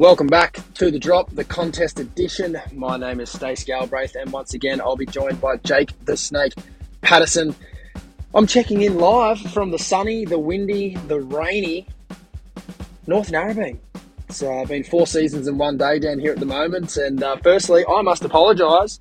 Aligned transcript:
Welcome 0.00 0.28
back 0.28 0.58
to 0.76 0.90
the 0.90 0.98
drop, 0.98 1.28
the 1.32 1.44
contest 1.44 2.00
edition. 2.00 2.58
My 2.72 2.96
name 2.96 3.20
is 3.20 3.28
Stace 3.28 3.64
Galbraith, 3.64 4.16
and 4.16 4.32
once 4.32 4.54
again, 4.54 4.80
I'll 4.80 4.96
be 4.96 5.04
joined 5.04 5.42
by 5.42 5.58
Jake 5.58 5.90
the 6.06 6.16
Snake 6.16 6.54
Paterson. 7.02 7.54
I'm 8.34 8.46
checking 8.46 8.80
in 8.80 8.96
live 8.96 9.38
from 9.52 9.72
the 9.72 9.78
sunny, 9.78 10.24
the 10.24 10.38
windy, 10.38 10.94
the 11.06 11.20
rainy 11.20 11.86
North 13.06 13.30
Narrabeen. 13.30 13.76
It's 14.26 14.42
uh, 14.42 14.64
been 14.64 14.84
four 14.84 15.06
seasons 15.06 15.46
in 15.46 15.58
one 15.58 15.76
day 15.76 15.98
down 15.98 16.18
here 16.18 16.32
at 16.32 16.40
the 16.40 16.46
moment, 16.46 16.96
and 16.96 17.22
uh, 17.22 17.36
firstly, 17.36 17.84
I 17.86 18.00
must 18.00 18.24
apologise. 18.24 18.98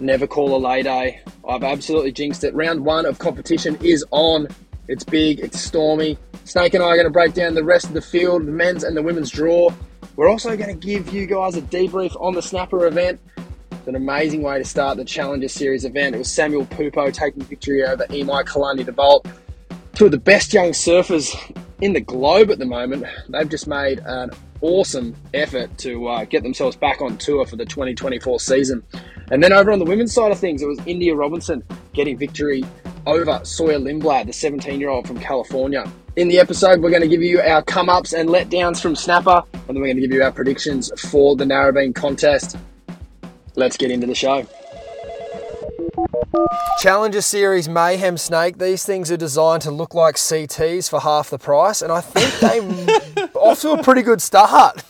Never 0.00 0.26
call 0.26 0.56
a 0.56 0.58
lay 0.58 0.82
day. 0.82 1.20
I've 1.48 1.62
absolutely 1.62 2.10
jinxed 2.10 2.42
it. 2.42 2.52
Round 2.52 2.84
one 2.84 3.06
of 3.06 3.20
competition 3.20 3.78
is 3.80 4.04
on. 4.10 4.48
It's 4.88 5.04
big, 5.04 5.38
it's 5.38 5.60
stormy, 5.60 6.18
Snake 6.44 6.74
and 6.74 6.84
I 6.84 6.88
are 6.88 6.96
going 6.96 7.06
to 7.06 7.10
break 7.10 7.32
down 7.32 7.54
the 7.54 7.64
rest 7.64 7.86
of 7.86 7.94
the 7.94 8.02
field, 8.02 8.46
the 8.46 8.52
men's 8.52 8.84
and 8.84 8.94
the 8.94 9.02
women's 9.02 9.30
draw. 9.30 9.70
We're 10.14 10.28
also 10.28 10.54
going 10.56 10.78
to 10.78 10.86
give 10.86 11.12
you 11.12 11.26
guys 11.26 11.56
a 11.56 11.62
debrief 11.62 12.20
on 12.20 12.34
the 12.34 12.42
Snapper 12.42 12.86
event. 12.86 13.18
It's 13.72 13.88
an 13.88 13.96
amazing 13.96 14.42
way 14.42 14.58
to 14.58 14.64
start 14.64 14.98
the 14.98 15.06
Challenger 15.06 15.48
Series 15.48 15.86
event. 15.86 16.14
It 16.14 16.18
was 16.18 16.30
Samuel 16.30 16.66
Pupo 16.66 17.12
taking 17.12 17.42
victory 17.42 17.82
over 17.82 18.04
Imaikalani 18.06 18.84
deVault. 18.84 19.26
Two 19.94 20.04
of 20.04 20.10
the 20.10 20.18
best 20.18 20.52
young 20.52 20.70
surfers 20.70 21.34
in 21.80 21.94
the 21.94 22.00
globe 22.00 22.50
at 22.50 22.58
the 22.58 22.66
moment. 22.66 23.06
They've 23.30 23.48
just 23.48 23.66
made 23.66 24.00
an 24.04 24.30
awesome 24.60 25.16
effort 25.32 25.76
to 25.78 26.08
uh, 26.08 26.24
get 26.26 26.42
themselves 26.42 26.76
back 26.76 27.00
on 27.00 27.16
tour 27.16 27.46
for 27.46 27.56
the 27.56 27.64
2024 27.64 28.38
season. 28.38 28.82
And 29.30 29.42
then 29.42 29.54
over 29.54 29.72
on 29.72 29.78
the 29.78 29.84
women's 29.86 30.12
side 30.12 30.30
of 30.30 30.38
things, 30.38 30.60
it 30.60 30.66
was 30.66 30.78
India 30.84 31.14
Robinson 31.14 31.64
getting 31.94 32.18
victory 32.18 32.64
over 33.06 33.40
Sawyer 33.44 33.78
Lindblad, 33.78 34.26
the 34.26 34.32
17 34.32 34.78
year 34.78 34.90
old 34.90 35.06
from 35.06 35.18
California. 35.18 35.90
In 36.16 36.28
the 36.28 36.38
episode, 36.38 36.80
we're 36.80 36.90
going 36.90 37.02
to 37.02 37.08
give 37.08 37.22
you 37.22 37.40
our 37.40 37.60
come 37.60 37.88
ups 37.88 38.12
and 38.12 38.28
letdowns 38.28 38.80
from 38.80 38.94
Snapper, 38.94 39.42
and 39.52 39.62
then 39.66 39.80
we're 39.80 39.86
going 39.86 39.96
to 39.96 40.02
give 40.02 40.12
you 40.12 40.22
our 40.22 40.30
predictions 40.30 40.92
for 41.10 41.34
the 41.34 41.44
Narrabeen 41.44 41.92
contest. 41.92 42.56
Let's 43.56 43.76
get 43.76 43.90
into 43.90 44.06
the 44.06 44.14
show. 44.14 44.46
Challenger 46.78 47.20
Series 47.20 47.68
Mayhem 47.68 48.16
Snake. 48.16 48.58
These 48.58 48.84
things 48.84 49.10
are 49.10 49.16
designed 49.16 49.62
to 49.62 49.72
look 49.72 49.92
like 49.92 50.14
CTs 50.14 50.88
for 50.88 51.00
half 51.00 51.30
the 51.30 51.38
price, 51.38 51.82
and 51.82 51.90
I 51.90 52.00
think 52.00 52.32
they 52.38 53.22
off 53.34 53.62
to 53.62 53.72
a 53.72 53.82
pretty 53.82 54.02
good 54.02 54.22
start. 54.22 54.84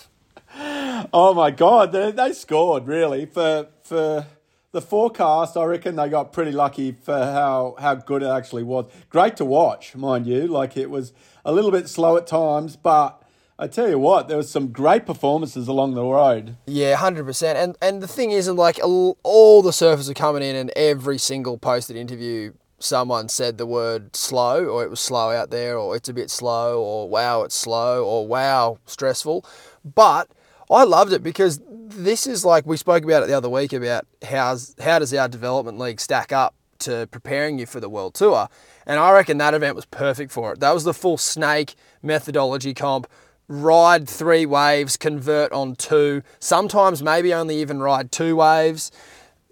Oh 1.15 1.33
my 1.35 1.51
god, 1.51 1.93
they, 1.93 2.11
they 2.11 2.35
scored 2.35 2.87
really 2.87 3.25
for 3.25 3.69
for 3.83 4.27
the 4.75 4.83
forecast, 4.83 5.57
I 5.57 5.65
reckon 5.65 5.97
they 5.97 6.11
got 6.11 6.33
pretty 6.33 6.53
lucky 6.53 6.93
for 6.93 7.15
how, 7.15 7.77
how 7.79 7.95
good 7.95 8.23
it 8.23 8.29
actually 8.29 8.65
was. 8.65 8.87
Great 9.09 9.37
to 9.37 9.45
watch, 9.45 9.95
mind 9.97 10.27
you. 10.27 10.47
Like 10.47 10.77
it 10.77 10.91
was 10.91 11.15
a 11.45 11.53
little 11.53 11.71
bit 11.71 11.89
slow 11.89 12.19
at 12.19 12.27
times, 12.27 12.77
but 12.77 13.23
I 13.57 13.69
tell 13.69 13.89
you 13.89 14.01
what, 14.01 14.27
there 14.27 14.37
was 14.37 14.51
some 14.51 14.73
great 14.73 15.07
performances 15.07 15.69
along 15.69 15.95
the 15.95 16.03
road. 16.03 16.57
Yeah, 16.67 16.97
hundred 16.97 17.25
percent. 17.25 17.57
And 17.57 17.79
and 17.81 18.03
the 18.03 18.09
thing 18.09 18.33
is, 18.33 18.49
like 18.49 18.81
all 18.83 19.63
the 19.63 19.71
surfers 19.71 20.11
are 20.11 20.15
coming 20.15 20.43
in, 20.43 20.57
and 20.57 20.71
every 20.75 21.19
single 21.19 21.57
posted 21.57 21.97
interview, 21.97 22.53
someone 22.81 23.29
said 23.29 23.57
the 23.57 23.67
word 23.67 24.17
slow, 24.17 24.67
or 24.67 24.83
it 24.83 24.91
was 24.91 25.01
slow 25.01 25.31
out 25.31 25.51
there, 25.51 25.79
or 25.79 25.95
it's 25.95 26.09
a 26.09 26.13
bit 26.13 26.31
slow, 26.31 26.83
or 26.83 27.09
wow, 27.09 27.45
it's 27.45 27.55
slow, 27.55 28.05
or 28.05 28.27
wow, 28.27 28.79
stressful. 28.87 29.47
But 29.85 30.29
I 30.75 30.85
loved 30.85 31.13
it 31.13 31.23
because 31.23 31.61
this 31.67 32.27
is 32.27 32.45
like 32.45 32.67
we 32.67 32.77
spoke 32.77 33.05
about 33.05 33.23
it 33.23 33.27
the 33.27 33.35
other 33.35 33.49
week 33.49 33.73
about 33.73 34.07
how's 34.29 34.75
how 34.81 34.99
does 34.99 35.15
our 35.15 35.29
development 35.29 35.79
league 35.79 36.01
stack 36.01 36.33
up 36.33 36.55
to 36.81 37.09
preparing 37.11 37.59
you 37.59 37.67
for 37.67 37.81
the 37.81 37.89
world 37.89 38.15
tour, 38.15 38.49
and 38.87 38.99
I 38.99 39.13
reckon 39.13 39.39
that 39.39 39.55
event 39.55 39.77
was 39.77 39.87
perfect 39.87 40.33
for 40.33 40.53
it. 40.53 40.61
That 40.61 40.73
was 40.73 40.85
the 40.85 40.95
full 40.95 41.17
snake 41.17 41.75
methodology 42.03 42.75
comp. 42.75 43.07
Ride 43.47 44.09
three 44.09 44.47
waves, 44.47 44.97
convert 44.97 45.53
on 45.53 45.77
two. 45.77 46.23
Sometimes 46.41 47.03
maybe 47.03 47.33
only 47.33 47.61
even 47.61 47.81
ride 47.81 48.11
two 48.11 48.37
waves, 48.37 48.91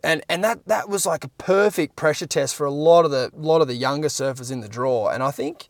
and 0.03 0.23
and 0.29 0.43
that 0.43 0.67
that 0.67 0.89
was 0.89 1.07
like 1.07 1.25
a 1.25 1.29
perfect 1.29 1.95
pressure 1.95 2.27
test 2.27 2.55
for 2.57 2.67
a 2.67 2.71
lot 2.71 3.05
of 3.05 3.11
the 3.11 3.31
lot 3.35 3.61
of 3.61 3.69
the 3.69 3.75
younger 3.75 4.09
surfers 4.09 4.51
in 4.51 4.61
the 4.61 4.69
draw. 4.69 5.09
And 5.09 5.23
I 5.23 5.31
think, 5.31 5.69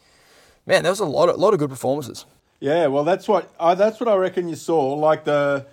man, 0.67 0.85
there 0.85 0.93
was 0.93 1.01
a 1.01 1.05
lot 1.05 1.29
of 1.29 1.37
lot 1.37 1.53
of 1.53 1.59
good 1.59 1.71
performances. 1.71 2.25
Yeah, 2.63 2.87
well, 2.87 3.03
that's 3.03 3.27
what 3.27 3.53
I, 3.59 3.75
that's 3.75 3.99
what 3.99 4.09
I 4.09 4.15
reckon 4.15 4.49
you 4.49 4.55
saw. 4.55 4.95
Like 4.95 5.25
the, 5.25 5.67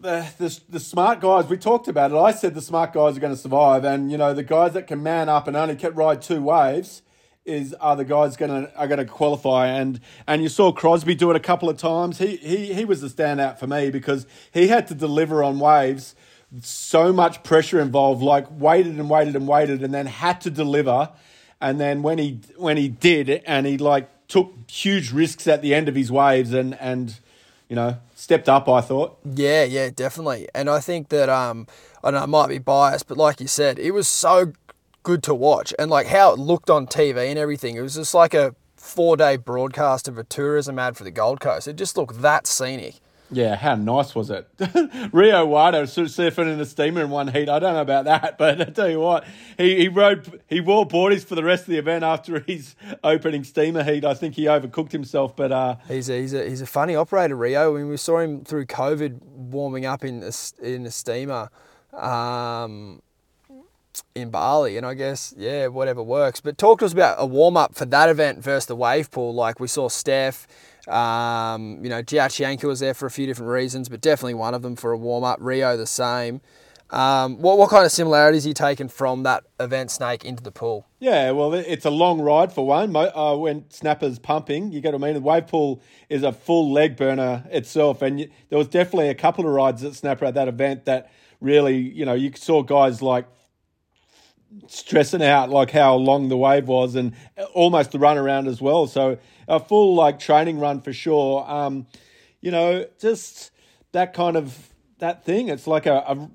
the 0.00 0.24
the 0.38 0.60
the 0.68 0.78
smart 0.78 1.18
guys. 1.18 1.46
We 1.46 1.56
talked 1.56 1.88
about 1.88 2.12
it. 2.12 2.16
I 2.16 2.30
said 2.30 2.54
the 2.54 2.62
smart 2.62 2.92
guys 2.92 3.16
are 3.16 3.20
going 3.20 3.34
to 3.34 3.40
survive, 3.40 3.84
and 3.84 4.08
you 4.08 4.16
know 4.16 4.32
the 4.32 4.44
guys 4.44 4.74
that 4.74 4.86
can 4.86 5.02
man 5.02 5.28
up 5.28 5.48
and 5.48 5.56
only 5.56 5.74
kept 5.74 5.96
ride 5.96 6.22
two 6.22 6.40
waves 6.40 7.02
is 7.44 7.74
are 7.74 7.96
the 7.96 8.04
guys 8.04 8.36
going 8.36 8.66
to 8.66 8.76
are 8.76 8.86
going 8.86 9.00
to 9.00 9.04
qualify. 9.04 9.66
And 9.66 9.98
and 10.28 10.40
you 10.40 10.48
saw 10.48 10.70
Crosby 10.70 11.16
do 11.16 11.30
it 11.30 11.36
a 11.36 11.40
couple 11.40 11.68
of 11.68 11.78
times. 11.78 12.18
He 12.18 12.36
he 12.36 12.72
he 12.72 12.84
was 12.84 13.00
the 13.00 13.08
standout 13.08 13.58
for 13.58 13.66
me 13.66 13.90
because 13.90 14.24
he 14.54 14.68
had 14.68 14.86
to 14.86 14.94
deliver 14.94 15.42
on 15.42 15.58
waves. 15.58 16.14
So 16.60 17.12
much 17.12 17.42
pressure 17.42 17.80
involved. 17.80 18.22
Like 18.22 18.46
waited 18.52 19.00
and 19.00 19.10
waited 19.10 19.34
and 19.34 19.48
waited, 19.48 19.82
and 19.82 19.92
then 19.92 20.06
had 20.06 20.42
to 20.42 20.50
deliver. 20.50 21.10
And 21.60 21.80
then 21.80 22.02
when 22.02 22.18
he 22.18 22.38
when 22.56 22.76
he 22.76 22.86
did, 22.86 23.28
and 23.46 23.66
he 23.66 23.78
like 23.78 24.08
took 24.32 24.54
huge 24.66 25.12
risks 25.12 25.46
at 25.46 25.60
the 25.60 25.74
end 25.74 25.90
of 25.90 25.94
his 25.94 26.10
waves 26.10 26.54
and 26.54 26.74
and 26.80 27.18
you 27.68 27.76
know 27.76 27.98
stepped 28.14 28.48
up. 28.48 28.66
I 28.66 28.80
thought. 28.80 29.18
Yeah, 29.24 29.64
yeah, 29.64 29.90
definitely. 29.90 30.48
And 30.54 30.70
I 30.70 30.80
think 30.80 31.10
that 31.10 31.28
um, 31.28 31.66
I 32.02 32.10
know 32.12 32.18
I 32.18 32.26
might 32.26 32.48
be 32.48 32.58
biased, 32.58 33.08
but 33.08 33.18
like 33.18 33.42
you 33.42 33.46
said, 33.46 33.78
it 33.78 33.90
was 33.90 34.08
so 34.08 34.54
good 35.02 35.22
to 35.24 35.34
watch, 35.34 35.74
and 35.78 35.90
like 35.90 36.06
how 36.06 36.32
it 36.32 36.38
looked 36.38 36.70
on 36.70 36.86
TV 36.86 37.28
and 37.28 37.38
everything. 37.38 37.76
It 37.76 37.82
was 37.82 37.96
just 37.96 38.14
like 38.14 38.32
a 38.32 38.54
four 38.74 39.18
day 39.18 39.36
broadcast 39.36 40.08
of 40.08 40.16
a 40.16 40.24
tourism 40.24 40.78
ad 40.78 40.96
for 40.96 41.04
the 41.04 41.10
Gold 41.10 41.40
Coast. 41.40 41.68
It 41.68 41.76
just 41.76 41.98
looked 41.98 42.22
that 42.22 42.46
scenic. 42.46 43.01
Yeah, 43.32 43.56
how 43.56 43.76
nice 43.76 44.14
was 44.14 44.28
it? 44.28 44.46
Rio 44.58 45.46
Waida 45.46 45.84
surfing 45.84 46.52
in 46.52 46.60
a 46.60 46.66
steamer 46.66 47.00
in 47.00 47.08
one 47.08 47.28
heat. 47.28 47.48
I 47.48 47.58
don't 47.58 47.72
know 47.72 47.80
about 47.80 48.04
that, 48.04 48.36
but 48.38 48.60
I 48.60 48.64
tell 48.64 48.90
you 48.90 49.00
what, 49.00 49.24
he, 49.56 49.76
he 49.76 49.88
rode 49.88 50.42
he 50.48 50.60
wore 50.60 50.86
boardies 50.86 51.24
for 51.24 51.34
the 51.34 51.42
rest 51.42 51.62
of 51.62 51.68
the 51.68 51.78
event 51.78 52.04
after 52.04 52.40
his 52.46 52.76
opening 53.02 53.42
steamer 53.42 53.82
heat. 53.82 54.04
I 54.04 54.12
think 54.12 54.34
he 54.34 54.44
overcooked 54.44 54.92
himself, 54.92 55.34
but 55.34 55.50
uh, 55.50 55.76
he's 55.88 56.10
a, 56.10 56.20
he's 56.20 56.34
a 56.34 56.48
he's 56.48 56.60
a 56.60 56.66
funny 56.66 56.94
operator, 56.94 57.34
Rio. 57.34 57.74
I 57.74 57.78
mean, 57.78 57.88
we 57.88 57.96
saw 57.96 58.18
him 58.18 58.44
through 58.44 58.66
COVID 58.66 59.22
warming 59.22 59.86
up 59.86 60.04
in 60.04 60.22
a, 60.22 60.32
in 60.64 60.84
a 60.84 60.90
steamer. 60.90 61.50
Um, 61.94 63.02
in 64.14 64.30
Bali, 64.30 64.78
and 64.78 64.86
I 64.86 64.94
guess 64.94 65.34
yeah, 65.36 65.66
whatever 65.66 66.02
works. 66.02 66.40
But 66.40 66.56
talk 66.56 66.78
to 66.78 66.86
us 66.86 66.92
about 66.92 67.16
a 67.18 67.26
warm 67.26 67.58
up 67.58 67.74
for 67.74 67.84
that 67.86 68.08
event 68.08 68.38
versus 68.42 68.66
the 68.66 68.76
wave 68.76 69.10
pool. 69.10 69.34
Like 69.34 69.60
we 69.60 69.68
saw 69.68 69.88
Steph, 69.88 70.46
um, 70.88 71.78
you 71.82 71.88
know, 71.88 72.02
Jiaqianka 72.02 72.64
was 72.64 72.80
there 72.80 72.94
for 72.94 73.06
a 73.06 73.10
few 73.10 73.26
different 73.26 73.50
reasons, 73.50 73.88
but 73.88 74.00
definitely 74.00 74.34
one 74.34 74.54
of 74.54 74.62
them 74.62 74.76
for 74.76 74.92
a 74.92 74.98
warm 74.98 75.24
up. 75.24 75.38
Rio 75.40 75.76
the 75.76 75.86
same. 75.86 76.40
Um, 76.90 77.38
what 77.38 77.56
what 77.56 77.70
kind 77.70 77.86
of 77.86 77.90
similarities 77.90 78.44
are 78.44 78.48
you 78.48 78.54
taking 78.54 78.88
from 78.88 79.22
that 79.22 79.44
event 79.58 79.90
snake 79.90 80.26
into 80.26 80.42
the 80.42 80.50
pool? 80.50 80.86
Yeah, 81.00 81.30
well, 81.30 81.54
it's 81.54 81.86
a 81.86 81.90
long 81.90 82.20
ride 82.20 82.52
for 82.52 82.66
one. 82.66 82.94
Uh, 82.94 83.34
when 83.36 83.64
snapper's 83.70 84.18
pumping, 84.18 84.72
you 84.72 84.82
got 84.82 84.90
to 84.90 84.98
mean 84.98 85.14
the 85.14 85.20
wave 85.20 85.46
pool 85.46 85.80
is 86.10 86.22
a 86.22 86.32
full 86.32 86.70
leg 86.70 86.96
burner 86.96 87.44
itself, 87.50 88.02
and 88.02 88.20
you, 88.20 88.30
there 88.50 88.58
was 88.58 88.68
definitely 88.68 89.08
a 89.08 89.14
couple 89.14 89.46
of 89.46 89.52
rides 89.52 89.82
at 89.84 89.94
snapper 89.94 90.26
at 90.26 90.34
that 90.34 90.48
event 90.48 90.84
that 90.84 91.10
really, 91.40 91.76
you 91.78 92.04
know, 92.04 92.12
you 92.12 92.30
saw 92.36 92.62
guys 92.62 93.00
like 93.00 93.26
stressing 94.66 95.22
out 95.22 95.50
like 95.50 95.70
how 95.70 95.94
long 95.94 96.28
the 96.28 96.36
wave 96.36 96.68
was 96.68 96.94
and 96.94 97.14
almost 97.54 97.92
the 97.92 97.98
run 97.98 98.18
around 98.18 98.48
as 98.48 98.60
well. 98.60 98.86
So 98.86 99.18
a 99.48 99.60
full 99.60 99.94
like 99.94 100.18
training 100.18 100.58
run 100.58 100.80
for 100.80 100.92
sure. 100.92 101.48
Um, 101.48 101.86
you 102.40 102.50
know, 102.50 102.86
just 103.00 103.50
that 103.92 104.14
kind 104.14 104.36
of 104.36 104.70
that 104.98 105.24
thing. 105.24 105.48
It's 105.48 105.66
like 105.66 105.86
a, 105.86 105.96
a 106.06 106.30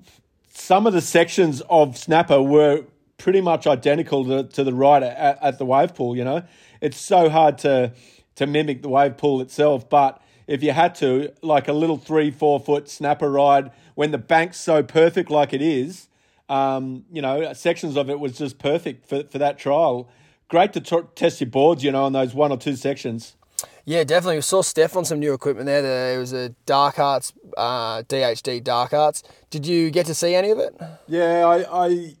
some 0.50 0.86
of 0.86 0.92
the 0.92 1.00
sections 1.00 1.62
of 1.68 1.96
Snapper 1.96 2.42
were 2.42 2.84
pretty 3.16 3.40
much 3.40 3.66
identical 3.66 4.24
to, 4.24 4.44
to 4.44 4.64
the 4.64 4.72
ride 4.72 5.02
at, 5.02 5.38
at 5.42 5.58
the 5.58 5.64
wave 5.64 5.94
pool. 5.94 6.16
You 6.16 6.24
know, 6.24 6.42
it's 6.80 6.98
so 6.98 7.28
hard 7.28 7.58
to 7.58 7.92
to 8.36 8.46
mimic 8.46 8.82
the 8.82 8.88
wave 8.88 9.16
pool 9.16 9.40
itself, 9.40 9.88
but 9.88 10.22
if 10.48 10.62
you 10.62 10.72
had 10.72 10.94
to, 10.96 11.32
like 11.42 11.68
a 11.68 11.72
little 11.72 11.98
three, 11.98 12.30
four 12.30 12.58
foot 12.58 12.88
snapper 12.88 13.30
ride 13.30 13.70
when 13.94 14.12
the 14.12 14.18
bank's 14.18 14.58
so 14.58 14.82
perfect 14.82 15.30
like 15.30 15.52
it 15.52 15.60
is, 15.60 16.07
um, 16.48 17.04
you 17.12 17.22
know, 17.22 17.52
sections 17.52 17.96
of 17.96 18.08
it 18.10 18.18
was 18.18 18.38
just 18.38 18.58
perfect 18.58 19.08
for, 19.08 19.24
for 19.24 19.38
that 19.38 19.58
trial. 19.58 20.08
Great 20.48 20.72
to 20.72 20.80
t- 20.80 21.00
test 21.14 21.40
your 21.40 21.50
boards, 21.50 21.84
you 21.84 21.92
know, 21.92 22.04
on 22.04 22.12
those 22.12 22.34
one 22.34 22.50
or 22.50 22.56
two 22.56 22.76
sections. 22.76 23.36
Yeah, 23.84 24.04
definitely. 24.04 24.36
We 24.36 24.42
saw 24.42 24.62
Steph 24.62 24.96
on 24.96 25.04
some 25.04 25.18
new 25.18 25.32
equipment 25.32 25.66
there. 25.66 25.80
There 25.80 26.18
was 26.18 26.32
a 26.32 26.50
Dark 26.66 26.98
Arts, 26.98 27.32
uh, 27.56 28.02
DHD 28.02 28.62
Dark 28.62 28.92
Arts. 28.92 29.22
Did 29.50 29.66
you 29.66 29.90
get 29.90 30.06
to 30.06 30.14
see 30.14 30.34
any 30.34 30.50
of 30.50 30.58
it? 30.58 30.78
Yeah, 31.06 31.46
I, 31.46 31.86
I, 31.86 32.16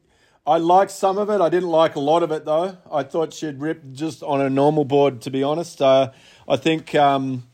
I 0.46 0.56
liked 0.56 0.90
some 0.90 1.18
of 1.18 1.28
it. 1.28 1.42
I 1.42 1.50
didn't 1.50 1.68
like 1.68 1.94
a 1.94 2.00
lot 2.00 2.22
of 2.22 2.32
it 2.32 2.46
though. 2.46 2.78
I 2.90 3.02
thought 3.02 3.34
she'd 3.34 3.60
rip 3.60 3.82
just 3.92 4.22
on 4.22 4.40
a 4.40 4.48
normal 4.48 4.86
board. 4.86 5.20
To 5.22 5.30
be 5.30 5.42
honest, 5.42 5.82
uh, 5.82 6.10
I 6.48 6.56
think 6.56 6.94
um, 6.94 7.44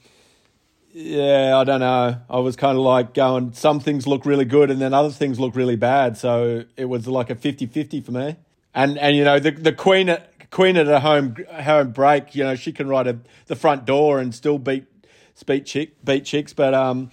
yeah, 0.96 1.58
I 1.58 1.64
don't 1.64 1.80
know. 1.80 2.20
I 2.30 2.38
was 2.38 2.54
kind 2.54 2.78
of 2.78 2.84
like 2.84 3.14
going, 3.14 3.52
some 3.52 3.80
things 3.80 4.06
look 4.06 4.24
really 4.24 4.44
good 4.44 4.70
and 4.70 4.80
then 4.80 4.94
other 4.94 5.10
things 5.10 5.40
look 5.40 5.56
really 5.56 5.74
bad. 5.74 6.16
So 6.16 6.64
it 6.76 6.84
was 6.84 7.08
like 7.08 7.30
a 7.30 7.34
50 7.34 7.66
50 7.66 8.00
for 8.00 8.12
me. 8.12 8.36
And, 8.72 8.96
and 8.98 9.16
you 9.16 9.24
know, 9.24 9.40
the, 9.40 9.50
the 9.50 9.72
Queen 9.72 10.08
at, 10.08 10.50
Queen 10.52 10.76
at 10.76 10.86
a 10.86 11.00
home 11.00 11.34
home 11.50 11.90
break, 11.90 12.36
you 12.36 12.44
know, 12.44 12.54
she 12.54 12.70
can 12.70 12.86
ride 12.86 13.08
a, 13.08 13.18
the 13.46 13.56
front 13.56 13.84
door 13.84 14.20
and 14.20 14.32
still 14.32 14.56
beat 14.56 14.86
beat 15.44 15.66
chick 15.66 16.04
beat 16.04 16.24
chicks, 16.24 16.52
but 16.52 16.74
um, 16.74 17.10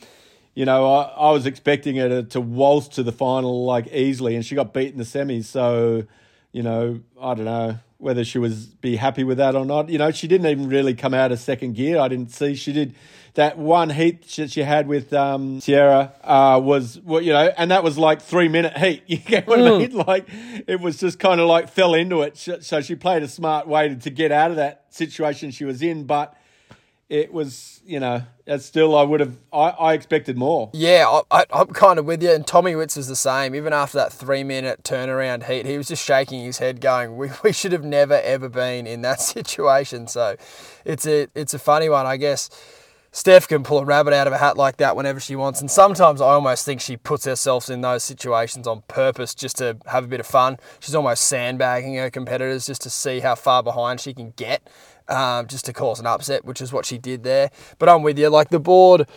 you 0.54 0.64
know, 0.64 0.86
I, 0.86 1.02
I 1.18 1.32
was 1.32 1.48
expecting 1.48 1.96
her 1.96 2.08
to, 2.08 2.24
to 2.24 2.40
waltz 2.40 2.88
to 2.90 3.04
the 3.04 3.12
final 3.12 3.66
like 3.66 3.88
easily, 3.88 4.36
and 4.36 4.46
she 4.46 4.54
got 4.54 4.76
beat 4.76 4.92
in 4.92 5.00
the 5.00 5.06
semis. 5.06 5.46
So, 5.46 6.04
you 6.52 6.62
know, 6.62 7.02
I 7.20 7.34
don't 7.34 7.46
know 7.46 7.80
whether 7.98 8.24
she 8.24 8.38
was 8.38 8.68
be 8.68 8.96
happy 8.96 9.24
with 9.24 9.40
that 9.40 9.56
or 9.56 9.66
not. 9.66 9.90
You 9.90 9.98
know, 9.98 10.12
she 10.12 10.28
didn't 10.28 10.46
even 10.46 10.70
really 10.70 10.94
come 10.94 11.16
out 11.16 11.32
of 11.32 11.40
second 11.40 11.74
gear. 11.74 12.00
I 12.00 12.10
didn't 12.10 12.30
see 12.30 12.54
she 12.54 12.74
did 12.74 12.94
that 13.36 13.58
one 13.58 13.90
heat 13.92 14.28
that 14.36 14.52
she 14.52 14.62
had 14.62 14.88
with 14.88 15.14
um, 15.14 15.62
Sierra 15.62 16.14
uh, 16.24 16.60
was 16.62 17.00
well, 17.00 17.22
you 17.22 17.32
know, 17.32 17.52
and 17.58 17.72
that 17.72 17.84
was 17.84 17.98
like 17.98 18.22
three 18.22 18.48
minute 18.48 18.78
heat. 18.78 19.04
You 19.12 19.18
get 19.18 19.48
what 19.48 19.60
mm. 19.60 19.76
I 19.76 19.78
mean? 19.80 19.98
Like 19.98 20.28
it 20.68 20.80
was 20.80 20.98
just 20.98 21.20
kind 21.20 21.42
of 21.42 21.48
like 21.48 21.70
fell 21.70 21.94
into 21.94 22.22
it. 22.22 22.38
So 22.38 22.82
she 22.82 22.96
played 22.96 23.24
a 23.24 23.28
smart 23.28 23.68
way 23.68 23.94
to 23.94 24.10
get 24.10 24.32
out 24.32 24.52
of 24.52 24.58
that 24.58 24.86
situation 24.90 25.52
she 25.52 25.66
was 25.66 25.82
in, 25.82 26.06
but 26.06 26.38
it 27.12 27.34
was, 27.34 27.82
you 27.86 28.00
know, 28.00 28.24
still 28.58 28.98
I 28.98 29.04
would 29.04 29.20
have, 29.20 29.38
I, 29.52 29.70
I 29.70 29.94
expected 29.94 30.38
more. 30.38 30.70
Yeah, 30.74 31.22
I, 31.30 31.46
am 31.52 31.68
kind 31.68 32.00
of 32.00 32.06
with 32.06 32.24
you. 32.24 32.32
And 32.32 32.48
Tommy 32.48 32.72
Witz 32.72 32.96
was 32.96 33.10
the 33.10 33.18
same. 33.18 33.54
Even 33.54 33.74
after 33.74 33.98
that 33.98 34.14
three 34.14 34.46
minute 34.46 34.84
turnaround 34.84 35.44
heat, 35.44 35.66
he 35.66 35.78
was 35.78 35.90
just 35.90 36.06
shaking 36.06 36.46
his 36.46 36.60
head, 36.60 36.80
going, 36.80 37.18
"We, 37.18 37.30
we 37.44 37.52
should 37.52 37.74
have 37.74 37.84
never 37.84 38.14
ever 38.14 38.48
been 38.48 38.88
in 38.88 39.02
that 39.02 39.20
situation." 39.22 40.08
So, 40.08 40.38
it's 40.86 41.06
a 41.06 41.28
it's 41.36 41.54
a 41.54 41.60
funny 41.60 41.90
one, 41.90 42.06
I 42.06 42.16
guess. 42.16 42.50
Steph 43.14 43.46
can 43.46 43.62
pull 43.62 43.80
a 43.80 43.84
rabbit 43.84 44.14
out 44.14 44.26
of 44.26 44.32
a 44.32 44.38
hat 44.38 44.56
like 44.58 44.78
that 44.78 44.96
whenever 44.96 45.20
she 45.20 45.36
wants, 45.36 45.60
and 45.60 45.70
sometimes 45.70 46.22
I 46.22 46.28
almost 46.30 46.64
think 46.64 46.80
she 46.80 46.96
puts 46.96 47.26
herself 47.26 47.70
in 47.70 47.82
those 47.82 48.06
situations 48.06 48.68
on 48.68 48.84
purpose 48.88 49.36
just 49.36 49.58
to 49.58 49.78
have 49.88 50.06
a 50.06 50.08
bit 50.08 50.22
of 50.22 50.26
fun. 50.26 50.58
She's 50.80 50.96
almost 50.96 51.26
sandbagging 51.26 51.96
her 51.96 52.10
competitors 52.10 52.66
just 52.66 52.82
to 52.84 52.90
see 52.90 53.20
how 53.20 53.36
far 53.36 53.64
behind 53.64 54.00
she 54.00 54.14
can 54.14 54.32
get 54.38 54.66
um, 55.10 55.48
just 55.48 55.66
to 55.66 55.74
cause 55.74 56.00
an 56.00 56.08
upset, 56.08 56.46
which 56.46 56.62
is 56.62 56.72
what 56.72 56.86
she 56.86 56.98
did 56.98 57.24
there. 57.24 57.52
But 57.80 57.90
I'm 57.90 58.02
with 58.02 58.18
you. 58.18 58.30
Like 58.30 58.50
the 58.50 58.62
board, 58.62 59.08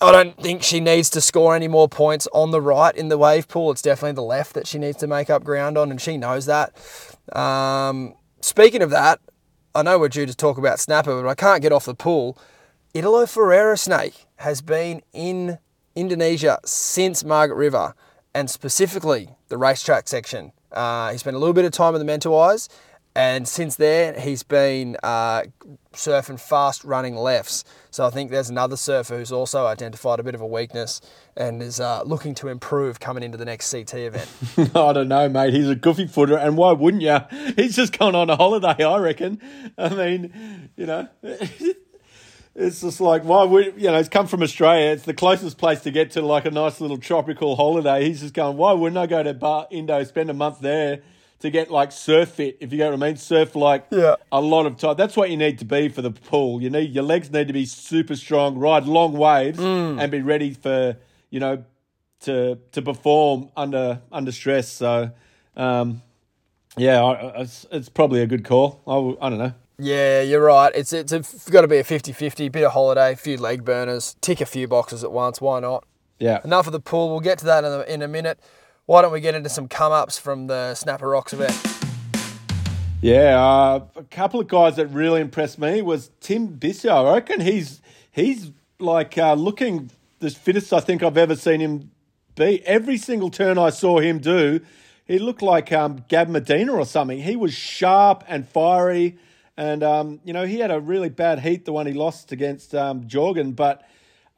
I 0.00 0.12
don't 0.12 0.40
think 0.40 0.62
she 0.62 0.78
needs 0.78 1.10
to 1.10 1.20
score 1.20 1.56
any 1.56 1.66
more 1.66 1.88
points 1.88 2.28
on 2.32 2.52
the 2.52 2.60
right 2.60 2.94
in 2.94 3.08
the 3.08 3.18
wave 3.18 3.48
pool. 3.48 3.72
It's 3.72 3.82
definitely 3.82 4.12
the 4.12 4.22
left 4.22 4.54
that 4.54 4.68
she 4.68 4.78
needs 4.78 4.98
to 4.98 5.08
make 5.08 5.30
up 5.30 5.42
ground 5.42 5.76
on, 5.76 5.90
and 5.90 6.00
she 6.00 6.16
knows 6.16 6.46
that. 6.46 6.72
Um, 7.36 8.14
speaking 8.40 8.82
of 8.82 8.90
that, 8.90 9.18
I 9.74 9.82
know 9.82 9.98
we're 9.98 10.08
due 10.08 10.26
to 10.26 10.34
talk 10.34 10.58
about 10.58 10.78
Snapper, 10.78 11.20
but 11.20 11.28
I 11.28 11.34
can't 11.34 11.60
get 11.60 11.72
off 11.72 11.84
the 11.84 11.94
pool. 11.94 12.38
Italo 12.98 13.26
Ferreira 13.26 13.76
Snake 13.76 14.26
has 14.38 14.60
been 14.60 15.02
in 15.12 15.58
Indonesia 15.94 16.58
since 16.64 17.22
Margaret 17.22 17.54
River, 17.54 17.94
and 18.34 18.50
specifically 18.50 19.36
the 19.46 19.56
racetrack 19.56 20.08
section. 20.08 20.50
Uh, 20.72 21.12
he 21.12 21.18
spent 21.18 21.36
a 21.36 21.38
little 21.38 21.54
bit 21.54 21.64
of 21.64 21.70
time 21.70 21.94
in 21.94 22.04
the 22.04 22.12
Mentawais 22.12 22.68
and 23.18 23.48
since 23.48 23.74
then, 23.74 24.20
he's 24.20 24.44
been 24.44 24.96
uh, 25.02 25.42
surfing 25.92 26.38
fast 26.38 26.84
running 26.84 27.16
lefts. 27.16 27.64
So 27.90 28.06
I 28.06 28.10
think 28.10 28.30
there's 28.30 28.48
another 28.48 28.76
surfer 28.76 29.18
who's 29.18 29.32
also 29.32 29.66
identified 29.66 30.20
a 30.20 30.22
bit 30.22 30.36
of 30.36 30.40
a 30.40 30.46
weakness 30.46 31.00
and 31.36 31.60
is 31.60 31.80
uh, 31.80 32.04
looking 32.04 32.36
to 32.36 32.46
improve 32.46 33.00
coming 33.00 33.24
into 33.24 33.36
the 33.36 33.44
next 33.44 33.72
CT 33.72 33.94
event. 33.94 34.30
I 34.76 34.92
don't 34.92 35.08
know, 35.08 35.28
mate. 35.28 35.52
He's 35.52 35.68
a 35.68 35.74
goofy 35.74 36.06
footer, 36.06 36.36
and 36.38 36.56
why 36.56 36.70
wouldn't 36.70 37.02
you? 37.02 37.18
He's 37.56 37.74
just 37.74 37.98
gone 37.98 38.14
on 38.14 38.30
a 38.30 38.36
holiday, 38.36 38.84
I 38.84 38.98
reckon. 38.98 39.40
I 39.76 39.88
mean, 39.88 40.70
you 40.76 40.86
know. 40.86 41.08
It's 42.58 42.80
just 42.80 43.00
like 43.00 43.22
why 43.22 43.44
would 43.44 43.74
you 43.76 43.88
know? 43.90 43.98
He's 43.98 44.08
come 44.08 44.26
from 44.26 44.42
Australia. 44.42 44.90
It's 44.90 45.04
the 45.04 45.14
closest 45.14 45.58
place 45.58 45.80
to 45.82 45.92
get 45.92 46.10
to 46.12 46.22
like 46.22 46.44
a 46.44 46.50
nice 46.50 46.80
little 46.80 46.98
tropical 46.98 47.54
holiday. 47.54 48.04
He's 48.04 48.20
just 48.20 48.34
going. 48.34 48.56
Why 48.56 48.72
wouldn't 48.72 48.98
I 48.98 49.06
go 49.06 49.22
to 49.22 49.32
Bar 49.32 49.68
Indo, 49.70 50.02
spend 50.02 50.28
a 50.28 50.34
month 50.34 50.60
there, 50.60 51.00
to 51.38 51.50
get 51.50 51.70
like 51.70 51.92
surf 51.92 52.30
fit, 52.30 52.56
if 52.60 52.72
you 52.72 52.78
get 52.78 52.90
what 52.90 53.00
I 53.02 53.06
mean. 53.06 53.16
Surf 53.16 53.54
like 53.54 53.86
yeah. 53.90 54.16
a 54.32 54.40
lot 54.40 54.66
of 54.66 54.76
time. 54.76 54.96
That's 54.96 55.16
what 55.16 55.30
you 55.30 55.36
need 55.36 55.60
to 55.60 55.64
be 55.64 55.88
for 55.88 56.02
the 56.02 56.10
pool. 56.10 56.60
You 56.60 56.68
need 56.68 56.92
your 56.92 57.04
legs 57.04 57.30
need 57.30 57.46
to 57.46 57.52
be 57.52 57.64
super 57.64 58.16
strong, 58.16 58.58
ride 58.58 58.86
long 58.86 59.12
waves, 59.12 59.58
mm. 59.58 60.00
and 60.00 60.10
be 60.10 60.20
ready 60.20 60.52
for 60.52 60.96
you 61.30 61.38
know 61.38 61.64
to 62.22 62.58
to 62.72 62.82
perform 62.82 63.50
under 63.56 64.02
under 64.10 64.32
stress. 64.32 64.68
So, 64.68 65.12
um, 65.56 66.02
yeah, 66.76 67.32
it's, 67.36 67.66
it's 67.70 67.88
probably 67.88 68.22
a 68.22 68.26
good 68.26 68.44
call. 68.44 68.82
I, 68.86 69.26
I 69.26 69.30
don't 69.30 69.38
know. 69.38 69.54
Yeah, 69.78 70.22
you're 70.22 70.42
right. 70.42 70.72
It's 70.74 70.92
it's 70.92 71.12
a, 71.12 71.50
got 71.50 71.62
to 71.62 71.68
be 71.68 71.78
a 71.78 71.84
50-50, 71.84 72.50
bit 72.50 72.64
of 72.64 72.72
holiday, 72.72 73.12
a 73.12 73.16
few 73.16 73.36
leg 73.36 73.64
burners, 73.64 74.16
tick 74.20 74.40
a 74.40 74.46
few 74.46 74.66
boxes 74.66 75.04
at 75.04 75.12
once. 75.12 75.40
Why 75.40 75.60
not? 75.60 75.84
Yeah. 76.18 76.40
Enough 76.42 76.66
of 76.66 76.72
the 76.72 76.80
pool. 76.80 77.10
We'll 77.10 77.20
get 77.20 77.38
to 77.38 77.44
that 77.44 77.64
in 77.64 77.72
a, 77.72 77.80
in 77.82 78.02
a 78.02 78.08
minute 78.08 78.40
why 78.88 79.02
don't 79.02 79.12
we 79.12 79.20
get 79.20 79.34
into 79.34 79.50
some 79.50 79.68
come 79.68 79.92
ups 79.92 80.18
from 80.18 80.46
the 80.46 80.74
Snapper 80.74 81.10
Rocks 81.10 81.34
event? 81.34 81.54
Yeah, 83.02 83.38
uh, 83.38 83.84
a 83.94 84.02
couple 84.04 84.40
of 84.40 84.48
guys 84.48 84.76
that 84.76 84.86
really 84.86 85.20
impressed 85.20 85.58
me 85.58 85.82
was 85.82 86.10
Tim 86.20 86.56
Bisso. 86.58 87.06
I 87.06 87.16
reckon 87.16 87.40
he's 87.40 87.82
he's 88.10 88.50
like 88.78 89.18
uh, 89.18 89.34
looking 89.34 89.90
the 90.20 90.30
fittest 90.30 90.72
I 90.72 90.80
think 90.80 91.02
I've 91.02 91.18
ever 91.18 91.36
seen 91.36 91.60
him 91.60 91.90
be. 92.34 92.64
Every 92.64 92.96
single 92.96 93.28
turn 93.28 93.58
I 93.58 93.68
saw 93.68 94.00
him 94.00 94.20
do, 94.20 94.60
he 95.04 95.18
looked 95.18 95.42
like 95.42 95.70
um, 95.70 96.06
Gab 96.08 96.30
Medina 96.30 96.72
or 96.72 96.86
something. 96.86 97.20
He 97.20 97.36
was 97.36 97.52
sharp 97.52 98.24
and 98.26 98.48
fiery, 98.48 99.18
and 99.58 99.82
um, 99.82 100.20
you 100.24 100.32
know 100.32 100.46
he 100.46 100.60
had 100.60 100.70
a 100.70 100.80
really 100.80 101.10
bad 101.10 101.40
heat, 101.40 101.66
the 101.66 101.72
one 101.72 101.86
he 101.86 101.92
lost 101.92 102.32
against 102.32 102.74
um, 102.74 103.04
Jorgann, 103.04 103.54
but 103.54 103.82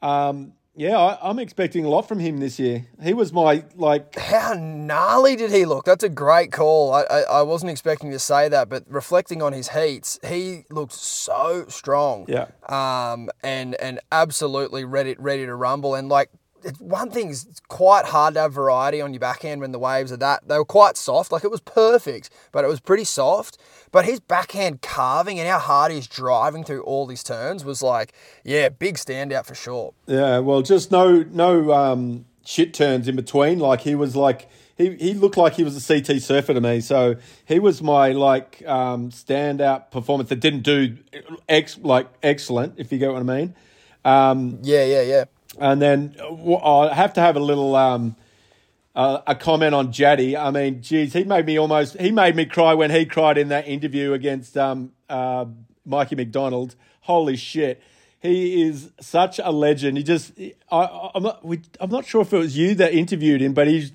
um, 0.01 0.53
yeah, 0.75 0.97
I, 0.97 1.29
am 1.29 1.37
expecting 1.37 1.85
a 1.85 1.89
lot 1.89 2.07
from 2.07 2.17
him 2.17 2.39
this 2.39 2.57
year. 2.57 2.87
He 3.03 3.13
was 3.13 3.31
my 3.31 3.63
like. 3.75 4.15
How 4.19 4.53
gnarly 4.53 5.35
did 5.35 5.51
he 5.51 5.65
look? 5.65 5.85
That's 5.85 6.03
a 6.03 6.09
great 6.09 6.51
call. 6.51 6.91
I, 6.91 7.03
I, 7.03 7.19
I 7.21 7.41
wasn't 7.43 7.71
expecting 7.71 8.09
to 8.11 8.19
say 8.19 8.49
that, 8.49 8.67
but 8.67 8.83
reflecting 8.87 9.43
on 9.43 9.53
his 9.53 9.69
heats, 9.69 10.19
he 10.25 10.63
looked 10.71 10.93
so 10.93 11.65
strong. 11.67 12.25
Yeah. 12.27 12.47
Um, 12.67 13.29
and 13.43 13.75
and 13.75 13.99
absolutely 14.11 14.85
ready 14.85 15.15
ready 15.19 15.45
to 15.45 15.53
rumble. 15.53 15.93
And 15.93 16.09
like 16.09 16.31
one 16.79 17.09
thing 17.09 17.29
is 17.29 17.45
it's 17.45 17.59
quite 17.59 18.05
hard 18.05 18.33
to 18.35 18.41
have 18.41 18.53
variety 18.53 19.01
on 19.01 19.13
your 19.13 19.19
backhand 19.19 19.61
when 19.61 19.71
the 19.71 19.79
waves 19.79 20.11
are 20.11 20.17
that 20.17 20.47
they 20.47 20.57
were 20.57 20.65
quite 20.65 20.97
soft. 20.97 21.31
Like 21.31 21.43
it 21.43 21.51
was 21.51 21.61
perfect, 21.61 22.29
but 22.51 22.63
it 22.63 22.67
was 22.67 22.79
pretty 22.79 23.03
soft. 23.03 23.57
But 23.91 24.05
his 24.05 24.19
backhand 24.19 24.81
carving 24.81 25.39
and 25.39 25.47
how 25.47 25.59
hard 25.59 25.91
he's 25.91 26.07
driving 26.07 26.63
through 26.63 26.83
all 26.83 27.05
these 27.05 27.23
turns 27.23 27.65
was 27.65 27.81
like, 27.81 28.13
yeah, 28.43 28.69
big 28.69 28.95
standout 28.95 29.45
for 29.45 29.55
sure. 29.55 29.93
Yeah, 30.07 30.39
well, 30.39 30.61
just 30.61 30.91
no 30.91 31.23
no 31.31 31.73
um, 31.73 32.25
shit 32.45 32.73
turns 32.73 33.07
in 33.07 33.15
between. 33.15 33.59
Like 33.59 33.81
he 33.81 33.95
was 33.95 34.15
like 34.15 34.49
he, 34.77 34.95
he 34.95 35.13
looked 35.13 35.37
like 35.37 35.53
he 35.53 35.63
was 35.63 35.75
a 35.77 36.01
CT 36.01 36.21
surfer 36.21 36.53
to 36.53 36.61
me. 36.61 36.81
So 36.81 37.15
he 37.45 37.59
was 37.59 37.81
my 37.81 38.11
like 38.11 38.63
um, 38.65 39.09
standout 39.11 39.91
performance 39.91 40.29
that 40.29 40.39
didn't 40.39 40.61
do 40.61 40.97
ex 41.47 41.77
like 41.79 42.07
excellent, 42.23 42.75
if 42.77 42.91
you 42.91 42.97
get 42.97 43.11
what 43.11 43.19
I 43.19 43.23
mean. 43.23 43.55
Um, 44.03 44.59
yeah, 44.63 44.83
yeah, 44.83 45.01
yeah. 45.01 45.25
And 45.59 45.81
then 45.81 46.15
I 46.19 46.93
have 46.93 47.13
to 47.13 47.21
have 47.21 47.35
a 47.35 47.39
little 47.39 47.75
um, 47.75 48.15
uh, 48.95 49.21
a 49.27 49.35
comment 49.35 49.75
on 49.75 49.91
Jaddy. 49.91 50.37
I 50.37 50.51
mean, 50.51 50.81
geez, 50.81 51.13
he 51.13 51.23
made 51.23 51.45
me 51.45 51.59
almost 51.59 51.99
he 51.99 52.11
made 52.11 52.35
me 52.35 52.45
cry 52.45 52.73
when 52.73 52.91
he 52.91 53.05
cried 53.05 53.37
in 53.37 53.49
that 53.49 53.67
interview 53.67 54.13
against 54.13 54.57
um, 54.57 54.91
uh, 55.09 55.45
Mikey 55.85 56.15
McDonald. 56.15 56.75
Holy 57.01 57.35
shit. 57.35 57.81
He 58.21 58.61
is 58.61 58.91
such 58.99 59.39
a 59.39 59.49
legend. 59.49 59.97
He 59.97 60.03
just, 60.03 60.33
I, 60.71 61.09
I'm 61.15 61.23
not, 61.23 61.43
we, 61.43 61.61
I'm 61.79 61.89
not 61.89 62.05
sure 62.05 62.21
if 62.21 62.31
it 62.31 62.37
was 62.37 62.55
you 62.55 62.75
that 62.75 62.93
interviewed 62.93 63.41
him, 63.41 63.53
but 63.53 63.67
he's, 63.67 63.91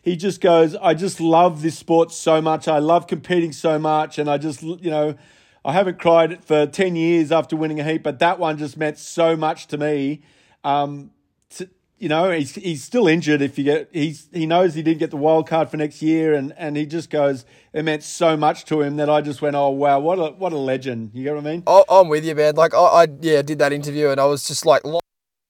he 0.00 0.16
just 0.16 0.40
goes, 0.40 0.74
I 0.76 0.94
just 0.94 1.20
love 1.20 1.60
this 1.60 1.78
sport 1.78 2.10
so 2.10 2.40
much. 2.40 2.68
I 2.68 2.78
love 2.78 3.06
competing 3.06 3.52
so 3.52 3.78
much. 3.78 4.18
And 4.18 4.30
I 4.30 4.38
just, 4.38 4.62
you 4.62 4.90
know, 4.90 5.14
I 5.62 5.72
haven't 5.72 5.98
cried 5.98 6.42
for 6.42 6.64
10 6.64 6.96
years 6.96 7.30
after 7.30 7.54
winning 7.54 7.78
a 7.78 7.84
heat, 7.84 8.02
but 8.02 8.18
that 8.20 8.38
one 8.38 8.56
just 8.56 8.78
meant 8.78 8.96
so 8.96 9.36
much 9.36 9.66
to 9.66 9.76
me. 9.76 10.22
Um, 10.66 11.12
to, 11.50 11.68
you 11.98 12.08
know, 12.08 12.30
he's 12.30 12.56
he's 12.56 12.82
still 12.82 13.06
injured. 13.06 13.40
If 13.40 13.56
you 13.56 13.64
get, 13.64 13.88
he's 13.92 14.28
he 14.32 14.46
knows 14.46 14.74
he 14.74 14.82
didn't 14.82 14.98
get 14.98 15.10
the 15.10 15.16
wild 15.16 15.46
card 15.46 15.70
for 15.70 15.76
next 15.76 16.02
year, 16.02 16.34
and, 16.34 16.52
and 16.58 16.76
he 16.76 16.86
just 16.86 17.08
goes. 17.08 17.44
It 17.72 17.84
meant 17.84 18.02
so 18.02 18.36
much 18.36 18.64
to 18.66 18.80
him 18.82 18.96
that 18.96 19.08
I 19.08 19.20
just 19.20 19.40
went, 19.40 19.54
oh 19.54 19.70
wow, 19.70 20.00
what 20.00 20.18
a 20.18 20.32
what 20.32 20.52
a 20.52 20.58
legend. 20.58 21.12
You 21.14 21.22
get 21.22 21.34
what 21.36 21.46
I 21.46 21.50
mean? 21.50 21.62
Oh, 21.68 21.84
I'm 21.88 22.08
with 22.08 22.24
you, 22.24 22.34
man. 22.34 22.56
Like 22.56 22.74
I, 22.74 22.78
I 22.78 23.06
yeah 23.20 23.42
did 23.42 23.60
that 23.60 23.72
interview, 23.72 24.08
and 24.08 24.20
I 24.20 24.24
was 24.24 24.48
just 24.48 24.66
like, 24.66 24.82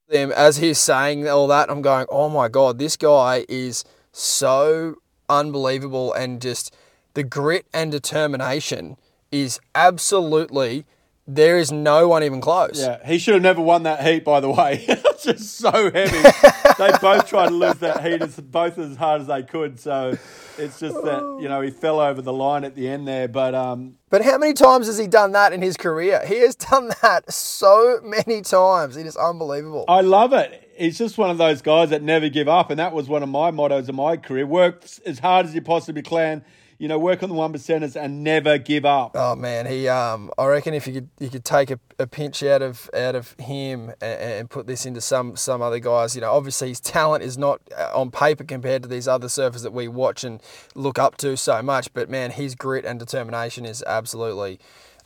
them 0.09 0.33
as 0.33 0.59
he's 0.59 0.79
saying 0.79 1.27
all 1.29 1.47
that. 1.49 1.71
I'm 1.71 1.83
going, 1.83 2.07
oh 2.11 2.29
my 2.29 2.49
god, 2.49 2.79
this 2.79 2.97
guy 2.97 3.47
is 3.49 3.85
so 4.13 4.97
unbelievable, 5.31 6.13
and 6.13 6.43
just 6.43 6.77
the 7.15 7.25
grit 7.25 7.67
and 7.73 7.91
determination 7.91 8.99
is 9.33 9.59
absolutely 9.75 10.85
there 11.27 11.59
is 11.59 11.73
no 11.73 12.07
one 12.07 12.23
even 12.23 12.41
close. 12.41 12.81
Yeah, 12.81 13.05
he 13.05 13.19
should 13.19 13.35
have 13.35 13.43
never 13.43 13.61
won 13.61 13.83
that 13.83 14.07
heat, 14.07 14.25
by 14.25 14.41
the 14.41 14.51
way. 14.51 14.85
it's 14.89 15.25
just 15.25 15.57
so 15.57 15.71
heavy. 15.71 16.23
they 16.79 16.91
both 17.01 17.27
tried 17.27 17.49
to 17.49 17.55
lose 17.55 17.77
that 17.77 18.05
heat 18.05 18.23
as 18.23 18.39
both 18.39 18.79
as 18.79 18.97
hard 18.97 19.23
as 19.23 19.27
they 19.27 19.43
could. 19.43 19.81
So 19.81 20.17
it's 20.57 20.79
just 20.79 20.95
that 21.03 21.39
you 21.41 21.49
know 21.49 21.61
he 21.63 21.71
fell 21.71 22.01
over 22.01 22.23
the 22.23 22.33
line 22.33 22.65
at 22.65 22.77
the 22.77 22.89
end 22.89 23.09
there. 23.09 23.27
But 23.27 23.55
um, 23.55 23.97
but 24.09 24.23
how 24.23 24.39
many 24.39 24.53
times 24.53 24.87
has 24.87 24.99
he 24.99 25.09
done 25.09 25.33
that 25.33 25.53
in 25.53 25.63
his 25.63 25.77
career? 25.77 26.25
He 26.27 26.41
has 26.41 26.55
done 26.55 26.93
that 27.03 27.33
so 27.33 28.01
many 28.05 28.43
times. 28.43 28.97
It 28.97 29.07
is 29.07 29.17
unbelievable. 29.17 29.85
I 29.89 30.03
love 30.03 30.33
it. 30.33 30.63
He's 30.77 30.99
just 30.99 31.19
one 31.19 31.31
of 31.31 31.39
those 31.39 31.63
guys 31.63 31.91
that 31.91 32.03
never 32.03 32.29
give 32.29 32.49
up, 32.49 32.71
and 32.71 32.79
that 32.79 32.93
was 32.93 33.09
one 33.09 33.23
of 33.23 33.29
my 33.29 33.51
mottos 33.51 33.89
of 33.89 33.97
my 33.97 34.17
career: 34.17 34.47
work 34.47 34.85
as 35.05 35.19
hard 35.19 35.47
as 35.47 35.55
you 35.55 35.63
possibly 35.63 36.03
can 36.03 36.45
you 36.79 36.89
know, 36.89 36.99
work 36.99 37.23
on 37.23 37.29
the 37.29 37.35
one 37.35 37.53
percenters 37.53 37.97
and 37.97 38.23
never 38.23 38.59
give 38.59 38.85
up. 38.85 39.13
Oh 39.15 39.35
man, 39.35 39.67
he 39.67 39.89
um, 39.89 40.31
I 40.37 40.47
reckon 40.47 40.75
if 40.75 40.87
you 40.87 40.93
could 40.95 41.09
you 41.19 41.31
could 41.31 41.45
take 41.45 41.71
a, 41.71 41.79
a 41.99 42.07
pinch 42.07 42.43
out 42.43 42.63
of 42.63 42.91
out 42.95 43.15
of 43.15 43.33
him 43.39 43.91
and, 44.01 44.21
and, 44.21 44.51
put 44.51 44.67
this 44.67 44.85
into 44.85 45.01
some 45.01 45.37
some 45.37 45.63
other 45.63 45.79
guys, 45.79 46.15
you 46.15 46.21
know, 46.21 46.33
obviously 46.33 46.69
his 46.69 46.81
talent 46.81 47.25
is 47.25 47.39
not 47.39 47.61
uh, 47.77 47.91
on 47.95 48.11
paper 48.11 48.45
compared 48.45 48.83
to 48.83 48.89
these 48.89 49.09
other 49.09 49.29
surfers 49.29 49.63
that 49.63 49.73
we 49.73 49.89
watch 49.89 50.25
and 50.25 50.43
look 50.75 50.99
up 50.99 51.17
to 51.19 51.37
so 51.37 51.63
much, 51.63 51.93
but 51.95 52.11
man, 52.11 52.31
his 52.31 52.55
grit 52.55 52.85
and 52.85 52.99
determination 52.99 53.65
is 53.65 53.83
absolutely 53.87 54.59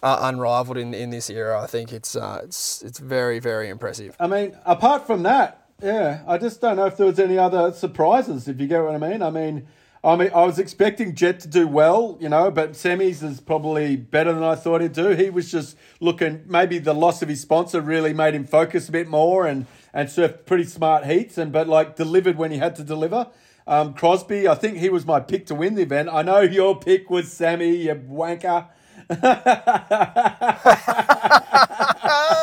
uh, 0.03 0.19
unrivaled 0.23 0.77
in 0.77 0.93
in 0.93 1.11
this 1.11 1.31
era. 1.31 1.61
I 1.61 1.67
think 1.67 1.93
it's 1.93 2.17
uh, 2.17 2.41
it's 2.45 2.83
it's 2.83 2.99
very 2.99 3.39
very 3.39 3.69
impressive. 3.69 4.17
I 4.19 4.27
mean, 4.27 4.57
apart 4.65 5.07
from 5.07 5.23
that, 5.23 5.69
yeah, 5.83 6.23
I 6.27 6.39
just 6.39 6.61
don't 6.61 6.77
know 6.77 6.87
if 6.87 6.97
there 6.97 7.07
was 7.07 7.21
any 7.21 7.39
other 7.39 7.73
surprises. 7.73 8.49
If 8.49 8.61
you 8.61 8.67
get 8.67 8.83
what 8.83 8.95
I 8.95 8.99
mean, 8.99 9.23
I 9.23 9.31
mean. 9.31 9.69
I 10.03 10.17
mean, 10.17 10.31
I 10.35 10.45
was 10.45 10.59
expecting 10.59 11.15
Jett 11.15 11.41
to 11.41 11.49
do 11.49 11.69
well, 11.69 12.17
you 12.21 12.31
know, 12.31 12.51
but 12.51 12.73
semis 12.73 13.23
is 13.23 13.39
probably 13.39 13.97
better 13.97 14.33
than 14.33 14.43
I 14.43 14.55
thought 14.55 14.81
he'd 14.81 14.95
do. 14.95 15.11
He 15.11 15.29
was 15.29 15.51
just 15.51 15.77
looking. 16.01 16.43
Maybe 16.47 16.79
the 16.79 16.95
loss 16.95 17.21
of 17.21 17.29
his 17.29 17.43
sponsor 17.43 17.83
really 17.83 18.15
made 18.15 18.35
him 18.35 18.47
focus 18.47 18.89
a 18.89 18.93
bit 18.93 19.09
more 19.09 19.47
and 19.47 19.67
and 19.93 20.09
surfed 20.09 20.47
pretty 20.47 20.65
smart 20.65 21.05
heats 21.05 21.37
and 21.37 21.53
but 21.53 21.69
like 21.69 21.97
delivered 21.97 22.37
when 22.37 22.51
he 22.51 22.57
had 22.57 22.75
to 22.77 22.83
deliver. 22.83 23.29
Um, 23.67 23.93
Crosby, 23.93 24.49
I 24.49 24.55
think 24.55 24.79
he 24.79 24.89
was 24.89 25.05
my 25.05 25.21
pick 25.21 25.45
to 25.47 25.55
win 25.55 25.75
the 25.75 25.83
event. 25.83 26.09
I 26.11 26.23
know 26.23 26.41
your 26.41 26.81
pick 26.81 27.11
was 27.11 27.31
Sammy, 27.31 27.77
you 27.77 27.95
wanker. 27.95 28.69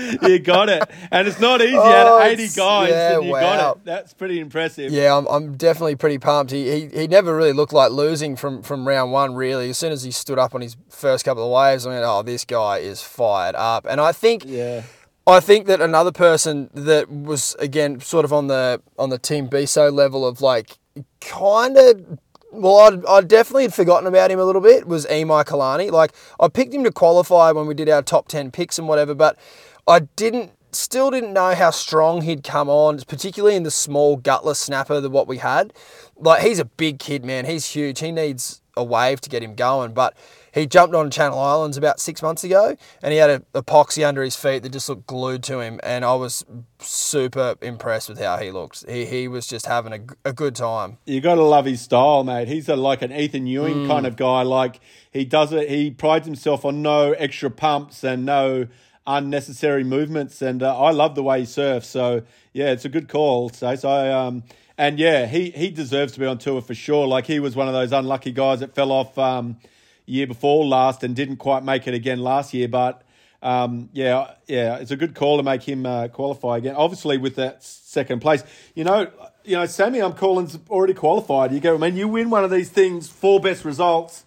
you 0.22 0.38
got 0.38 0.68
it. 0.68 0.82
And 1.10 1.28
it's 1.28 1.40
not 1.40 1.60
easy. 1.62 1.76
Oh, 1.76 2.20
had 2.20 2.38
80 2.38 2.48
guys 2.56 2.90
yeah, 2.90 3.18
you 3.18 3.30
wow. 3.30 3.40
got 3.40 3.76
it. 3.76 3.84
That's 3.84 4.14
pretty 4.14 4.40
impressive. 4.40 4.92
Yeah, 4.92 5.16
I'm, 5.16 5.26
I'm 5.26 5.56
definitely 5.56 5.96
pretty 5.96 6.18
pumped. 6.18 6.52
He, 6.52 6.70
he 6.70 6.88
he 6.88 7.06
never 7.06 7.34
really 7.36 7.52
looked 7.52 7.72
like 7.72 7.92
losing 7.92 8.36
from, 8.36 8.62
from 8.62 8.86
round 8.86 9.12
one, 9.12 9.34
really. 9.34 9.70
As 9.70 9.78
soon 9.78 9.92
as 9.92 10.02
he 10.02 10.10
stood 10.10 10.38
up 10.38 10.54
on 10.54 10.60
his 10.60 10.76
first 10.88 11.24
couple 11.24 11.44
of 11.44 11.50
waves, 11.50 11.86
I 11.86 11.90
went, 11.90 12.04
oh, 12.04 12.22
this 12.22 12.44
guy 12.44 12.78
is 12.78 13.02
fired 13.02 13.54
up. 13.54 13.86
And 13.88 14.00
I 14.00 14.12
think. 14.12 14.44
Yeah. 14.46 14.82
I 15.28 15.40
think 15.40 15.66
that 15.66 15.80
another 15.80 16.12
person 16.12 16.70
that 16.72 17.10
was 17.10 17.56
again 17.58 17.98
sort 17.98 18.24
of 18.24 18.32
on 18.32 18.46
the 18.46 18.80
on 18.96 19.10
the 19.10 19.18
Tim 19.18 19.48
Bisso 19.48 19.92
level 19.92 20.24
of 20.24 20.40
like 20.40 20.78
kind 21.20 21.76
of 21.76 22.18
well, 22.56 22.78
I'd, 22.78 23.04
I 23.06 23.20
definitely 23.20 23.64
had 23.64 23.74
forgotten 23.74 24.06
about 24.06 24.30
him 24.30 24.38
a 24.38 24.44
little 24.44 24.62
bit. 24.62 24.86
Was 24.86 25.06
Emi 25.06 25.44
Kalani? 25.44 25.90
Like 25.90 26.12
I 26.40 26.48
picked 26.48 26.74
him 26.74 26.84
to 26.84 26.92
qualify 26.92 27.52
when 27.52 27.66
we 27.66 27.74
did 27.74 27.88
our 27.88 28.02
top 28.02 28.28
ten 28.28 28.50
picks 28.50 28.78
and 28.78 28.88
whatever, 28.88 29.14
but 29.14 29.38
I 29.86 30.00
didn't 30.00 30.52
still 30.72 31.10
didn't 31.10 31.32
know 31.32 31.54
how 31.54 31.70
strong 31.70 32.22
he'd 32.22 32.44
come 32.44 32.68
on, 32.68 33.00
particularly 33.00 33.56
in 33.56 33.62
the 33.62 33.70
small 33.70 34.16
gutless 34.16 34.58
snapper 34.58 35.00
that 35.00 35.10
what 35.10 35.26
we 35.26 35.38
had. 35.38 35.72
Like 36.16 36.42
he's 36.42 36.58
a 36.58 36.64
big 36.64 36.98
kid, 36.98 37.24
man. 37.24 37.46
He's 37.46 37.66
huge. 37.66 38.00
He 38.00 38.12
needs 38.12 38.60
a 38.76 38.84
wave 38.84 39.20
to 39.22 39.30
get 39.30 39.42
him 39.42 39.54
going, 39.54 39.94
but 39.94 40.14
he 40.56 40.66
jumped 40.66 40.94
on 40.94 41.10
Channel 41.10 41.38
Islands 41.38 41.76
about 41.76 42.00
six 42.00 42.22
months 42.22 42.42
ago, 42.42 42.76
and 43.02 43.12
he 43.12 43.18
had 43.18 43.28
a 43.28 43.40
epoxy 43.54 44.06
under 44.06 44.22
his 44.22 44.36
feet 44.36 44.62
that 44.62 44.72
just 44.72 44.88
looked 44.88 45.06
glued 45.06 45.42
to 45.44 45.60
him, 45.60 45.78
and 45.82 46.02
I 46.02 46.14
was 46.14 46.46
super 46.80 47.56
impressed 47.60 48.08
with 48.08 48.18
how 48.18 48.38
he 48.38 48.50
looked. 48.50 48.88
He 48.88 49.04
he 49.04 49.28
was 49.28 49.46
just 49.46 49.66
having 49.66 49.92
a, 49.92 50.28
a 50.30 50.32
good 50.32 50.54
time. 50.54 50.96
You 51.04 51.20
got 51.20 51.34
to 51.34 51.42
love 51.42 51.66
his 51.66 51.82
style, 51.82 52.24
mate. 52.24 52.48
He's 52.48 52.70
a, 52.70 52.76
like 52.76 53.02
an 53.02 53.12
Ethan 53.12 53.46
Ewing 53.46 53.84
mm. 53.84 53.86
kind 53.86 54.06
of 54.06 54.16
guy. 54.16 54.42
Like 54.42 54.80
he 55.10 55.26
does 55.26 55.52
it. 55.52 55.68
He 55.68 55.90
prides 55.90 56.26
himself 56.26 56.64
on 56.64 56.80
no 56.80 57.12
extra 57.12 57.50
pumps 57.50 58.02
and 58.02 58.24
no 58.24 58.66
unnecessary 59.06 59.84
movements, 59.84 60.40
and 60.40 60.62
uh, 60.62 60.80
I 60.80 60.90
love 60.90 61.16
the 61.16 61.22
way 61.22 61.40
he 61.40 61.46
surfs. 61.46 61.86
So 61.86 62.22
yeah, 62.54 62.70
it's 62.70 62.86
a 62.86 62.88
good 62.88 63.10
call, 63.10 63.50
Stace. 63.50 63.84
I 63.84 64.08
um 64.10 64.42
and 64.78 64.98
yeah, 64.98 65.26
he 65.26 65.50
he 65.50 65.70
deserves 65.70 66.14
to 66.14 66.20
be 66.20 66.24
on 66.24 66.38
tour 66.38 66.62
for 66.62 66.74
sure. 66.74 67.06
Like 67.06 67.26
he 67.26 67.40
was 67.40 67.54
one 67.54 67.68
of 67.68 67.74
those 67.74 67.92
unlucky 67.92 68.32
guys 68.32 68.60
that 68.60 68.74
fell 68.74 68.90
off 68.90 69.18
um 69.18 69.58
year 70.06 70.26
before 70.26 70.64
last 70.64 71.02
and 71.02 71.14
didn't 71.14 71.36
quite 71.36 71.62
make 71.62 71.86
it 71.86 71.94
again 71.94 72.20
last 72.20 72.54
year, 72.54 72.68
but. 72.68 73.02
Um, 73.42 73.90
yeah, 73.92 74.32
yeah, 74.48 74.76
it's 74.78 74.90
a 74.90 74.96
good 74.96 75.14
call 75.14 75.36
to 75.36 75.42
make 75.42 75.62
him 75.62 75.84
uh, 75.86 76.08
qualify 76.08 76.56
again. 76.56 76.74
Obviously, 76.74 77.16
with 77.18 77.36
that 77.36 77.62
second 77.62 78.20
place, 78.20 78.42
you 78.74 78.82
know, 78.82 79.12
you 79.44 79.56
know, 79.56 79.66
Sammy, 79.66 80.00
I'm 80.00 80.14
calling's 80.14 80.58
already 80.68 80.94
qualified. 80.94 81.52
You 81.52 81.60
go, 81.60 81.74
I 81.74 81.78
mean, 81.78 81.96
you 81.96 82.08
win 82.08 82.30
one 82.30 82.44
of 82.44 82.50
these 82.50 82.70
things, 82.70 83.08
four 83.08 83.38
best 83.38 83.64
results. 83.64 84.24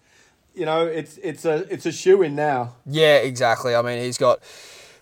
You 0.54 0.64
know, 0.64 0.86
it's 0.86 1.18
it's 1.18 1.44
a 1.44 1.66
it's 1.72 1.86
a 1.86 1.92
shoe 1.92 2.22
in 2.22 2.34
now. 2.34 2.76
Yeah, 2.86 3.16
exactly. 3.16 3.74
I 3.74 3.82
mean, 3.82 4.02
he's 4.02 4.16
got 4.16 4.40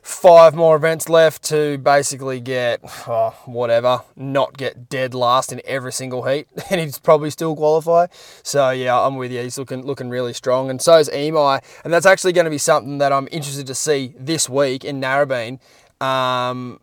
five 0.08 0.54
more 0.54 0.74
events 0.74 1.10
left 1.10 1.42
to 1.42 1.76
basically 1.78 2.40
get 2.40 2.80
oh, 3.06 3.34
whatever, 3.44 4.00
not 4.16 4.56
get 4.56 4.88
dead 4.88 5.12
last 5.12 5.52
in 5.52 5.60
every 5.66 5.92
single 5.92 6.24
heat, 6.24 6.48
and 6.70 6.80
he'd 6.80 6.98
probably 7.02 7.28
still 7.28 7.54
qualify. 7.54 8.06
So 8.42 8.70
yeah, 8.70 8.98
I'm 8.98 9.16
with 9.16 9.30
you. 9.30 9.42
He's 9.42 9.58
looking 9.58 9.84
looking 9.84 10.08
really 10.08 10.32
strong, 10.32 10.70
and 10.70 10.80
so 10.80 10.96
is 10.96 11.10
Emi, 11.10 11.62
and 11.84 11.92
that's 11.92 12.06
actually 12.06 12.32
going 12.32 12.46
to 12.46 12.50
be 12.50 12.58
something 12.58 12.98
that 12.98 13.12
I'm 13.12 13.28
interested 13.30 13.66
to 13.66 13.74
see 13.74 14.14
this 14.18 14.48
week 14.48 14.82
in 14.82 14.98
Narrabeen. 15.00 15.60
Um, 16.00 16.80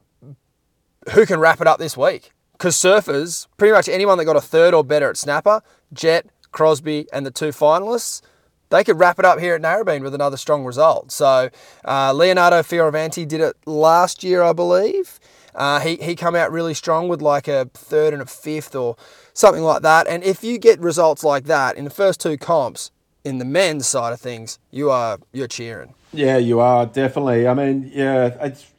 who 1.14 1.26
can 1.26 1.40
wrap 1.40 1.60
it 1.62 1.68
up 1.68 1.80
this 1.80 1.98
week? 1.98 2.32
Because 2.52 2.76
surfers, 2.76 3.48
pretty 3.58 3.74
much 3.74 3.90
anyone 3.90 4.20
that 4.20 4.26
got 4.26 4.36
a 4.36 4.42
third 4.42 4.74
or 4.74 4.84
better 4.84 5.10
at 5.10 5.18
snapper, 5.18 5.62
Jett, 5.92 6.28
Crosby, 6.52 7.08
and 7.12 7.26
the 7.26 7.32
two 7.32 7.50
finalists 7.50 8.22
they 8.70 8.84
could 8.84 9.00
wrap 9.00 9.20
it 9.20 9.26
up 9.26 9.40
here 9.40 9.56
at 9.56 9.62
Narrabeen 9.62 10.02
with 10.02 10.14
another 10.14 10.38
strong 10.38 10.66
result. 10.66 11.12
So 11.12 11.50
uh, 11.86 12.14
Leonardo 12.14 12.62
Fioravanti 12.62 13.28
did 13.28 13.42
it 13.42 13.56
last 13.66 14.24
year, 14.24 14.42
I 14.44 14.54
believe. 14.54 15.20
Uh, 15.54 15.80
he 15.80 15.96
he 15.96 16.16
come 16.16 16.36
out 16.36 16.52
really 16.52 16.74
strong 16.74 17.08
with 17.08 17.22
like 17.22 17.48
a 17.48 17.70
third 17.74 18.14
and 18.14 18.22
a 18.22 18.26
fifth 18.26 18.76
or 18.76 18.98
something 19.34 19.64
like 19.64 19.82
that. 19.84 20.06
And 20.08 20.24
if 20.24 20.44
you 20.44 20.58
get 20.58 20.80
results 20.80 21.24
like 21.24 21.46
that 21.46 21.78
in 21.78 21.86
the 21.86 21.90
first 21.90 22.20
two 22.20 22.38
comps, 22.38 22.92
in 23.24 23.40
the 23.40 23.46
men's 23.46 23.88
side 23.88 24.14
of 24.14 24.20
things, 24.20 24.60
you 24.72 24.92
are 24.92 25.18
you're 25.32 25.48
cheering. 25.48 25.94
Yeah, 26.12 26.38
you 26.38 26.60
are 26.60 26.86
definitely. 26.86 27.48
I 27.48 27.54
mean, 27.54 27.90
yeah, 27.94 28.36
it's 28.42 28.72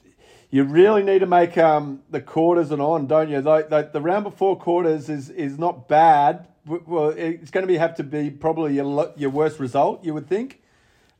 you 0.50 0.64
really 0.64 1.02
need 1.02 1.18
to 1.18 1.26
make 1.26 1.58
um, 1.58 2.02
the 2.10 2.20
quarters 2.20 2.70
and 2.70 2.80
on, 2.80 3.06
don't 3.06 3.28
you? 3.28 3.40
Like 3.40 3.68
the, 3.68 3.90
the 3.92 4.00
round 4.00 4.24
before 4.24 4.58
quarters 4.58 5.08
is 5.08 5.30
is 5.30 5.58
not 5.58 5.88
bad, 5.88 6.46
well, 6.66 7.11
it's 7.11 7.50
going 7.50 7.62
to 7.62 7.68
be 7.68 7.78
have 7.78 7.94
to 7.96 8.02
be 8.02 8.30
probably 8.30 8.75
your 8.75 9.12
your 9.16 9.30
worst 9.30 9.58
result. 9.58 10.04
You 10.04 10.14
would 10.14 10.28
think. 10.28 10.61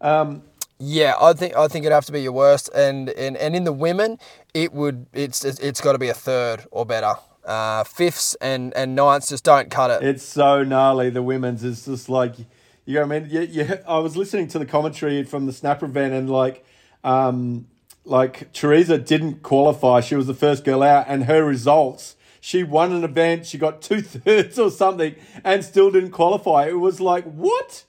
Um, 0.01 0.43
yeah, 0.79 1.15
I 1.21 1.33
think 1.33 1.57
I 1.57 1.69
think 1.69 1.85
it'd 1.85 1.95
have 1.95 2.05
to 2.07 2.13
be 2.13 2.23
your 2.23 2.33
worst, 2.33 2.69
and, 2.75 3.09
and, 3.11 3.37
and 3.37 3.57
in 3.57 3.65
the 3.65 3.73
women, 3.73 4.19
it 4.53 4.73
would 4.73 5.07
it's 5.13 5.45
it's 5.45 5.81
got 5.81 5.93
to 5.93 5.99
be 5.99 6.09
a 6.09 6.15
third 6.15 6.67
or 6.71 6.85
better. 6.85 7.15
Uh, 7.45 7.85
fifths 7.85 8.35
and 8.41 8.75
and 8.75 8.95
ninths 8.95 9.29
just 9.29 9.45
don't 9.45 9.71
cut 9.71 9.91
it. 9.91 10.07
It's 10.07 10.25
so 10.25 10.65
gnarly. 10.65 11.11
The 11.11 11.23
women's 11.23 11.65
is 11.65 11.87
just 11.87 12.09
like 12.09 12.39
you 12.85 12.95
know. 12.95 13.07
What 13.07 13.17
I 13.17 13.21
mean, 13.21 13.29
yeah, 13.31 13.41
yeah. 13.41 13.77
I 13.89 13.99
was 13.99 14.17
listening 14.17 14.49
to 14.49 14.59
the 14.59 14.67
commentary 14.67 15.23
from 15.23 15.47
the 15.47 15.53
snapper 15.53 15.87
event, 15.87 16.13
and 16.13 16.29
like, 16.29 16.67
um, 17.05 17.69
like 18.05 18.53
Teresa 18.53 18.99
didn't 18.99 19.43
qualify. 19.43 20.01
She 20.01 20.15
was 20.15 20.27
the 20.27 20.35
first 20.35 20.65
girl 20.65 20.83
out, 20.83 21.07
and 21.09 21.25
her 21.25 21.43
results 21.43 22.16
she 22.47 22.63
won 22.63 22.93
an 22.93 23.03
event, 23.03 23.45
she 23.45 23.59
got 23.59 23.83
two 23.83 24.01
thirds 24.01 24.57
or 24.57 24.71
something, 24.71 25.17
and 25.43 25.65
still 25.65 25.91
didn't 25.91 26.13
qualify. 26.13 26.69
It 26.69 26.79
was 26.79 27.01
like, 27.01 27.25
what? 27.25 27.85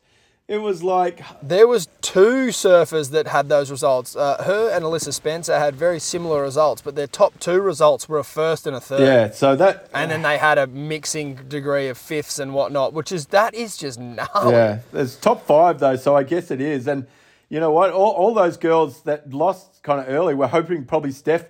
It 0.47 0.57
was 0.57 0.81
like 0.81 1.21
there 1.43 1.67
was 1.67 1.89
two 2.01 2.47
surfers 2.47 3.11
that 3.11 3.27
had 3.27 3.49
those 3.49 3.69
results. 3.69 4.15
Uh, 4.15 4.41
her 4.43 4.71
and 4.71 4.83
Alyssa 4.83 5.13
Spencer 5.13 5.59
had 5.59 5.75
very 5.75 5.99
similar 5.99 6.41
results, 6.41 6.81
but 6.81 6.95
their 6.95 7.05
top 7.05 7.39
two 7.39 7.61
results 7.61 8.09
were 8.09 8.17
a 8.17 8.23
first 8.23 8.65
and 8.65 8.75
a 8.75 8.79
third. 8.79 9.01
Yeah, 9.01 9.29
so 9.29 9.55
that 9.57 9.89
and 9.93 10.09
then 10.09 10.23
they 10.23 10.39
had 10.39 10.57
a 10.57 10.65
mixing 10.65 11.35
degree 11.35 11.89
of 11.89 11.97
fifths 11.97 12.39
and 12.39 12.55
whatnot, 12.55 12.93
which 12.93 13.11
is 13.11 13.27
that 13.27 13.53
is 13.53 13.77
just 13.77 13.99
gnarly. 13.99 14.53
Yeah, 14.53 14.79
there's 14.91 15.17
top 15.17 15.45
five 15.45 15.79
though, 15.79 15.97
so 15.97 16.15
I 16.15 16.23
guess 16.23 16.49
it 16.49 16.61
is. 16.61 16.87
And 16.87 17.05
you 17.49 17.59
know 17.59 17.71
what? 17.71 17.91
All, 17.91 18.13
all 18.13 18.33
those 18.33 18.57
girls 18.57 19.03
that 19.03 19.31
lost 19.31 19.83
kind 19.83 19.99
of 19.99 20.07
early 20.07 20.33
were 20.33 20.47
hoping 20.47 20.85
probably 20.85 21.11
Steph 21.11 21.45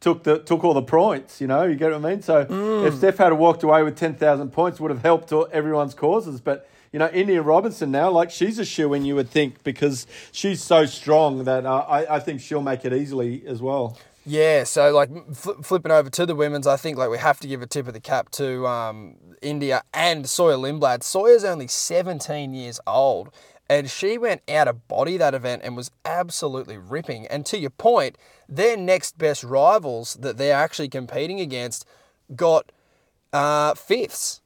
took 0.00 0.22
the 0.22 0.38
took 0.38 0.64
all 0.64 0.74
the 0.74 0.82
points. 0.82 1.40
You 1.40 1.46
know, 1.46 1.64
you 1.64 1.74
get 1.74 1.92
what 1.92 2.04
I 2.04 2.10
mean. 2.10 2.22
So 2.22 2.44
mm. 2.44 2.86
if 2.86 2.94
Steph 2.94 3.18
had 3.18 3.32
walked 3.32 3.62
away 3.62 3.82
with 3.82 3.96
ten 3.96 4.14
thousand 4.14 4.52
points, 4.52 4.80
would 4.80 4.90
have 4.90 5.02
helped 5.02 5.32
everyone's 5.52 5.94
causes. 5.94 6.40
But 6.40 6.68
you 6.92 6.98
know, 6.98 7.08
India 7.08 7.42
Robinson 7.42 7.90
now, 7.90 8.10
like 8.10 8.30
she's 8.30 8.58
a 8.58 8.64
shoe 8.64 8.94
in, 8.94 9.04
you 9.04 9.14
would 9.14 9.30
think, 9.30 9.62
because 9.62 10.06
she's 10.32 10.62
so 10.62 10.86
strong 10.86 11.44
that 11.44 11.66
uh, 11.66 11.84
I, 11.88 12.16
I 12.16 12.20
think 12.20 12.40
she'll 12.40 12.62
make 12.62 12.84
it 12.84 12.92
easily 12.92 13.42
as 13.46 13.60
well. 13.60 13.98
Yeah, 14.24 14.64
so 14.64 14.92
like 14.92 15.10
fl- 15.34 15.62
flipping 15.62 15.92
over 15.92 16.10
to 16.10 16.26
the 16.26 16.34
women's, 16.34 16.66
I 16.66 16.76
think 16.76 16.98
like 16.98 17.10
we 17.10 17.18
have 17.18 17.40
to 17.40 17.48
give 17.48 17.62
a 17.62 17.66
tip 17.66 17.86
of 17.88 17.94
the 17.94 18.00
cap 18.00 18.30
to 18.32 18.66
um, 18.66 19.16
India 19.40 19.82
and 19.94 20.28
Sawyer 20.28 20.56
Lindblad. 20.56 21.02
Sawyer's 21.02 21.44
only 21.44 21.66
17 21.66 22.52
years 22.52 22.78
old, 22.86 23.30
and 23.68 23.90
she 23.90 24.16
went 24.16 24.42
out 24.48 24.68
of 24.68 24.88
body 24.88 25.16
that 25.16 25.34
event 25.34 25.62
and 25.64 25.76
was 25.76 25.90
absolutely 26.04 26.78
ripping. 26.78 27.26
And 27.26 27.44
to 27.46 27.58
your 27.58 27.70
point, 27.70 28.16
their 28.48 28.76
next 28.76 29.18
best 29.18 29.44
rivals 29.44 30.14
that 30.20 30.38
they're 30.38 30.56
actually 30.56 30.88
competing 30.88 31.40
against 31.40 31.86
got 32.34 32.72
uh, 33.32 33.74
fifths. 33.74 34.40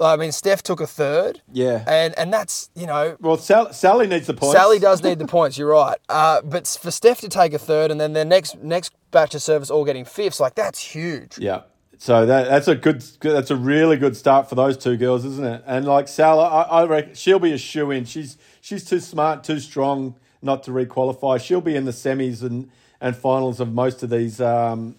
I 0.00 0.16
mean, 0.16 0.30
Steph 0.30 0.62
took 0.62 0.80
a 0.80 0.86
third. 0.86 1.42
Yeah. 1.52 1.84
And 1.86 2.16
and 2.16 2.32
that's, 2.32 2.70
you 2.74 2.86
know. 2.86 3.16
Well, 3.20 3.36
Sal- 3.36 3.72
Sally 3.72 4.06
needs 4.06 4.28
the 4.28 4.34
points. 4.34 4.56
Sally 4.56 4.78
does 4.78 5.02
need 5.02 5.18
the 5.24 5.26
points, 5.26 5.58
you're 5.58 5.68
right. 5.68 5.98
Uh, 6.08 6.40
but 6.42 6.66
for 6.80 6.90
Steph 6.90 7.20
to 7.22 7.28
take 7.28 7.52
a 7.52 7.58
third 7.58 7.90
and 7.90 8.00
then 8.00 8.12
their 8.12 8.24
next 8.24 8.62
next 8.62 8.92
batch 9.10 9.34
of 9.34 9.42
service 9.42 9.70
all 9.70 9.84
getting 9.84 10.04
fifths, 10.04 10.38
like, 10.38 10.54
that's 10.54 10.78
huge. 10.78 11.38
Yeah. 11.38 11.62
So 11.98 12.24
that 12.26 12.48
that's 12.48 12.68
a 12.68 12.76
good 12.76 13.02
that's 13.20 13.50
a 13.50 13.56
really 13.56 13.96
good 13.96 14.16
start 14.16 14.48
for 14.48 14.54
those 14.54 14.76
two 14.76 14.96
girls, 14.96 15.24
isn't 15.24 15.44
it? 15.44 15.64
And 15.66 15.84
like 15.84 16.06
Salah, 16.06 16.46
I, 16.46 16.82
I 16.82 16.86
reckon 16.86 17.14
she'll 17.14 17.40
be 17.40 17.52
a 17.52 17.58
shoe 17.58 17.90
in. 17.90 18.04
She's 18.04 18.38
she's 18.60 18.84
too 18.84 19.00
smart, 19.00 19.42
too 19.42 19.58
strong 19.58 20.14
not 20.40 20.62
to 20.62 20.70
requalify. 20.70 21.44
She'll 21.44 21.60
be 21.60 21.74
in 21.74 21.86
the 21.86 21.90
semis 21.90 22.42
and, 22.42 22.70
and 23.00 23.16
finals 23.16 23.58
of 23.58 23.72
most 23.72 24.04
of 24.04 24.10
these 24.10 24.40
um, 24.40 24.94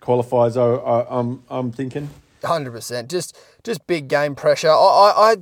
qualifiers. 0.00 0.56
I, 0.56 0.82
I, 0.82 1.20
I'm 1.20 1.44
I'm 1.48 1.70
thinking. 1.70 2.10
Hundred 2.42 2.72
percent. 2.72 3.08
Just 3.08 3.38
just 3.62 3.86
big 3.86 4.08
game 4.08 4.34
pressure. 4.34 4.70
I, 4.70 4.74
I, 4.74 5.12
I 5.32 5.36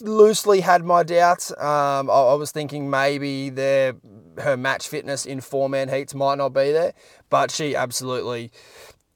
loosely 0.00 0.60
had 0.60 0.82
my 0.82 1.04
doubts. 1.04 1.52
Um, 1.52 2.10
I, 2.10 2.14
I, 2.14 2.34
was 2.34 2.50
thinking 2.50 2.90
maybe 2.90 3.50
their 3.50 3.94
her 4.38 4.56
match 4.56 4.88
fitness 4.88 5.26
in 5.26 5.40
four 5.40 5.68
man 5.68 5.88
heats 5.88 6.14
might 6.14 6.36
not 6.36 6.50
be 6.50 6.72
there, 6.72 6.94
but 7.28 7.50
she 7.50 7.76
absolutely 7.76 8.50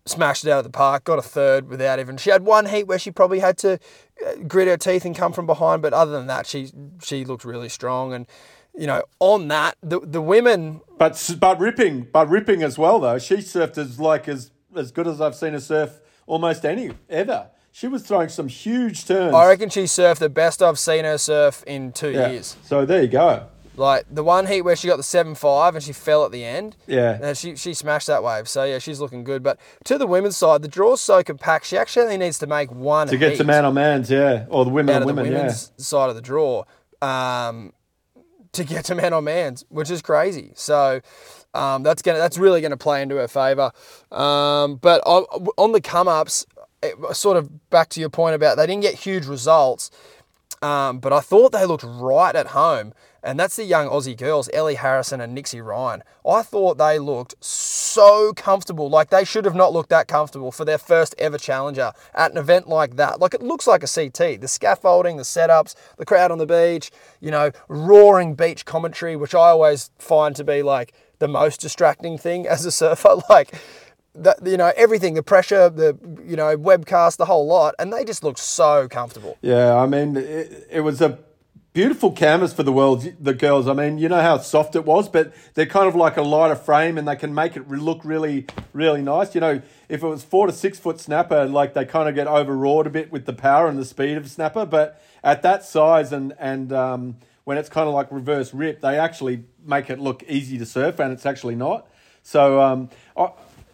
smashed 0.06 0.44
it 0.44 0.50
out 0.50 0.58
of 0.58 0.64
the 0.64 0.70
park. 0.70 1.04
Got 1.04 1.18
a 1.18 1.22
third 1.22 1.68
without 1.68 1.98
even. 1.98 2.16
She 2.16 2.30
had 2.30 2.44
one 2.44 2.66
heat 2.66 2.84
where 2.84 2.98
she 2.98 3.10
probably 3.10 3.40
had 3.40 3.58
to 3.58 3.78
uh, 4.26 4.34
grit 4.46 4.68
her 4.68 4.76
teeth 4.76 5.04
and 5.04 5.16
come 5.16 5.32
from 5.32 5.46
behind, 5.46 5.82
but 5.82 5.92
other 5.92 6.12
than 6.12 6.26
that, 6.26 6.46
she 6.46 6.70
she 7.02 7.24
looked 7.24 7.44
really 7.44 7.68
strong 7.68 8.12
and. 8.12 8.26
You 8.74 8.86
know, 8.86 9.02
on 9.20 9.48
that, 9.48 9.76
the 9.82 10.00
the 10.00 10.22
women, 10.22 10.80
but 10.96 11.36
but 11.38 11.60
ripping, 11.60 12.08
but 12.10 12.30
ripping 12.30 12.62
as 12.62 12.78
well 12.78 12.98
though. 13.00 13.18
She 13.18 13.34
surfed 13.34 13.76
as 13.76 14.00
like 14.00 14.28
as 14.28 14.50
as 14.74 14.90
good 14.92 15.06
as 15.06 15.20
I've 15.20 15.34
seen 15.34 15.52
her 15.52 15.60
surf 15.60 16.00
almost 16.26 16.64
any 16.64 16.92
ever. 17.10 17.50
She 17.70 17.88
was 17.88 18.02
throwing 18.02 18.28
some 18.28 18.48
huge 18.48 19.06
turns. 19.06 19.34
I 19.34 19.46
reckon 19.46 19.70
she 19.70 19.84
surfed 19.84 20.18
the 20.18 20.28
best 20.28 20.62
I've 20.62 20.78
seen 20.78 21.04
her 21.04 21.18
surf 21.18 21.64
in 21.66 21.92
two 21.92 22.12
yeah. 22.12 22.30
years. 22.30 22.56
So 22.64 22.84
there 22.84 23.02
you 23.02 23.08
go. 23.08 23.46
Like 23.76 24.04
the 24.10 24.22
one 24.22 24.46
heat 24.46 24.62
where 24.62 24.76
she 24.76 24.88
got 24.88 24.96
the 24.96 25.02
seven 25.02 25.34
five 25.34 25.74
and 25.74 25.82
she 25.82 25.92
fell 25.92 26.24
at 26.24 26.32
the 26.32 26.44
end. 26.44 26.76
Yeah. 26.86 27.18
And 27.22 27.36
she 27.36 27.56
she 27.56 27.72
smashed 27.72 28.06
that 28.06 28.22
wave. 28.22 28.48
So 28.48 28.64
yeah, 28.64 28.78
she's 28.78 29.00
looking 29.00 29.24
good. 29.24 29.42
But 29.42 29.58
to 29.84 29.96
the 29.96 30.06
women's 30.06 30.36
side, 30.36 30.62
the 30.62 30.68
draw's 30.68 31.00
so 31.00 31.22
compact. 31.22 31.66
She 31.66 31.78
actually 31.78 32.04
only 32.04 32.18
needs 32.18 32.38
to 32.40 32.46
make 32.46 32.70
one 32.70 33.08
to 33.08 33.16
get 33.16 33.36
to 33.38 33.44
man 33.44 33.64
on 33.64 33.74
man's, 33.74 34.10
yeah, 34.10 34.46
or 34.48 34.64
the 34.64 34.70
women 34.70 34.96
on 34.96 35.06
women, 35.06 35.24
the 35.24 35.32
women's 35.32 35.72
yeah. 35.76 35.82
side 35.82 36.10
of 36.10 36.16
the 36.16 36.22
draw. 36.22 36.64
Um, 37.00 37.72
to 38.52 38.64
get 38.64 38.84
to 38.86 38.94
man 38.94 39.12
on 39.12 39.24
man's, 39.24 39.64
which 39.70 39.90
is 39.90 40.02
crazy. 40.02 40.52
So 40.54 41.00
um, 41.54 41.82
that's 41.82 42.02
gonna 42.02 42.18
that's 42.18 42.38
really 42.38 42.60
gonna 42.60 42.76
play 42.76 43.02
into 43.02 43.16
her 43.16 43.28
favour. 43.28 43.72
Um, 44.10 44.76
but 44.76 45.02
on, 45.06 45.24
on 45.56 45.72
the 45.72 45.80
come 45.80 46.08
ups, 46.08 46.46
sort 47.12 47.36
of 47.36 47.70
back 47.70 47.88
to 47.90 48.00
your 48.00 48.10
point 48.10 48.34
about 48.34 48.56
they 48.56 48.66
didn't 48.66 48.82
get 48.82 48.94
huge 48.94 49.26
results, 49.26 49.90
um, 50.60 50.98
but 50.98 51.12
I 51.12 51.20
thought 51.20 51.52
they 51.52 51.64
looked 51.64 51.84
right 51.84 52.34
at 52.34 52.48
home. 52.48 52.92
And 53.22 53.38
that's 53.38 53.56
the 53.56 53.64
young 53.64 53.88
Aussie 53.88 54.16
girls, 54.16 54.50
Ellie 54.52 54.74
Harrison 54.74 55.20
and 55.20 55.34
Nixie 55.34 55.60
Ryan. 55.60 56.02
I 56.28 56.42
thought 56.42 56.78
they 56.78 56.98
looked 56.98 57.42
so 57.44 58.32
comfortable. 58.32 58.90
Like 58.90 59.10
they 59.10 59.24
should 59.24 59.44
have 59.44 59.54
not 59.54 59.72
looked 59.72 59.90
that 59.90 60.08
comfortable 60.08 60.50
for 60.50 60.64
their 60.64 60.78
first 60.78 61.14
ever 61.18 61.38
challenger 61.38 61.92
at 62.14 62.32
an 62.32 62.36
event 62.36 62.68
like 62.68 62.96
that. 62.96 63.20
Like 63.20 63.34
it 63.34 63.42
looks 63.42 63.66
like 63.66 63.84
a 63.84 63.86
CT. 63.86 64.40
The 64.40 64.48
scaffolding, 64.48 65.18
the 65.18 65.22
setups, 65.22 65.74
the 65.98 66.04
crowd 66.04 66.32
on 66.32 66.38
the 66.38 66.46
beach, 66.46 66.90
you 67.20 67.30
know, 67.30 67.52
roaring 67.68 68.34
beach 68.34 68.64
commentary, 68.64 69.14
which 69.14 69.34
I 69.34 69.50
always 69.50 69.90
find 69.98 70.34
to 70.36 70.44
be 70.44 70.62
like 70.62 70.92
the 71.20 71.28
most 71.28 71.60
distracting 71.60 72.18
thing 72.18 72.46
as 72.48 72.64
a 72.64 72.72
surfer. 72.72 73.16
Like, 73.30 73.54
the, 74.14 74.36
you 74.44 74.58
know 74.58 74.72
everything 74.76 75.14
the 75.14 75.22
pressure 75.22 75.70
the 75.70 75.96
you 76.22 76.36
know 76.36 76.54
webcast 76.54 77.16
the 77.16 77.24
whole 77.24 77.46
lot 77.46 77.74
and 77.78 77.90
they 77.90 78.04
just 78.04 78.22
looked 78.22 78.38
so 78.38 78.86
comfortable 78.86 79.38
yeah 79.40 79.74
i 79.74 79.86
mean 79.86 80.14
it, 80.18 80.66
it 80.70 80.80
was 80.80 81.00
a 81.00 81.18
beautiful 81.72 82.12
canvas 82.12 82.52
for 82.52 82.62
the 82.62 82.72
world 82.72 83.06
the 83.18 83.32
girls. 83.32 83.66
I 83.66 83.72
mean 83.72 83.98
you 83.98 84.08
know 84.08 84.20
how 84.20 84.38
soft 84.38 84.76
it 84.76 84.84
was 84.84 85.08
but 85.08 85.32
they're 85.54 85.66
kind 85.66 85.88
of 85.88 85.94
like 85.94 86.16
a 86.16 86.22
lighter 86.22 86.56
frame 86.56 86.98
and 86.98 87.08
they 87.08 87.16
can 87.16 87.34
make 87.34 87.56
it 87.56 87.68
look 87.68 88.04
really 88.04 88.46
really 88.72 89.02
nice. 89.02 89.34
You 89.34 89.40
know 89.40 89.62
if 89.88 90.02
it 90.02 90.06
was 90.06 90.22
four 90.22 90.46
to 90.46 90.52
six 90.52 90.78
foot 90.78 91.00
snapper 91.00 91.46
like 91.46 91.74
they 91.74 91.84
kind 91.84 92.08
of 92.08 92.14
get 92.14 92.26
overawed 92.26 92.86
a 92.86 92.90
bit 92.90 93.10
with 93.10 93.26
the 93.26 93.32
power 93.32 93.68
and 93.68 93.78
the 93.78 93.84
speed 93.84 94.16
of 94.16 94.30
snapper 94.30 94.66
but 94.66 95.02
at 95.24 95.42
that 95.42 95.64
size 95.64 96.12
and 96.12 96.34
and 96.38 96.72
um, 96.72 97.16
when 97.44 97.56
it's 97.56 97.68
kind 97.68 97.88
of 97.88 97.94
like 97.94 98.10
reverse 98.12 98.52
rip 98.52 98.80
they 98.80 98.98
actually 98.98 99.44
make 99.64 99.88
it 99.88 99.98
look 99.98 100.22
easy 100.28 100.58
to 100.58 100.66
surf 100.66 100.98
and 100.98 101.12
it's 101.12 101.26
actually 101.26 101.54
not. 101.54 101.88
So 102.22 102.60
um, 102.60 102.90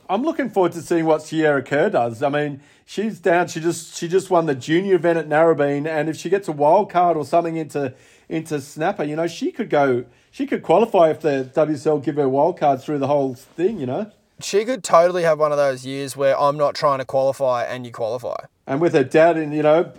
I'm 0.09 0.23
looking 0.23 0.49
forward 0.49 0.73
to 0.73 0.83
seeing 0.83 1.05
what 1.05 1.23
Sierra 1.23 1.63
Kerr 1.63 1.91
does. 1.91 2.23
I 2.23 2.29
mean, 2.29 2.61
she's 2.87 3.21
down. 3.21 3.49
She 3.49 3.61
just 3.61 3.97
she 3.97 4.09
just 4.09 4.31
won 4.31 4.47
the 4.47 4.55
junior 4.55 4.95
event 4.95 5.19
at 5.19 5.29
Narrabeen, 5.29 5.87
and 5.87 6.09
if 6.09 6.17
she 6.17 6.31
gets 6.31 6.49
a 6.49 6.53
wild 6.53 6.91
card 6.91 7.17
or 7.17 7.25
something 7.25 7.57
into 7.57 7.95
into 8.29 8.61
Snapper, 8.61 9.05
you 9.05 9.17
know, 9.17 9.27
she 9.27 9.53
could 9.53 9.71
go. 9.71 10.05
She 10.31 10.47
could 10.47 10.63
qualify 10.63 11.11
if 11.11 11.21
the 11.21 11.51
WSL 11.55 12.03
give 12.03 12.17
her 12.17 12.29
wild 12.29 12.59
cards 12.59 12.85
through 12.85 12.99
the 12.99 13.07
whole 13.07 13.35
thing. 13.35 13.79
You 13.79 13.87
know, 13.87 14.13
she 14.41 14.65
could 14.65 14.83
totally 14.83 15.25
have 15.25 15.39
one 15.39 15.53
of 15.53 15.59
those 15.59 15.85
years 15.85 16.17
where 16.17 16.39
I'm 16.39 16.57
not 16.57 16.75
trying 16.75 16.99
to 16.99 17.05
qualify 17.05 17.65
and 17.65 17.85
you 17.85 17.93
qualify. 17.93 18.47
And 18.67 18.81
with 18.81 18.95
her 18.95 19.05
dad, 19.05 19.37
and 19.37 19.55
you 19.55 19.63
know, 19.63 19.93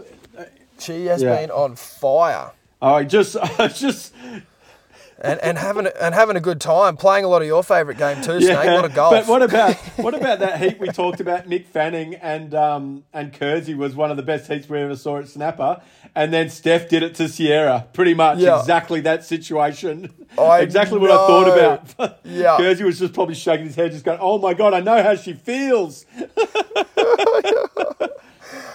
she 0.79 1.05
has 1.05 1.21
yeah. 1.21 1.35
been 1.35 1.51
on 1.51 1.75
fire. 1.75 2.51
I 2.81 3.03
just, 3.03 3.35
I 3.59 3.67
just 3.67 4.13
and, 5.21 5.39
and 5.41 5.57
having 5.57 5.87
and 5.99 6.15
having 6.15 6.35
a 6.35 6.39
good 6.39 6.61
time 6.61 6.95
playing 6.97 7.25
a 7.25 7.27
lot 7.27 7.41
of 7.41 7.47
your 7.47 7.63
favourite 7.63 7.97
game 7.97 8.21
too, 8.21 8.39
yeah, 8.39 8.61
Snake. 8.61 8.73
What 8.73 8.85
a 8.85 8.89
golf! 8.89 9.11
But 9.11 9.27
what 9.27 9.41
about 9.41 9.75
what 9.97 10.13
about 10.13 10.39
that 10.39 10.61
heat 10.61 10.79
we 10.79 10.87
talked 10.87 11.19
about? 11.19 11.47
Mick 11.47 11.65
Fanning 11.65 12.15
and 12.15 12.53
um, 12.53 13.03
and 13.13 13.33
Kersey 13.33 13.73
was 13.73 13.95
one 13.95 14.11
of 14.11 14.17
the 14.17 14.23
best 14.23 14.47
heats 14.49 14.69
we 14.69 14.79
ever 14.79 14.95
saw 14.95 15.17
at 15.17 15.27
Snapper, 15.27 15.81
and 16.15 16.33
then 16.33 16.49
Steph 16.49 16.89
did 16.89 17.03
it 17.03 17.15
to 17.15 17.27
Sierra. 17.27 17.87
Pretty 17.93 18.13
much 18.13 18.39
yeah. 18.39 18.59
exactly 18.59 19.01
that 19.01 19.25
situation. 19.25 20.13
I 20.37 20.59
exactly 20.61 20.99
know. 20.99 21.01
what 21.01 21.11
I 21.11 21.27
thought 21.27 21.83
about. 21.97 22.19
yeah, 22.23 22.57
Kersey 22.57 22.83
was 22.83 22.99
just 22.99 23.13
probably 23.13 23.35
shaking 23.35 23.65
his 23.65 23.75
head, 23.75 23.91
just 23.91 24.05
going, 24.05 24.19
"Oh 24.21 24.37
my 24.37 24.53
god, 24.53 24.73
I 24.73 24.79
know 24.79 25.03
how 25.03 25.15
she 25.15 25.33
feels." 25.33 26.05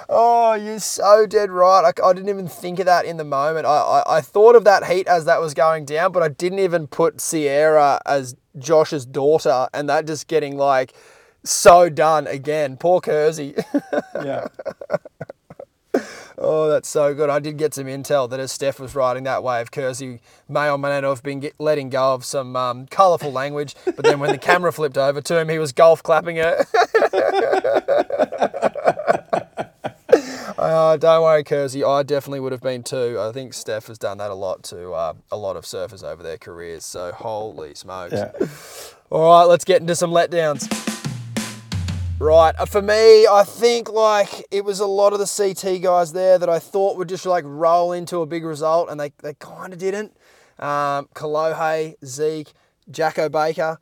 Oh, 0.08 0.54
you're 0.54 0.80
so 0.80 1.26
dead 1.26 1.50
right. 1.50 1.84
I, 1.84 2.06
I, 2.06 2.12
didn't 2.12 2.28
even 2.28 2.48
think 2.48 2.78
of 2.78 2.86
that 2.86 3.04
in 3.04 3.16
the 3.16 3.24
moment. 3.24 3.66
I, 3.66 3.70
I, 3.70 4.16
I, 4.18 4.20
thought 4.20 4.54
of 4.54 4.64
that 4.64 4.86
heat 4.86 5.06
as 5.06 5.24
that 5.24 5.40
was 5.40 5.54
going 5.54 5.84
down, 5.86 6.12
but 6.12 6.22
I 6.22 6.28
didn't 6.28 6.58
even 6.58 6.86
put 6.86 7.20
Sierra 7.20 8.00
as 8.04 8.36
Josh's 8.58 9.06
daughter 9.06 9.68
and 9.72 9.88
that 9.88 10.06
just 10.06 10.26
getting 10.28 10.56
like 10.56 10.92
so 11.42 11.88
done 11.88 12.26
again. 12.26 12.76
Poor 12.76 13.00
Kersey. 13.00 13.54
yeah. 14.14 14.48
Oh, 16.36 16.68
that's 16.68 16.88
so 16.88 17.14
good. 17.14 17.30
I 17.30 17.38
did 17.38 17.56
get 17.58 17.74
some 17.74 17.86
intel 17.86 18.28
that 18.30 18.40
as 18.40 18.50
Steph 18.50 18.80
was 18.80 18.96
riding 18.96 19.22
that 19.22 19.44
wave, 19.44 19.70
Kersey 19.70 20.20
may 20.48 20.68
or 20.68 20.76
may 20.76 20.88
not 20.88 21.04
have 21.04 21.22
been 21.22 21.38
get, 21.40 21.54
letting 21.60 21.90
go 21.90 22.12
of 22.12 22.24
some 22.24 22.56
um, 22.56 22.86
colourful 22.86 23.30
language, 23.30 23.76
but 23.84 24.02
then 24.02 24.18
when 24.18 24.32
the 24.32 24.38
camera 24.38 24.72
flipped 24.72 24.98
over 24.98 25.20
to 25.20 25.38
him, 25.40 25.48
he 25.48 25.58
was 25.58 25.72
golf 25.72 26.02
clapping 26.02 26.36
her. 26.36 26.66
Don't 30.96 31.22
worry, 31.22 31.44
Kersey. 31.44 31.84
I 31.84 32.02
definitely 32.02 32.40
would 32.40 32.52
have 32.52 32.60
been 32.60 32.82
too. 32.82 33.18
I 33.20 33.32
think 33.32 33.54
Steph 33.54 33.86
has 33.86 33.98
done 33.98 34.18
that 34.18 34.30
a 34.30 34.34
lot 34.34 34.62
to 34.64 34.92
uh, 34.92 35.14
a 35.30 35.36
lot 35.36 35.56
of 35.56 35.64
surfers 35.64 36.02
over 36.02 36.22
their 36.22 36.38
careers. 36.38 36.84
So 36.84 37.12
holy 37.12 37.74
smokes! 37.74 38.12
Yeah. 38.12 38.32
All 39.10 39.28
right, 39.28 39.44
let's 39.44 39.64
get 39.64 39.80
into 39.80 39.94
some 39.94 40.10
letdowns. 40.10 40.68
Right, 42.20 42.54
uh, 42.58 42.64
for 42.64 42.80
me, 42.80 43.26
I 43.26 43.42
think 43.44 43.90
like 43.90 44.44
it 44.50 44.64
was 44.64 44.80
a 44.80 44.86
lot 44.86 45.12
of 45.12 45.18
the 45.18 45.26
CT 45.26 45.82
guys 45.82 46.12
there 46.12 46.38
that 46.38 46.48
I 46.48 46.58
thought 46.60 46.96
would 46.96 47.08
just 47.08 47.26
like 47.26 47.44
roll 47.46 47.92
into 47.92 48.22
a 48.22 48.26
big 48.26 48.44
result, 48.44 48.88
and 48.88 49.00
they, 49.00 49.12
they 49.22 49.34
kind 49.34 49.72
of 49.72 49.78
didn't. 49.78 50.16
Um, 50.58 51.08
Kolohe, 51.14 51.96
Zeke, 52.04 52.52
Jacko 52.90 53.28
Baker. 53.28 53.78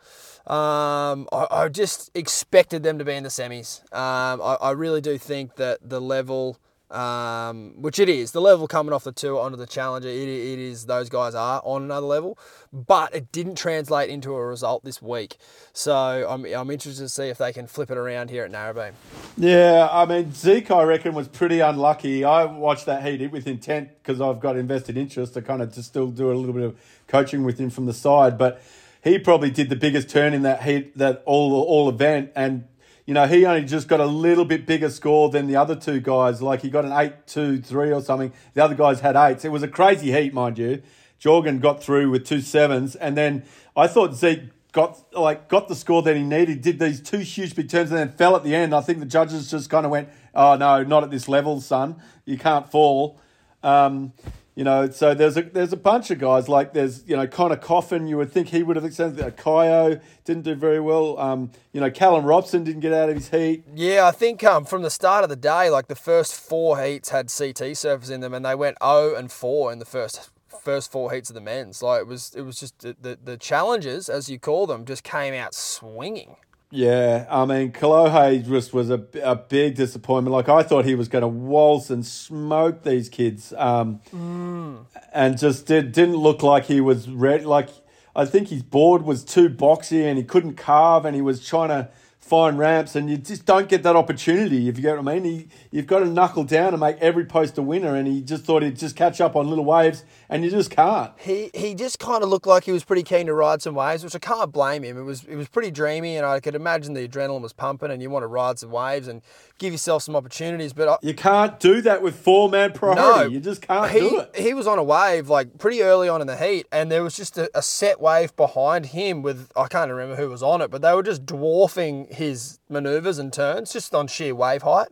Um, 0.47 1.29
I, 1.31 1.47
I, 1.51 1.69
just 1.69 2.11
expected 2.17 2.83
them 2.83 2.99
to 2.99 3.05
be 3.05 3.13
in 3.13 3.23
the 3.23 3.29
semis. 3.29 3.81
Um, 3.95 4.41
I, 4.43 4.57
I, 4.61 4.71
really 4.73 5.01
do 5.01 5.17
think 5.17 5.55
that 5.55 5.79
the 5.89 6.01
level 6.01 6.59
um, 6.93 7.75
which 7.81 7.99
it 7.99 8.09
is. 8.09 8.33
The 8.33 8.41
level 8.41 8.69
coming 8.69 8.93
off 8.93 9.05
the 9.05 9.13
two 9.13 9.39
onto 9.39 9.57
the 9.57 9.67
Challenger, 9.67 10.09
it, 10.09 10.29
it 10.29 10.59
is 10.59 10.87
those 10.87 11.09
guys 11.09 11.35
are 11.35 11.61
on 11.65 11.83
another 11.83 12.07
level, 12.07 12.39
but 12.73 13.15
it 13.15 13.33
didn't 13.33 13.57
translate 13.57 14.11
into 14.11 14.35
a 14.35 14.47
result 14.47 14.85
this 14.85 15.01
week. 15.01 15.37
So 15.73 16.27
I'm, 16.29 16.45
I'm 16.45 16.71
interested 16.71 17.03
to 17.03 17.09
see 17.09 17.29
if 17.29 17.39
they 17.39 17.53
can 17.53 17.67
flip 17.67 17.91
it 17.91 17.97
around 17.97 18.31
here 18.31 18.45
at 18.45 18.53
Narrabeen. 18.53 18.93
Yeah, 19.37 19.89
I 19.91 20.05
mean 20.05 20.33
Zeke, 20.33 20.71
I 20.71 20.83
reckon 20.83 21.15
was 21.15 21.29
pretty 21.29 21.61
unlucky. 21.61 22.25
I 22.25 22.45
watched 22.45 22.87
that 22.87 23.05
heat 23.05 23.31
with 23.31 23.47
intent 23.47 23.91
because 24.03 24.21
I've 24.21 24.41
got 24.41 24.57
invested 24.57 24.97
interest 24.97 25.35
to 25.35 25.43
kind 25.43 25.63
of 25.63 25.73
to 25.75 25.83
still 25.83 26.09
do 26.09 26.31
a 26.31 26.35
little 26.35 26.55
bit 26.55 26.65
of 26.65 26.79
coaching 27.07 27.45
with 27.45 27.59
him 27.59 27.71
from 27.71 27.87
the 27.87 27.95
side, 27.95 28.37
but 28.37 28.63
he 29.03 29.19
probably 29.19 29.51
did 29.51 29.69
the 29.69 29.77
biggest 29.77 30.09
turn 30.09 30.33
in 30.33 30.43
that 30.43 30.63
heat 30.63 30.97
that 30.99 31.23
all 31.27 31.53
all 31.63 31.89
event 31.89 32.31
and 32.37 32.65
you 33.13 33.15
know, 33.15 33.27
he 33.27 33.45
only 33.45 33.67
just 33.67 33.89
got 33.89 34.01
a 34.01 34.07
little 34.07 34.47
bit 34.47 34.65
bigger 34.65 34.89
score 34.89 35.29
than 35.29 35.47
the 35.47 35.55
other 35.55 35.77
two 35.77 36.01
guys. 36.01 36.41
Like 36.41 36.63
he 36.63 36.71
got 36.71 36.87
an 36.87 36.93
8 36.93 37.27
2 37.27 37.61
3 37.61 37.93
or 37.93 38.01
something. 38.01 38.33
The 38.55 38.65
other 38.65 38.75
guys 38.75 39.01
had 39.01 39.17
eights. 39.17 39.45
It 39.45 39.53
was 39.53 39.63
a 39.63 39.69
crazy 39.69 40.11
heat, 40.13 40.33
mind 40.33 40.57
you. 40.57 40.83
Jorgann 41.21 41.61
got 41.61 41.83
through 41.83 42.09
with 42.09 42.25
two 42.25 42.41
sevens. 42.41 42.97
And 42.97 43.15
then 43.15 43.45
I 43.77 43.87
thought 43.87 44.15
Zeke 44.15 44.45
got 44.73 44.99
like 45.13 45.51
got 45.51 45.69
the 45.69 45.75
score 45.75 46.01
that 46.01 46.17
he 46.17 46.23
needed, 46.23 46.63
did 46.63 46.79
these 46.79 47.03
two 47.03 47.19
huge 47.19 47.55
big 47.55 47.69
turns 47.69 47.91
and 47.91 47.99
then 47.99 48.13
fell 48.13 48.35
at 48.35 48.45
the 48.45 48.55
end. 48.55 48.75
I 48.75 48.81
think 48.81 49.01
the 49.01 49.05
judges 49.05 49.51
just 49.51 49.69
kind 49.69 49.85
of 49.85 49.93
went, 49.93 50.09
Oh 50.35 50.57
no, 50.57 50.83
not 50.83 51.05
at 51.05 51.11
this 51.11 51.29
level, 51.29 51.61
son. 51.61 51.97
You 52.25 52.39
can't 52.39 52.71
fall. 52.71 53.21
Um, 53.63 54.15
You 54.55 54.65
know, 54.65 54.91
so 54.91 55.15
there's 55.15 55.39
a 55.39 55.43
there's 55.43 55.73
a 55.73 55.79
bunch 55.79 56.11
of 56.11 56.19
guys 56.19 56.47
like 56.47 56.75
there's 56.75 57.05
you 57.07 57.17
know 57.17 57.27
Conner 57.27 57.57
Coffin. 57.57 58.07
You 58.07 58.19
would 58.19 58.31
think 58.31 58.49
he 58.49 58.63
would 58.63 58.77
have 58.77 58.85
extended. 58.85 59.37
Caio 59.39 59.99
didn't 60.25 60.43
do 60.43 60.55
very 60.55 60.79
well. 60.79 61.19
Um, 61.19 61.53
you 61.73 61.81
know, 61.81 61.91
Callum 61.91 62.27
Robson 62.27 62.63
didn't 62.63 62.81
get 62.81 62.93
out 62.93 63.09
of 63.09 63.17
his 63.17 63.31
heat. 63.31 63.65
Yeah, 63.75 64.07
I 64.07 64.11
think 64.11 64.45
um, 64.45 64.67
from 64.67 64.83
the 64.83 64.91
start 64.91 65.25
of 65.25 65.31
the 65.31 65.37
day, 65.37 65.71
like 65.71 65.89
the 65.89 65.95
first 65.95 66.35
four 66.35 66.83
heats 66.83 67.09
had 67.09 67.33
CT 67.33 67.75
surface 67.79 68.11
in 68.11 68.21
them, 68.21 68.35
and 68.35 68.45
they 68.45 68.55
went 68.55 68.77
0 68.83 69.15
and 69.15 69.33
4 69.33 69.73
in 69.73 69.79
the 69.79 69.87
first 69.87 70.29
first 70.63 70.93
four 70.93 71.13
heats 71.13 71.31
of 71.31 71.35
the 71.35 71.41
men's. 71.41 71.83
Like 71.83 72.03
it 72.03 72.07
was 72.07 72.35
it 72.35 72.43
was 72.43 72.57
just 72.57 72.79
the 72.81 72.95
the, 73.01 73.19
the 73.23 73.37
challenges, 73.39 74.11
as 74.11 74.29
you 74.29 74.39
call 74.39 74.67
them, 74.67 74.85
just 74.85 75.03
came 75.03 75.33
out 75.33 75.55
swinging. 75.55 76.37
Yeah, 76.75 77.27
I 77.29 77.45
mean, 77.45 77.71
Kolohe 77.71 78.49
just 78.49 78.73
was 78.73 78.89
a, 78.89 79.05
a 79.23 79.37
big 79.37 79.75
disappointment. 79.75 80.33
Like, 80.33 80.49
I 80.49 80.63
thought 80.63 80.87
he 80.87 80.95
was 80.95 81.07
going 81.07 81.21
to 81.21 81.29
waltz 81.29 81.91
and 81.91 82.05
smoke 82.05 82.83
these 82.83 83.11
kids. 83.11 83.53
Um, 83.59 84.01
Mm. 84.11 84.87
And 85.13 85.39
just 85.39 85.67
did, 85.67 85.93
didn't 85.93 86.17
look 86.17 86.43
like 86.43 86.65
he 86.65 86.81
was 86.81 87.11
ready. 87.11 87.45
Like, 87.45 87.69
I 88.17 88.25
think 88.25 88.49
his 88.49 88.63
board 88.63 89.03
was 89.03 89.23
too 89.23 89.51
boxy 89.51 90.05
and 90.07 90.17
he 90.17 90.25
couldn't 90.25 90.55
carve 90.55 91.05
and 91.05 91.15
he 91.15 91.21
was 91.21 91.45
trying 91.47 91.69
to 91.69 91.91
find 92.33 92.59
ramps. 92.59 92.97
And 92.97 93.11
you 93.11 93.19
just 93.19 93.45
don't 93.45 93.69
get 93.69 93.83
that 93.83 93.95
opportunity, 93.95 94.67
if 94.67 94.79
you 94.79 94.83
get 94.83 94.97
what 94.97 95.07
I 95.07 95.19
mean. 95.19 95.25
He, 95.25 95.49
you've 95.71 95.87
got 95.87 95.99
to 95.99 96.07
knuckle 96.07 96.45
down 96.45 96.73
and 96.73 96.81
make 96.81 96.97
every 96.97 97.27
post 97.27 97.59
a 97.59 97.63
winner. 97.63 97.95
And 97.95 98.09
he 98.09 98.23
just 98.23 98.45
thought 98.45 98.63
he'd 98.63 98.79
just 98.79 98.97
catch 98.97 99.21
up 99.21 99.37
on 99.37 99.51
little 99.51 99.67
waves 99.67 100.03
and 100.33 100.43
you 100.43 100.51
just 100.51 100.71
can't. 100.71 101.13
He 101.19 101.51
he 101.53 101.75
just 101.75 101.99
kind 101.99 102.23
of 102.23 102.31
looked 102.31 102.47
like 102.47 102.65
he 102.65 102.73
was 102.73 102.85
pretty 102.85 103.03
keen 103.03 103.27
to 103.27 103.35
ride 103.35 103.61
some 103.61 103.75
waves, 103.75 104.03
which 104.03 104.17
I 104.17 104.19
can't 104.19 104.51
blame 104.51 104.83
him. 104.83 104.97
It 104.97 105.03
was 105.03 105.25
it 105.25 105.37
was 105.37 105.47
pretty 105.47 105.71
dreamy, 105.71 106.17
and 106.17 106.25
I 106.25 106.41
could 106.41 106.55
imagine 106.55 106.95
the 106.95 107.07
adrenaline 107.07 107.43
was 107.43 107.53
pumping, 107.53 107.91
and 107.91 108.01
you 108.01 108.09
want 108.09 108.23
to 108.23 108.29
ride 108.29 108.59
some 108.59 108.71
waves 108.71 109.09
and 109.09 109.21
give 109.63 109.73
yourself 109.73 110.03
some 110.03 110.15
opportunities. 110.15 110.73
But 110.73 110.89
I, 110.89 110.97
You 111.01 111.15
can't 111.15 111.59
do 111.59 111.81
that 111.83 112.03
with 112.03 112.17
four 112.17 112.51
man 112.51 112.73
priority. 112.73 113.01
No, 113.01 113.23
you 113.23 113.41
just 113.41 113.63
can't 113.63 113.91
he, 113.91 114.01
do 114.01 114.21
it. 114.21 114.37
He 114.37 114.53
was 114.53 114.67
on 114.67 114.79
a 114.79 114.83
wave 114.83 115.29
like 115.29 115.59
pretty 115.59 115.83
early 115.83 116.09
on 116.09 116.21
in 116.21 116.27
the 116.27 116.37
heat, 116.37 116.67
and 116.71 116.93
there 116.93 117.03
was 117.03 117.17
just 117.17 117.39
a, 117.39 117.51
a 117.57 117.63
set 117.63 118.01
wave 118.01 118.37
behind 118.37 118.87
him 118.87 119.23
with 119.23 119.51
I 119.57 119.69
can't 119.69 119.91
remember 119.91 120.17
who 120.17 120.29
was 120.29 120.43
on 120.43 120.61
it, 120.61 120.71
but 120.71 120.83
they 120.83 120.93
were 120.93 121.03
just 121.03 121.25
dwarfing 121.25 122.09
his 122.11 122.59
maneuvers 122.69 123.19
and 123.19 123.33
turns 123.33 123.73
just 123.73 123.95
on 123.95 124.09
sheer 124.09 124.35
wave 124.35 124.63
height. 124.63 124.89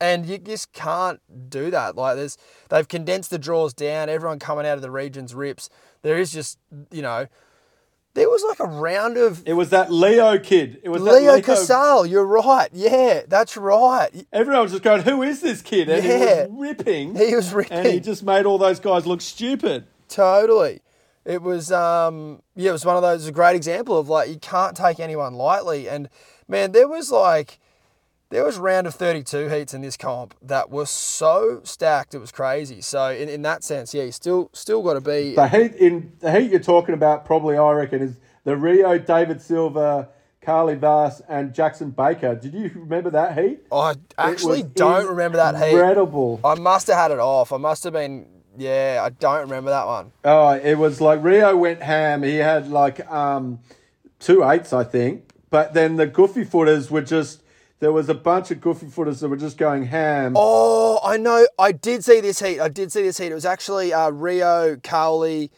And 0.00 0.26
you 0.26 0.38
just 0.38 0.72
can't 0.72 1.20
do 1.48 1.70
that. 1.70 1.94
Like 1.94 2.16
there's, 2.16 2.36
they've 2.68 2.86
condensed 2.86 3.30
the 3.30 3.38
draws 3.38 3.72
down. 3.72 4.08
Everyone 4.08 4.40
coming 4.40 4.66
out 4.66 4.74
of 4.74 4.82
the 4.82 4.90
regions 4.90 5.34
rips. 5.34 5.70
There 6.02 6.18
is 6.18 6.32
just, 6.32 6.58
you 6.90 7.00
know, 7.00 7.28
there 8.14 8.28
was 8.30 8.44
like 8.48 8.60
a 8.60 8.66
round 8.66 9.16
of 9.16 9.42
It 9.46 9.52
was 9.54 9.70
that 9.70 9.92
Leo 9.92 10.38
kid. 10.38 10.80
It 10.82 10.88
was 10.88 11.02
Leo 11.02 11.14
Leo 11.14 11.40
Casal. 11.42 12.06
You're 12.06 12.24
right. 12.24 12.68
Yeah, 12.72 13.22
that's 13.28 13.56
right. 13.56 14.10
Everyone 14.32 14.62
was 14.62 14.72
just 14.72 14.82
going, 14.84 15.02
"Who 15.02 15.22
is 15.22 15.40
this 15.40 15.62
kid?" 15.62 15.88
And 15.88 16.04
Yeah. 16.04 16.18
he 16.18 16.24
was 16.24 16.48
ripping. 16.50 17.16
He 17.16 17.34
was 17.34 17.52
ripping. 17.52 17.78
and 17.78 17.86
he 17.88 18.00
just 18.00 18.22
made 18.22 18.46
all 18.46 18.58
those 18.58 18.80
guys 18.80 19.06
look 19.06 19.20
stupid. 19.20 19.84
Totally. 20.08 20.80
It 21.24 21.42
was 21.42 21.72
um 21.72 22.42
yeah, 22.54 22.70
it 22.70 22.72
was 22.72 22.84
one 22.84 22.96
of 22.96 23.02
those 23.02 23.26
a 23.26 23.32
great 23.32 23.56
example 23.56 23.98
of 23.98 24.08
like 24.08 24.28
you 24.28 24.36
can't 24.38 24.76
take 24.76 25.00
anyone 25.00 25.34
lightly. 25.34 25.88
And 25.88 26.08
man, 26.46 26.72
there 26.72 26.86
was 26.88 27.10
like 27.10 27.58
there 28.34 28.44
was 28.44 28.58
round 28.58 28.84
of 28.88 28.94
32 28.96 29.48
heats 29.48 29.74
in 29.74 29.80
this 29.80 29.96
comp 29.96 30.34
that 30.42 30.68
were 30.68 30.86
so 30.86 31.60
stacked 31.62 32.16
it 32.16 32.18
was 32.18 32.32
crazy. 32.32 32.80
So 32.80 33.10
in, 33.10 33.28
in 33.28 33.42
that 33.42 33.62
sense, 33.62 33.94
yeah, 33.94 34.02
you 34.02 34.10
still 34.10 34.50
still 34.52 34.82
got 34.82 34.94
to 34.94 35.00
be 35.00 35.36
The 35.36 35.46
heat 35.46 35.74
in 35.76 36.10
the 36.18 36.32
heat 36.32 36.50
you're 36.50 36.58
talking 36.58 36.94
about, 36.94 37.26
probably 37.26 37.56
I 37.56 37.70
reckon, 37.70 38.02
is 38.02 38.16
the 38.42 38.56
Rio, 38.56 38.98
David 38.98 39.40
Silva, 39.40 40.08
Kauli 40.40 40.74
Vaast, 40.74 41.22
and 41.28 41.54
Jackson 41.54 41.90
Baker. 41.90 42.34
Did 42.34 42.54
you 42.54 42.72
remember 42.74 43.10
that 43.10 43.38
heat? 43.38 43.60
I 43.70 43.94
actually 44.18 44.64
don't 44.64 45.06
remember 45.06 45.36
that 45.36 45.54
heat. 45.54 45.70
Incredible. 45.70 46.40
I 46.44 46.56
must 46.56 46.88
have 46.88 46.96
had 46.96 47.12
it 47.12 47.20
off. 47.20 47.52
I 47.52 47.58
must 47.58 47.84
have 47.84 47.92
been 47.92 48.26
yeah, 48.56 49.00
I 49.00 49.10
don't 49.10 49.42
remember 49.42 49.70
that 49.70 49.86
one. 49.86 50.10
Oh, 50.24 50.48
it 50.48 50.74
was 50.74 51.00
like 51.00 51.22
Rio 51.22 51.56
went 51.56 51.82
ham. 51.82 52.24
He 52.24 52.34
had 52.34 52.68
like 52.68 53.08
um, 53.08 53.60
two 54.18 54.42
eights, 54.42 54.72
I 54.72 54.82
think. 54.82 55.30
But 55.50 55.72
then 55.72 55.94
the 55.94 56.08
goofy 56.08 56.42
footers 56.42 56.90
were 56.90 57.02
just 57.02 57.43
there 57.84 57.92
was 57.92 58.08
a 58.08 58.14
bunch 58.14 58.50
of 58.50 58.62
goofy 58.62 58.86
footers 58.86 59.20
that 59.20 59.28
were 59.28 59.36
just 59.36 59.58
going 59.58 59.84
ham. 59.84 60.32
Oh, 60.36 60.98
I 61.04 61.18
know. 61.18 61.46
I 61.58 61.72
did 61.72 62.02
see 62.02 62.22
this 62.22 62.40
heat. 62.40 62.58
I 62.58 62.68
did 62.68 62.90
see 62.90 63.02
this 63.02 63.18
heat. 63.18 63.30
It 63.30 63.34
was 63.34 63.44
actually 63.44 63.92
uh, 63.92 64.08
Rio, 64.08 64.76
Kauli, 64.76 65.50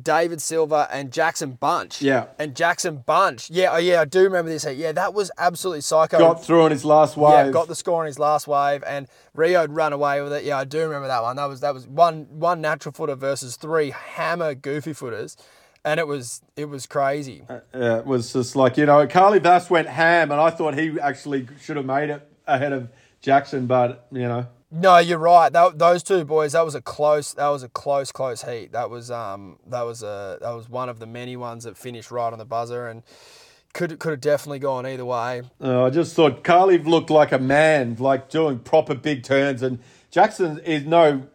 David 0.00 0.40
Silva, 0.40 0.86
and 0.92 1.12
Jackson 1.12 1.54
Bunch. 1.54 2.00
Yeah. 2.00 2.26
And 2.38 2.54
Jackson 2.54 2.98
Bunch. 2.98 3.50
Yeah, 3.50 3.72
oh, 3.72 3.78
yeah, 3.78 4.02
I 4.02 4.04
do 4.04 4.22
remember 4.22 4.48
this 4.48 4.64
heat. 4.64 4.76
Yeah, 4.76 4.92
that 4.92 5.12
was 5.12 5.32
absolutely 5.38 5.80
psycho. 5.80 6.20
Got 6.20 6.44
through 6.44 6.62
on 6.62 6.70
his 6.70 6.84
last 6.84 7.16
wave. 7.16 7.46
yeah, 7.46 7.50
got 7.50 7.66
the 7.66 7.74
score 7.74 8.02
on 8.02 8.06
his 8.06 8.20
last 8.20 8.46
wave, 8.46 8.84
and 8.86 9.08
Rio 9.34 9.62
had 9.62 9.74
run 9.74 9.92
away 9.92 10.22
with 10.22 10.32
it. 10.32 10.44
Yeah, 10.44 10.58
I 10.58 10.64
do 10.64 10.82
remember 10.82 11.08
that 11.08 11.24
one. 11.24 11.34
That 11.34 11.46
was 11.46 11.62
that 11.62 11.74
was 11.74 11.88
one 11.88 12.28
one 12.30 12.60
natural 12.60 12.92
footer 12.92 13.16
versus 13.16 13.56
three 13.56 13.90
hammer 13.90 14.54
goofy 14.54 14.92
footers, 14.92 15.36
and 15.84 15.98
it 15.98 16.06
was 16.06 16.42
it 16.56 16.66
was 16.66 16.86
crazy. 16.86 17.42
Yeah, 17.74 17.98
it 17.98 18.06
was 18.06 18.32
just 18.32 18.56
like, 18.56 18.76
you 18.76 18.86
know, 18.86 19.06
Kauli 19.06 19.40
Vaast 19.40 19.70
went 19.70 19.88
ham, 19.88 20.30
and 20.30 20.40
I 20.40 20.50
thought 20.50 20.78
he 20.78 20.98
actually 21.00 21.48
should 21.60 21.76
have 21.76 21.86
made 21.86 22.10
it 22.10 22.28
ahead 22.46 22.72
of 22.72 22.88
Jackson, 23.20 23.66
but, 23.66 24.06
you 24.10 24.28
know. 24.28 24.46
No, 24.74 24.96
you're 24.98 25.18
right. 25.18 25.52
That, 25.52 25.78
those 25.78 26.02
two 26.02 26.24
boys, 26.24 26.52
that 26.52 26.64
was 26.64 26.74
a 26.74 26.80
close. 26.80 27.34
That 27.34 27.48
was 27.48 27.62
a 27.62 27.68
close, 27.68 28.10
close 28.10 28.42
heat. 28.42 28.72
That 28.72 28.88
was 28.88 29.10
um, 29.10 29.58
that 29.66 29.82
was 29.82 30.02
a 30.02 30.38
that 30.40 30.52
was 30.52 30.66
one 30.66 30.88
of 30.88 30.98
the 30.98 31.06
many 31.06 31.36
ones 31.36 31.64
that 31.64 31.76
finished 31.76 32.10
right 32.10 32.32
on 32.32 32.38
the 32.38 32.46
buzzer, 32.46 32.88
and 32.88 33.02
could 33.74 33.98
could 33.98 34.12
have 34.12 34.22
definitely 34.22 34.60
gone 34.60 34.86
either 34.86 35.04
way. 35.04 35.42
Uh, 35.60 35.84
I 35.84 35.90
just 35.90 36.16
thought 36.16 36.42
Kauli 36.42 36.78
looked 36.78 37.10
like 37.10 37.32
a 37.32 37.38
man, 37.38 37.96
like 37.98 38.30
doing 38.30 38.60
proper 38.60 38.94
big 38.94 39.24
turns, 39.24 39.62
and 39.62 39.78
Jackson 40.10 40.58
is 40.60 40.86
no 40.86 41.28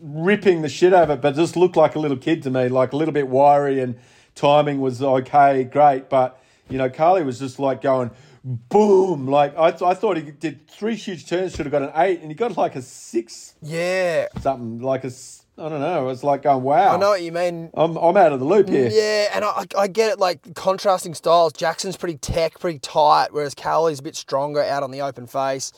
ripping 0.00 0.62
the 0.62 0.68
shit 0.68 0.92
out 0.94 1.04
of 1.04 1.10
it, 1.10 1.20
but 1.20 1.34
just 1.34 1.56
looked 1.56 1.76
like 1.76 1.94
a 1.94 1.98
little 1.98 2.16
kid 2.16 2.42
to 2.44 2.50
me, 2.50 2.68
like 2.68 2.92
a 2.92 2.96
little 2.96 3.12
bit 3.12 3.28
wiry, 3.28 3.80
and 3.80 3.96
timing 4.34 4.80
was 4.80 5.02
okay, 5.02 5.64
great, 5.64 6.08
but 6.08 6.40
you 6.68 6.78
know, 6.78 6.88
Kauli 6.88 7.24
was 7.24 7.38
just 7.38 7.58
like 7.58 7.82
going 7.82 8.10
boom, 8.44 9.26
like 9.26 9.56
I, 9.58 9.70
th- 9.70 9.82
I 9.82 9.94
thought 9.94 10.16
he 10.16 10.22
did 10.22 10.66
three 10.68 10.94
huge 10.94 11.28
turns, 11.28 11.52
should 11.54 11.66
have 11.66 11.72
got 11.72 11.82
an 11.82 11.90
eight, 11.96 12.20
and 12.20 12.30
he 12.30 12.34
got 12.34 12.56
like 12.56 12.74
a 12.76 12.82
six 12.82 13.54
Yeah, 13.62 14.28
something, 14.40 14.80
like 14.80 15.04
a 15.04 15.08
s- 15.08 15.44
I 15.58 15.68
don't 15.68 15.80
know, 15.80 16.02
it 16.02 16.06
was 16.06 16.24
like 16.24 16.42
going 16.42 16.62
wow. 16.62 16.94
I 16.94 16.96
know 16.96 17.10
what 17.10 17.22
you 17.22 17.32
mean. 17.32 17.68
I'm 17.74 17.96
I'm 17.98 18.16
out 18.16 18.32
of 18.32 18.40
the 18.40 18.46
loop 18.46 18.70
here. 18.70 18.88
Yeah, 18.90 19.28
and 19.34 19.44
I, 19.44 19.66
I 19.76 19.88
get 19.88 20.10
it. 20.10 20.18
Like 20.18 20.54
contrasting 20.54 21.12
styles, 21.12 21.52
Jackson's 21.52 21.98
pretty 21.98 22.16
tech, 22.16 22.58
pretty 22.58 22.78
tight, 22.78 23.28
whereas 23.30 23.54
Kauli's 23.54 23.98
a 23.98 24.02
bit 24.02 24.16
stronger 24.16 24.62
out 24.62 24.82
on 24.82 24.90
the 24.90 25.02
open 25.02 25.26
face. 25.26 25.70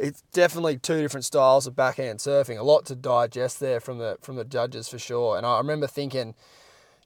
It's 0.00 0.22
definitely 0.32 0.78
two 0.78 1.02
different 1.02 1.26
styles 1.26 1.66
of 1.66 1.76
backhand 1.76 2.20
surfing. 2.20 2.58
A 2.58 2.62
lot 2.62 2.86
to 2.86 2.96
digest 2.96 3.60
there 3.60 3.80
from 3.80 3.98
the 3.98 4.16
from 4.22 4.36
the 4.36 4.44
judges 4.44 4.88
for 4.88 4.98
sure. 4.98 5.36
And 5.36 5.44
I 5.44 5.58
remember 5.58 5.86
thinking, 5.86 6.34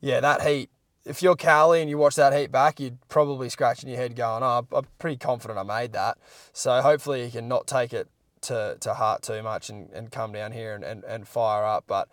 yeah, 0.01 0.21
that 0.21 0.43
heat. 0.43 0.71
If 1.05 1.23
you're 1.23 1.37
Kauli 1.37 1.83
and 1.83 1.91
you 1.91 1.99
watch 1.99 2.15
that 2.15 2.33
heat 2.33 2.51
back, 2.51 2.81
you'd 2.81 2.99
probably 3.09 3.51
scratching 3.51 3.91
your 3.91 3.99
head 3.99 4.17
going, 4.17 4.43
"Oh, 4.43 4.67
I'm 4.73 4.87
pretty 4.99 5.19
confident 5.19 5.59
I 5.59 5.63
made 5.63 5.93
that." 5.93 6.17
So 6.53 6.81
hopefully 6.81 7.25
he 7.27 7.31
can 7.31 7.49
not 7.49 7.67
take 7.67 7.93
it 7.93 8.09
to, 8.45 8.77
to 8.81 8.95
heart 8.95 9.23
too 9.23 9.43
much 9.43 9.69
and, 9.69 9.91
and 9.91 10.11
come 10.11 10.33
down 10.33 10.53
here 10.53 10.75
and, 10.75 10.85
and, 10.85 11.05
and 11.05 11.27
fire 11.27 11.65
up. 11.65 11.85
But 11.87 12.09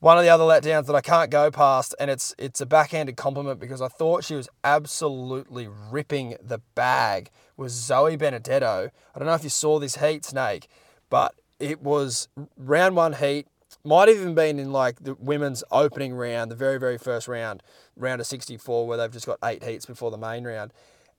one 0.00 0.18
of 0.18 0.24
the 0.24 0.30
other 0.30 0.44
letdowns 0.44 0.86
that 0.86 0.96
I 0.96 1.00
can't 1.00 1.30
go 1.30 1.50
past, 1.50 1.94
and 2.00 2.10
it's 2.10 2.34
it's 2.38 2.60
a 2.60 2.66
backhanded 2.66 3.16
compliment 3.16 3.60
because 3.60 3.82
I 3.82 3.88
thought 3.88 4.24
she 4.24 4.34
was 4.34 4.48
absolutely 4.64 5.68
ripping 5.68 6.36
the 6.42 6.58
bag, 6.74 7.30
was 7.60 7.72
Zoe 7.72 8.16
Benedetto. 8.16 8.90
I 9.14 9.18
don't 9.18 9.26
know 9.26 9.34
if 9.34 9.44
you 9.44 9.50
saw 9.50 9.78
this 9.78 9.96
heat, 9.96 10.24
Snake, 10.24 10.66
but 11.10 11.34
it 11.60 11.82
was 11.82 12.28
round 12.56 12.96
one 12.96 13.12
heat. 13.12 13.46
Might 13.84 14.08
have 14.08 14.16
even 14.16 14.34
been 14.34 14.58
in 14.58 14.72
like 14.72 15.04
the 15.04 15.14
women's 15.14 15.62
opening 15.70 16.14
round, 16.14 16.50
the 16.50 16.56
very, 16.56 16.78
very 16.78 16.98
first 16.98 17.28
round, 17.28 17.62
round 17.96 18.20
of 18.20 18.26
64, 18.26 18.86
where 18.86 18.96
they've 18.96 19.12
just 19.12 19.26
got 19.26 19.38
eight 19.44 19.62
heats 19.62 19.86
before 19.86 20.10
the 20.10 20.18
main 20.18 20.44
round. 20.44 20.72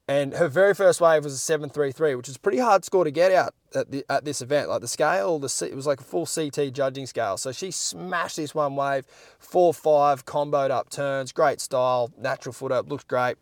And 0.07 0.33
her 0.33 0.47
very 0.47 0.73
first 0.73 0.99
wave 0.99 1.23
was 1.23 1.33
a 1.33 1.37
733, 1.37 2.15
which 2.15 2.27
is 2.27 2.37
pretty 2.37 2.57
hard 2.57 2.83
score 2.83 3.03
to 3.03 3.11
get 3.11 3.31
out 3.31 3.53
at, 3.73 3.91
the, 3.91 4.03
at 4.09 4.25
this 4.25 4.41
event. 4.41 4.67
Like 4.67 4.81
the 4.81 4.87
scale, 4.87 5.39
the 5.39 5.69
it 5.69 5.75
was 5.75 5.87
like 5.87 6.01
a 6.01 6.03
full 6.03 6.25
CT 6.25 6.73
judging 6.73 7.05
scale. 7.05 7.37
So 7.37 7.51
she 7.51 7.71
smashed 7.71 8.35
this 8.35 8.53
one 8.53 8.75
wave, 8.75 9.05
4 9.39 9.73
5, 9.73 10.25
comboed 10.25 10.71
up 10.71 10.89
turns, 10.89 11.31
great 11.31 11.61
style, 11.61 12.11
natural 12.17 12.51
foot 12.51 12.71
up, 12.71 12.89
looked 12.89 13.07
great. 13.07 13.37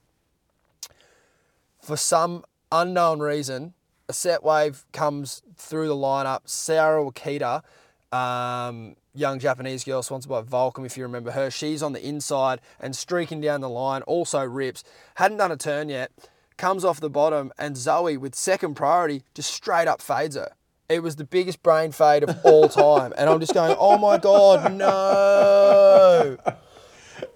For 1.81 1.95
some 1.95 2.43
unknown 2.71 3.19
reason, 3.19 3.73
a 4.07 4.13
set 4.13 4.43
wave 4.43 4.85
comes 4.91 5.41
through 5.55 5.87
the 5.87 5.95
lineup. 5.95 6.41
Sara 6.45 7.03
Wakita, 7.03 7.63
um, 8.11 8.95
young 9.13 9.39
Japanese 9.39 9.83
girl 9.83 10.01
sponsored 10.01 10.29
by 10.29 10.41
Volcom, 10.41 10.85
if 10.85 10.97
you 10.97 11.03
remember 11.03 11.31
her, 11.31 11.51
she's 11.51 11.83
on 11.83 11.93
the 11.93 12.05
inside 12.05 12.59
and 12.79 12.95
streaking 12.95 13.41
down 13.41 13.61
the 13.61 13.69
line, 13.69 14.01
also 14.03 14.43
rips. 14.43 14.83
Hadn't 15.15 15.37
done 15.37 15.51
a 15.51 15.57
turn 15.57 15.89
yet 15.89 16.11
comes 16.59 16.85
off 16.85 16.99
the 16.99 17.09
bottom, 17.09 17.51
and 17.57 17.75
Zoe, 17.75 18.17
with 18.17 18.35
second 18.35 18.75
priority, 18.75 19.23
just 19.33 19.51
straight 19.51 19.87
up 19.87 20.01
fades 20.01 20.35
her. 20.35 20.51
It 20.89 21.01
was 21.01 21.15
the 21.15 21.23
biggest 21.23 21.63
brain 21.63 21.91
fade 21.91 22.23
of 22.23 22.37
all 22.43 22.67
time. 22.69 23.13
and 23.17 23.29
I'm 23.29 23.39
just 23.39 23.53
going, 23.53 23.75
oh 23.79 23.97
my 23.97 24.17
God, 24.19 24.73
no. 24.73 26.37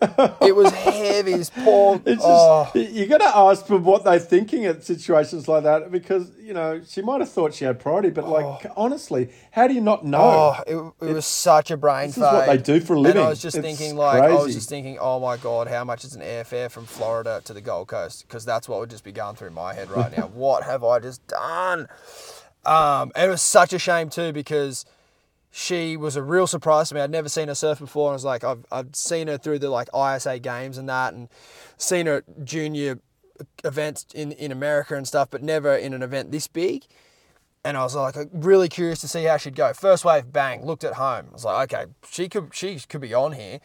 It 0.41 0.55
was 0.55 0.71
heavy 0.71 1.33
as 1.33 1.49
poor. 1.49 1.95
It's 2.05 2.21
just 2.21 2.25
oh. 2.25 2.71
you 2.75 3.07
got 3.07 3.19
to 3.19 3.37
ask 3.37 3.65
for 3.65 3.77
what 3.77 4.03
they're 4.03 4.19
thinking 4.19 4.65
at 4.65 4.83
situations 4.83 5.47
like 5.47 5.63
that 5.63 5.91
because 5.91 6.31
you 6.39 6.53
know 6.53 6.81
she 6.87 7.01
might 7.01 7.21
have 7.21 7.29
thought 7.29 7.53
she 7.53 7.65
had 7.65 7.79
priority, 7.79 8.09
but 8.09 8.27
like 8.27 8.65
honestly, 8.75 9.29
how 9.51 9.67
do 9.67 9.73
you 9.73 9.81
not 9.81 10.05
know? 10.05 10.55
Oh, 10.67 10.93
it, 11.01 11.09
it 11.09 11.13
was 11.13 11.25
such 11.25 11.71
a 11.71 11.77
brain 11.77 12.07
This 12.07 12.17
is 12.17 12.23
what 12.23 12.47
they 12.47 12.57
do 12.57 12.79
for 12.79 12.93
a 12.95 12.99
living. 12.99 13.17
And. 13.17 13.27
I 13.27 13.29
was 13.29 13.41
just 13.41 13.57
It's 13.57 13.65
thinking, 13.65 13.95
like, 13.95 14.21
I 14.21 14.33
was 14.33 14.53
just 14.53 14.69
thinking, 14.69 14.97
oh 14.99 15.19
my 15.19 15.37
god, 15.37 15.67
how 15.67 15.83
much 15.83 16.03
is 16.03 16.15
an 16.15 16.21
airfare 16.21 16.69
from 16.69 16.85
Florida 16.85 17.41
to 17.45 17.53
the 17.53 17.61
Gold 17.61 17.87
Coast? 17.87 18.25
Because 18.27 18.45
that's 18.45 18.67
what 18.67 18.79
would 18.79 18.89
just 18.89 19.03
be 19.03 19.11
going 19.11 19.35
through 19.35 19.51
my 19.51 19.73
head 19.73 19.89
right 19.89 20.15
now. 20.15 20.27
what 20.33 20.63
have 20.63 20.83
I 20.83 20.99
just 20.99 21.25
done? 21.27 21.87
Um, 22.65 23.11
and 23.15 23.27
it 23.27 23.29
was 23.29 23.41
such 23.41 23.73
a 23.73 23.79
shame 23.79 24.09
too 24.09 24.31
because 24.31 24.85
she 25.55 25.95
was 25.95 26.15
a 26.15 26.23
real 26.23 26.47
surprise 26.47 26.89
to 26.89 26.95
me. 26.95 27.01
I'd 27.01 27.11
never 27.11 27.29
seen 27.29 27.47
her 27.47 27.53
surf 27.53 27.77
before, 27.77 28.09
and 28.09 28.13
I 28.13 28.15
was 28.15 28.25
like, 28.25 28.43
I've, 28.43 28.65
I've 28.71 28.95
seen 28.95 29.27
her 29.27 29.37
through 29.37 29.59
the 29.59 29.69
like 29.69 29.87
ISA 29.95 30.39
games 30.39 30.79
and 30.79 30.89
that, 30.89 31.13
and 31.13 31.29
seen 31.77 32.07
her 32.07 32.17
at 32.17 32.43
junior 32.43 32.99
events 33.63 34.07
in 34.15 34.31
in 34.31 34.51
America 34.51 34.95
and 34.95 35.07
stuff, 35.07 35.29
but 35.29 35.43
never 35.43 35.75
in 35.75 35.93
an 35.93 36.01
event 36.01 36.31
this 36.31 36.47
big. 36.47 36.85
And 37.63 37.77
I 37.77 37.83
was 37.83 37.95
like 37.95 38.17
uh, 38.17 38.25
really 38.33 38.67
curious 38.67 38.99
to 39.01 39.07
see 39.07 39.25
how 39.25 39.37
she'd 39.37 39.55
go. 39.55 39.73
First 39.73 40.03
wave, 40.03 40.33
bang, 40.33 40.65
looked 40.65 40.83
at 40.83 40.95
home. 40.95 41.27
I 41.29 41.33
was 41.33 41.45
like, 41.45 41.71
okay, 41.71 41.91
she 42.09 42.29
could 42.29 42.49
she 42.51 42.79
could 42.79 43.01
be 43.01 43.13
on 43.13 43.33
here. 43.33 43.59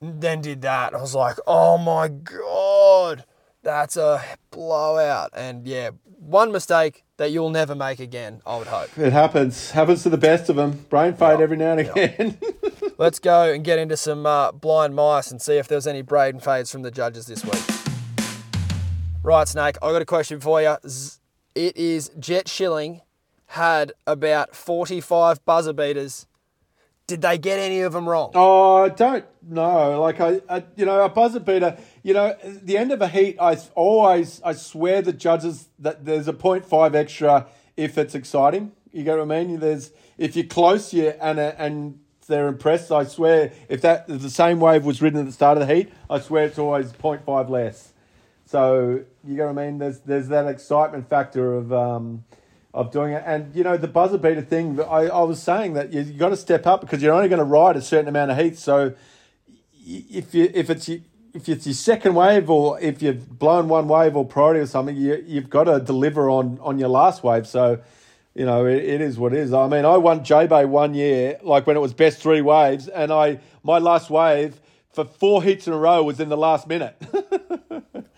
Then 0.00 0.40
did 0.40 0.62
that. 0.62 0.94
I 0.94 1.00
was 1.00 1.14
like, 1.14 1.36
oh 1.46 1.78
my 1.78 2.08
god, 2.08 3.24
that's 3.62 3.96
a 3.96 4.20
blowout. 4.50 5.30
And 5.32 5.64
yeah, 5.64 5.90
one 6.24 6.50
mistake 6.52 7.04
that 7.16 7.30
you'll 7.30 7.50
never 7.50 7.74
make 7.74 8.00
again. 8.00 8.40
I 8.46 8.56
would 8.56 8.66
hope. 8.66 8.96
It 8.98 9.12
happens. 9.12 9.70
Happens 9.70 10.02
to 10.04 10.10
the 10.10 10.18
best 10.18 10.48
of 10.48 10.56
them. 10.56 10.84
Brain 10.88 11.14
fade 11.14 11.40
every 11.40 11.56
now 11.56 11.76
and 11.76 11.80
again. 11.80 12.38
Let's 12.98 13.18
go 13.18 13.52
and 13.52 13.62
get 13.64 13.78
into 13.78 13.96
some 13.96 14.24
uh, 14.26 14.52
blind 14.52 14.94
mice 14.94 15.30
and 15.30 15.40
see 15.40 15.54
if 15.56 15.68
there's 15.68 15.86
any 15.86 16.02
brain 16.02 16.40
fades 16.40 16.70
from 16.70 16.82
the 16.82 16.90
judges 16.90 17.26
this 17.26 17.44
week. 17.44 17.62
Right, 19.22 19.46
Snake, 19.48 19.76
I 19.82 19.92
got 19.92 20.02
a 20.02 20.06
question 20.06 20.40
for 20.40 20.60
you. 20.60 20.76
It 21.54 21.76
is 21.76 22.10
Jett 22.18 22.48
Schilling 22.48 23.00
had 23.48 23.92
about 24.06 24.54
45 24.56 25.44
buzzer 25.44 25.72
beaters. 25.72 26.26
Did 27.06 27.22
they 27.22 27.38
get 27.38 27.58
any 27.58 27.80
of 27.80 27.92
them 27.92 28.08
wrong? 28.08 28.32
oh, 28.34 28.84
I 28.84 28.88
don't 28.88 29.24
know. 29.48 30.00
Like 30.00 30.20
I, 30.20 30.40
I, 30.48 30.64
you 30.76 30.84
know, 30.84 31.04
a 31.04 31.08
buzzer 31.08 31.40
beater. 31.40 31.76
You 32.02 32.14
know, 32.14 32.36
the 32.44 32.76
end 32.76 32.92
of 32.92 33.02
a 33.02 33.08
heat, 33.08 33.36
I 33.40 33.56
always, 33.74 34.40
I 34.44 34.52
swear 34.52 35.02
the 35.02 35.12
judges 35.12 35.68
that 35.78 36.04
there's 36.04 36.28
a 36.28 36.32
0.5 36.32 36.94
extra 36.94 37.46
if 37.76 37.98
it's 37.98 38.14
exciting. 38.14 38.72
You 38.92 39.02
get 39.02 39.18
what 39.18 39.32
I 39.32 39.44
mean? 39.44 39.58
There's 39.58 39.90
if 40.16 40.36
you're 40.36 40.46
close, 40.46 40.92
you 40.94 41.08
and 41.20 41.38
uh, 41.38 41.52
and 41.58 41.98
they're 42.26 42.48
impressed. 42.48 42.92
I 42.92 43.04
swear, 43.04 43.52
if 43.68 43.80
that 43.82 44.06
if 44.08 44.22
the 44.22 44.30
same 44.30 44.60
wave 44.60 44.84
was 44.84 45.02
ridden 45.02 45.20
at 45.20 45.26
the 45.26 45.32
start 45.32 45.58
of 45.58 45.66
the 45.66 45.74
heat, 45.74 45.92
I 46.08 46.20
swear 46.20 46.44
it's 46.44 46.58
always 46.58 46.92
0.5 46.92 47.48
less. 47.48 47.92
So 48.46 49.04
you 49.24 49.36
get 49.36 49.46
what 49.46 49.58
I 49.58 49.66
mean? 49.66 49.78
There's 49.78 50.00
there's 50.00 50.28
that 50.28 50.46
excitement 50.46 51.08
factor 51.08 51.54
of 51.54 51.72
um, 51.72 52.24
of 52.72 52.90
doing 52.90 53.14
it, 53.14 53.22
and 53.26 53.54
you 53.54 53.64
know 53.64 53.76
the 53.76 53.88
buzzer 53.88 54.18
beater 54.18 54.42
thing. 54.42 54.80
I, 54.80 55.06
I 55.06 55.22
was 55.22 55.42
saying 55.42 55.74
that 55.74 55.92
you, 55.92 56.02
you 56.02 56.14
got 56.14 56.28
to 56.28 56.36
step 56.36 56.66
up 56.66 56.80
because 56.80 57.02
you're 57.02 57.14
only 57.14 57.28
going 57.28 57.38
to 57.38 57.44
ride 57.44 57.76
a 57.76 57.82
certain 57.82 58.08
amount 58.08 58.30
of 58.30 58.38
heat. 58.38 58.58
So 58.58 58.94
if 59.84 60.34
you 60.34 60.50
if 60.54 60.70
it's 60.70 60.88
if 60.88 61.48
it's 61.48 61.66
your 61.66 61.74
second 61.74 62.14
wave 62.14 62.48
or 62.48 62.80
if 62.80 63.02
you've 63.02 63.38
blown 63.38 63.68
one 63.68 63.88
wave 63.88 64.16
or 64.16 64.24
priority 64.24 64.60
or 64.60 64.66
something, 64.66 64.96
you 64.96 65.22
you've 65.26 65.50
got 65.50 65.64
to 65.64 65.80
deliver 65.80 66.30
on 66.30 66.58
on 66.60 66.78
your 66.78 66.88
last 66.88 67.22
wave. 67.22 67.46
So. 67.46 67.80
You 68.36 68.44
know, 68.44 68.66
it, 68.66 68.82
it 68.82 69.00
is 69.00 69.16
what 69.16 69.32
it 69.32 69.38
is. 69.38 69.52
I 69.52 69.68
mean, 69.68 69.84
I 69.84 69.96
won 69.96 70.24
J 70.24 70.48
Bay 70.48 70.64
one 70.64 70.92
year, 70.92 71.38
like 71.44 71.68
when 71.68 71.76
it 71.76 71.78
was 71.78 71.94
best 71.94 72.18
three 72.20 72.40
waves, 72.40 72.88
and 72.88 73.12
I 73.12 73.38
my 73.62 73.78
last 73.78 74.10
wave 74.10 74.60
for 74.92 75.04
four 75.04 75.40
heats 75.44 75.68
in 75.68 75.72
a 75.72 75.78
row 75.78 76.02
was 76.02 76.18
in 76.18 76.30
the 76.30 76.36
last 76.36 76.66
minute. 76.66 76.96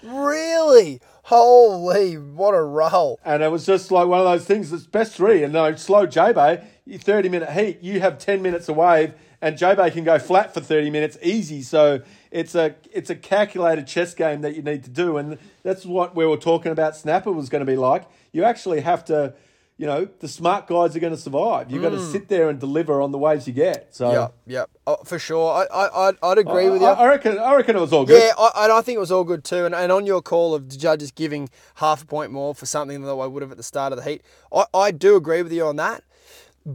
Really? 0.06 1.00
Holy, 1.24 2.16
what 2.16 2.54
a 2.54 2.62
roll. 2.62 3.18
And 3.24 3.42
it 3.42 3.50
was 3.50 3.66
just 3.66 3.90
like 3.90 4.06
one 4.06 4.20
of 4.20 4.24
those 4.24 4.44
things 4.44 4.70
that's 4.70 4.86
best 4.86 5.14
three. 5.14 5.42
And 5.42 5.52
no, 5.52 5.74
slow 5.74 6.06
J-Bay, 6.06 6.64
30 6.88 7.28
minute 7.28 7.50
heat, 7.50 7.82
you 7.82 8.00
have 8.00 8.18
10 8.18 8.40
minutes 8.40 8.68
a 8.68 8.72
wave, 8.72 9.14
and 9.40 9.58
J-Bay 9.58 9.90
can 9.90 10.04
go 10.04 10.18
flat 10.18 10.54
for 10.54 10.60
30 10.60 10.90
minutes 10.90 11.18
easy. 11.22 11.62
So 11.62 12.00
it's 12.30 12.54
a 12.54 12.74
it's 12.92 13.10
a 13.10 13.16
calculated 13.16 13.86
chess 13.86 14.14
game 14.14 14.40
that 14.42 14.54
you 14.54 14.62
need 14.62 14.84
to 14.84 14.90
do. 14.90 15.16
And 15.16 15.38
that's 15.62 15.84
what 15.84 16.14
we 16.14 16.26
were 16.26 16.36
talking 16.36 16.72
about 16.72 16.96
Snapper 16.96 17.32
was 17.32 17.48
going 17.48 17.60
to 17.60 17.70
be 17.70 17.76
like. 17.76 18.04
You 18.32 18.44
actually 18.44 18.80
have 18.80 19.04
to, 19.06 19.34
you 19.78 19.86
know, 19.86 20.08
the 20.20 20.28
smart 20.28 20.66
guys 20.66 20.96
are 20.96 21.00
going 21.00 21.14
to 21.14 21.20
survive. 21.20 21.70
You've 21.70 21.82
got 21.82 21.90
to 21.90 21.96
mm. 21.96 22.12
sit 22.12 22.28
there 22.28 22.48
and 22.48 22.58
deliver 22.58 23.00
on 23.00 23.12
the 23.12 23.18
waves 23.18 23.46
you 23.46 23.52
get. 23.52 23.94
So 23.94 24.10
Yep, 24.10 24.34
yep, 24.46 24.70
oh, 24.86 24.96
for 25.04 25.18
sure. 25.18 25.52
I, 25.52 25.64
I, 25.74 26.08
I'd, 26.08 26.14
I'd 26.22 26.38
agree 26.38 26.68
with 26.68 26.82
you. 26.82 26.88
I, 26.88 27.04
I 27.04 27.06
reckon 27.08 27.38
I 27.38 27.54
reckon 27.54 27.76
it 27.76 27.80
was 27.80 27.92
all 27.92 28.04
good. 28.04 28.20
Yeah, 28.20 28.32
I, 28.38 28.70
I 28.70 28.82
think 28.82 28.96
it 28.96 29.00
was 29.00 29.12
all 29.12 29.24
good 29.24 29.44
too. 29.44 29.64
And, 29.64 29.74
and 29.74 29.92
on 29.92 30.06
your 30.06 30.22
call 30.22 30.54
of 30.54 30.70
the 30.70 30.76
judges 30.76 31.10
giving 31.10 31.48
half 31.76 32.02
a 32.02 32.06
point 32.06 32.32
more 32.32 32.54
for 32.54 32.66
something 32.66 33.02
than 33.02 33.10
I 33.10 33.26
would 33.26 33.42
have 33.42 33.50
at 33.50 33.56
the 33.56 33.62
start 33.62 33.92
of 33.92 34.02
the 34.02 34.04
heat, 34.04 34.22
I, 34.52 34.64
I 34.74 34.90
do 34.90 35.16
agree 35.16 35.42
with 35.42 35.52
you 35.52 35.66
on 35.66 35.76
that. 35.76 36.02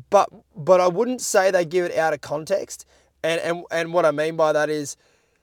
But 0.09 0.29
but 0.55 0.79
I 0.79 0.87
wouldn't 0.87 1.21
say 1.21 1.51
they 1.51 1.65
give 1.65 1.85
it 1.85 1.97
out 1.97 2.13
of 2.13 2.21
context. 2.21 2.85
And 3.23 3.41
and, 3.41 3.63
and 3.69 3.93
what 3.93 4.05
I 4.05 4.11
mean 4.11 4.35
by 4.35 4.53
that 4.53 4.69
is 4.69 4.95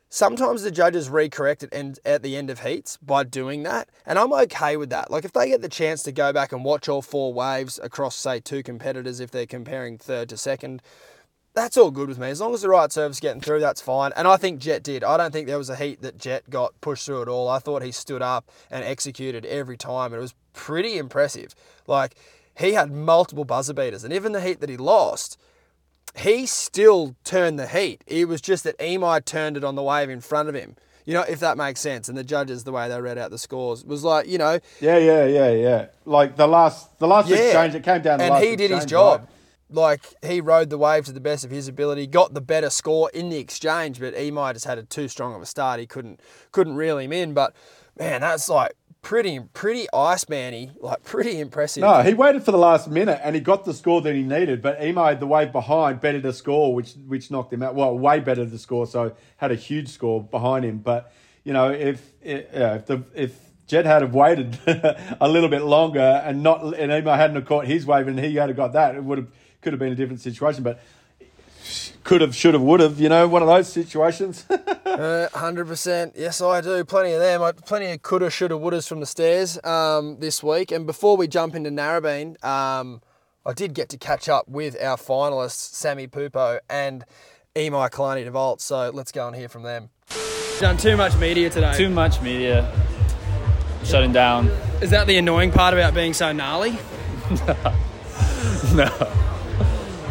sometimes 0.08 0.62
the 0.62 0.70
judges 0.70 1.11
recorrect 1.11 1.62
it 1.62 1.68
and 1.72 1.98
at 2.04 2.22
the 2.22 2.37
end 2.37 2.48
of 2.48 2.61
heats 2.61 2.96
by 2.96 3.24
doing 3.24 3.62
that. 3.64 3.90
And 4.06 4.18
I'm 4.18 4.32
okay 4.32 4.76
with 4.76 4.90
that. 4.90 5.11
Like 5.11 5.24
if 5.24 5.32
they 5.32 5.48
get 5.48 5.61
the 5.61 5.68
chance 5.68 6.02
to 6.04 6.12
go 6.12 6.32
back 6.32 6.52
and 6.52 6.64
watch 6.64 6.88
all 6.88 7.02
four 7.02 7.32
waves 7.32 7.78
across, 7.82 8.16
say, 8.16 8.40
two 8.40 8.62
competitors, 8.62 9.20
if 9.20 9.30
they're 9.30 9.46
comparing 9.46 9.98
third 9.98 10.30
to 10.30 10.37
second, 10.37 10.82
that's 11.54 11.76
all 11.76 11.90
good 11.90 12.08
with 12.08 12.18
me. 12.18 12.28
As 12.28 12.40
long 12.40 12.54
as 12.54 12.62
the 12.62 12.68
right 12.68 12.90
service 12.90 13.20
getting 13.20 13.40
through, 13.40 13.61
that's 13.61 13.80
fine. 13.80 14.12
And 14.16 14.28
I 14.28 14.37
think 14.37 14.61
Jett 14.61 14.82
did. 14.82 15.02
I 15.02 15.16
don't 15.16 15.32
think 15.32 15.46
there 15.46 15.58
was 15.58 15.70
a 15.70 15.76
heat 15.76 16.02
that 16.02 16.16
Jett 16.16 16.48
got 16.48 16.80
pushed 16.80 17.04
through 17.04 17.22
at 17.22 17.28
all. 17.28 17.48
I 17.48 17.58
thought 17.58 17.82
he 17.82 17.92
stood 17.92 18.22
up 18.22 18.50
and 18.70 18.84
executed 18.84 19.44
every 19.44 19.76
time. 19.76 20.12
And 20.12 20.20
it 20.20 20.22
was 20.22 20.34
pretty 20.52 20.98
impressive. 20.98 21.54
Like 21.87 22.16
he 22.59 22.73
had 22.73 22.90
multiple 22.90 23.44
buzzer 23.44 23.75
beaters, 23.75 24.05
and 24.05 24.12
even 24.12 24.33
the 24.33 24.40
heat 24.40 24.61
that 24.61 24.68
he 24.68 24.77
lost, 24.77 25.38
he 26.16 26.47
still 26.47 27.14
turned 27.25 27.59
the 27.59 27.66
heat. 27.68 28.03
It 28.07 28.27
was 28.29 28.40
just 28.40 28.64
that 28.64 28.77
Emi 28.79 29.25
turned 29.25 29.57
it 29.57 29.64
on 29.64 29.75
the 29.77 29.83
wave 29.83 30.11
in 30.11 30.21
front 30.21 30.49
of 30.49 30.55
him. 30.55 30.75
You 31.05 31.14
know, 31.14 31.23
if 31.23 31.40
that 31.40 31.57
makes 31.57 31.81
sense. 31.81 32.09
And 32.11 32.18
the 32.18 32.25
judges, 32.25 32.64
the 32.64 32.73
way 32.73 32.88
they 32.88 33.01
read 33.01 33.16
out 33.16 33.31
the 33.31 33.38
scores, 33.38 33.83
was 33.85 34.05
like, 34.05 34.27
you 34.29 34.37
know, 34.37 34.59
yeah, 34.81 34.99
yeah, 34.99 35.25
yeah, 35.25 35.51
yeah. 35.53 35.87
Like 36.05 36.37
the 36.37 36.47
last 36.47 36.99
the 36.99 37.07
last 37.07 37.29
Yeah. 37.29 37.37
exchange, 37.37 37.75
it 37.75 37.83
came 37.83 38.03
down. 38.03 38.21
and 38.21 38.31
last 38.31 38.44
he 38.44 38.57
did 38.57 38.71
his 38.71 38.85
job. 38.85 39.21
right? 39.21 39.29
Like 39.71 40.01
he 40.25 40.40
rode 40.40 40.68
the 40.71 40.79
wave 40.79 41.05
to 41.07 41.12
the 41.12 41.21
best 41.21 41.44
of 41.44 41.51
his 41.51 41.68
ability, 41.68 42.07
got 42.07 42.35
the 42.35 42.40
better 42.40 42.68
score 42.71 43.11
in 43.14 43.29
the 43.31 43.38
exchange, 43.38 44.01
but 44.01 44.14
Emai 44.14 44.53
just 44.53 44.64
had 44.66 44.79
a 44.79 44.83
too 44.83 45.09
strong 45.09 45.35
of 45.35 45.40
a 45.42 45.47
start. 45.47 45.79
He 45.81 45.87
couldn't 45.87 46.21
couldn't 46.53 46.77
reel 46.77 46.99
him 46.99 47.12
in. 47.12 47.33
But 47.35 47.55
man, 47.99 48.21
that's 48.21 48.49
like 48.49 48.73
pretty 49.02 49.40
pretty 49.52 49.87
iceman-y, 49.92 50.70
like 50.80 51.04
pretty 51.04 51.40
impressive. 51.40 51.82
No, 51.82 52.02
he 52.02 52.14
waited 52.14 52.44
for 52.44 52.52
the 52.52 52.58
last 52.58 52.88
minute 52.88 53.20
and 53.22 53.34
he 53.34 53.40
got 53.40 53.64
the 53.64 53.74
score 53.74 54.00
that 54.02 54.14
he 54.14 54.22
needed, 54.22 54.62
but 54.62 54.82
Emo, 54.82 55.14
the 55.14 55.26
wave 55.26 55.52
behind, 55.52 56.00
bettered 56.00 56.22
the 56.22 56.32
score, 56.32 56.74
which 56.74 56.94
which 57.06 57.30
knocked 57.30 57.52
him 57.52 57.62
out. 57.62 57.74
Well, 57.74 57.96
way 57.96 58.20
better 58.20 58.44
the 58.44 58.58
score, 58.58 58.87
so 58.87 59.14
had 59.37 59.50
a 59.50 59.56
huge 59.56 59.88
score 59.88 60.22
behind 60.22 60.64
him. 60.64 60.78
But 60.78 61.12
you 61.44 61.52
know, 61.52 61.70
if 61.70 62.12
yeah, 62.22 62.74
if 62.74 62.87
the 62.87 63.04
if 63.14 63.38
Jett 63.66 63.84
had 63.84 64.02
have 64.02 64.14
waited 64.14 64.58
a 65.20 65.28
little 65.28 65.48
bit 65.48 65.62
longer 65.62 66.22
and 66.24 66.42
not 66.42 66.74
and 66.76 66.92
Emo 66.92 67.14
hadn't 67.14 67.37
have 67.37 67.46
caught 67.46 67.66
his 67.66 67.87
wave 67.87 68.08
and 68.08 68.18
he 68.18 68.37
had 68.37 68.48
have 68.48 68.56
got 68.56 68.72
that, 68.72 68.94
it 68.94 69.04
would 69.04 69.18
have 69.18 69.28
could 69.61 69.72
have 69.72 69.80
been 69.80 69.92
a 69.92 69.96
different 69.96 70.20
situation. 70.20 70.62
But 70.62 70.80
could 72.04 72.20
have, 72.20 72.34
should 72.34 72.54
have, 72.54 72.62
would 72.62 72.80
have. 72.80 72.98
You 73.00 73.08
know, 73.08 73.26
one 73.28 73.42
of 73.42 73.48
those 73.48 73.68
situations. 73.72 74.44
Uh, 74.88 75.28
Hundred 75.32 75.68
percent. 75.68 76.14
Yes, 76.16 76.40
I 76.40 76.61
do. 76.61 76.84
Plenty 76.84 77.12
of 77.12 77.20
them. 77.20 77.40
I- 77.40 77.52
Plenty 77.52 77.92
of 77.92 78.02
coulda, 78.02 78.30
shoulda, 78.30 78.54
wouldas 78.56 78.88
from 78.88 78.98
the 78.98 79.06
stairs 79.06 79.56
um, 79.62 80.18
this 80.18 80.42
week. 80.42 80.72
And 80.72 80.87
before 80.87 81.16
we 81.16 81.28
jump 81.28 81.54
into 81.54 81.70
Narrabeen, 81.70 82.42
um, 82.44 83.00
I 83.46 83.52
did 83.52 83.74
get 83.74 83.90
to 83.90 83.96
catch 83.96 84.28
up 84.28 84.48
with 84.48 84.74
our 84.82 84.96
finalists, 84.96 85.72
Sammy 85.74 86.08
Pupo 86.08 86.58
and 86.68 87.04
Imaikalani 87.54 88.28
deVault. 88.28 88.61
So 88.61 88.90
let's 88.90 89.12
go 89.12 89.28
and 89.28 89.37
hear 89.37 89.48
from 89.48 89.62
them. 89.62 89.90
Done 90.58 90.78
too 90.78 90.96
much 90.96 91.16
media 91.18 91.48
today. 91.48 91.74
Too 91.76 91.90
much 91.90 92.20
media. 92.20 92.68
Shutting 93.84 94.11
down. 94.12 94.48
Is 94.82 94.90
that 94.90 95.06
the 95.06 95.16
annoying 95.18 95.52
part 95.52 95.74
about 95.74 95.94
being 95.94 96.14
so 96.14 96.32
gnarly? 96.32 96.76
No. 98.74 98.84
no. 98.87 99.12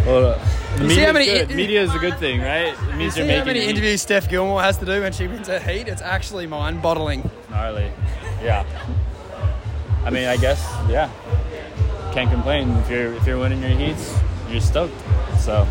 Well, 0.05 0.39
You 0.81 0.89
see 0.91 1.01
how 1.01 1.11
many- 1.11 1.25
good. 1.25 1.49
Media 1.51 1.81
is 1.81 1.93
a 1.93 1.99
good 1.99 2.17
thing, 2.19 2.39
right? 2.41 2.67
It 2.73 2.95
means 2.95 3.13
See 3.15 3.21
you're 3.21 3.29
how 3.29 3.43
making 3.45 3.61
many 3.61 3.65
interviews 3.65 4.01
Steph 4.01 4.29
Gilmore 4.29 4.61
has 4.61 4.77
to 4.77 4.85
do 4.85 5.01
when 5.01 5.11
she 5.11 5.27
wins 5.27 5.47
her 5.47 5.59
heat? 5.59 5.87
It's 5.87 6.01
actually 6.01 6.47
mind-boggling. 6.47 7.29
gnarly. 7.49 7.91
Yeah. 8.43 8.63
I 10.05 10.09
mean, 10.09 10.25
I 10.27 10.37
guess, 10.37 10.63
yeah. 10.89 11.09
Can't 12.13 12.29
complain 12.31 12.69
if 12.77 12.89
you're 12.89 13.13
if 13.13 13.25
you're 13.27 13.37
winning 13.39 13.61
your 13.61 13.71
heats. 13.71 14.15
You're 14.49 14.61
stoked. 14.61 14.93
So, 15.39 15.67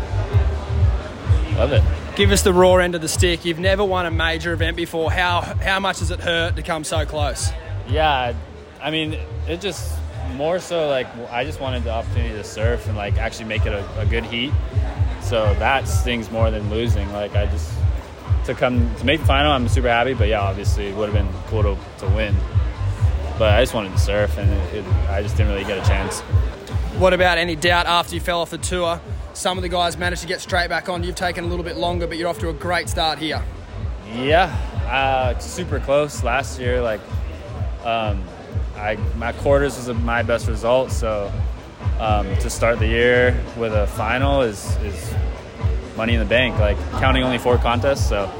love 1.57 1.71
it. 1.71 1.81
Give 2.15 2.31
us 2.31 2.41
the 2.43 2.53
raw 2.53 2.75
end 2.77 2.93
of 2.95 3.01
the 3.01 3.07
stick. 3.07 3.45
You've 3.45 3.59
never 3.59 3.83
won 3.83 4.05
a 4.05 4.11
major 4.11 4.53
event 4.53 4.75
before. 4.77 5.11
How 5.11 5.41
how 5.41 5.79
much 5.79 5.99
does 5.99 6.11
it 6.11 6.19
hurt 6.19 6.55
to 6.55 6.61
come 6.61 6.83
so 6.83 7.05
close? 7.05 7.49
Yeah, 7.87 8.33
I 8.81 8.91
mean, 8.91 9.17
it 9.47 9.61
just 9.61 9.91
more 10.35 10.59
so 10.59 10.87
like 10.87 11.07
I 11.29 11.43
just 11.43 11.59
wanted 11.59 11.83
the 11.83 11.91
opportunity 11.91 12.35
to 12.35 12.43
surf 12.43 12.87
and 12.87 12.95
like 12.95 13.17
actually 13.17 13.45
make 13.45 13.65
it 13.65 13.73
a, 13.73 13.99
a 13.99 14.05
good 14.05 14.25
heat. 14.25 14.51
So 15.21 15.53
that 15.55 15.87
stings 15.87 16.31
more 16.31 16.51
than 16.51 16.69
losing. 16.69 17.11
Like 17.11 17.35
I 17.35 17.47
just 17.47 17.71
to 18.47 18.55
come 18.55 18.93
to 18.95 19.05
make 19.05 19.19
the 19.19 19.25
final, 19.25 19.51
I'm 19.51 19.67
super 19.67 19.89
happy. 19.89 20.13
But 20.13 20.29
yeah, 20.29 20.41
obviously, 20.41 20.87
it 20.87 20.95
would 20.95 21.09
have 21.09 21.15
been 21.15 21.41
cool 21.47 21.63
to, 21.63 21.77
to 21.99 22.07
win. 22.15 22.35
But 23.37 23.53
I 23.53 23.61
just 23.61 23.75
wanted 23.75 23.91
to 23.91 23.99
surf, 23.99 24.37
and 24.37 24.51
it, 24.51 24.79
it, 24.79 24.85
I 25.09 25.21
just 25.21 25.37
didn't 25.37 25.51
really 25.51 25.65
get 25.65 25.77
a 25.77 25.87
chance. 25.87 26.21
What 26.97 27.13
about 27.13 27.37
any 27.37 27.55
doubt 27.55 27.85
after 27.85 28.15
you 28.15 28.21
fell 28.21 28.41
off 28.41 28.49
the 28.49 28.57
tour? 28.57 28.99
Some 29.33 29.59
of 29.59 29.61
the 29.61 29.69
guys 29.69 29.97
managed 29.97 30.23
to 30.23 30.27
get 30.27 30.41
straight 30.41 30.69
back 30.69 30.89
on. 30.89 31.03
You've 31.03 31.15
taken 31.15 31.43
a 31.43 31.47
little 31.47 31.63
bit 31.63 31.77
longer, 31.77 32.07
but 32.07 32.17
you're 32.17 32.27
off 32.27 32.39
to 32.39 32.49
a 32.49 32.53
great 32.53 32.89
start 32.89 33.19
here. 33.19 33.43
Yeah, 34.15 34.45
uh, 34.89 35.37
super 35.37 35.79
close 35.79 36.23
last 36.23 36.59
year. 36.59 36.81
Like, 36.81 37.01
um, 37.85 38.23
I 38.77 38.95
my 39.17 39.31
quarters 39.33 39.77
was 39.77 39.95
my 39.97 40.23
best 40.23 40.47
result, 40.47 40.91
so 40.91 41.31
um, 41.99 42.25
to 42.37 42.49
start 42.49 42.79
the 42.79 42.87
year 42.87 43.43
with 43.57 43.73
a 43.73 43.87
final 43.87 44.41
is 44.41 44.75
is 44.77 45.13
money 45.95 46.13
in 46.13 46.19
the 46.19 46.25
bank. 46.25 46.57
Like 46.59 46.77
counting 46.91 47.23
only 47.23 47.37
four 47.37 47.57
contests, 47.57 48.07
so 48.07 48.31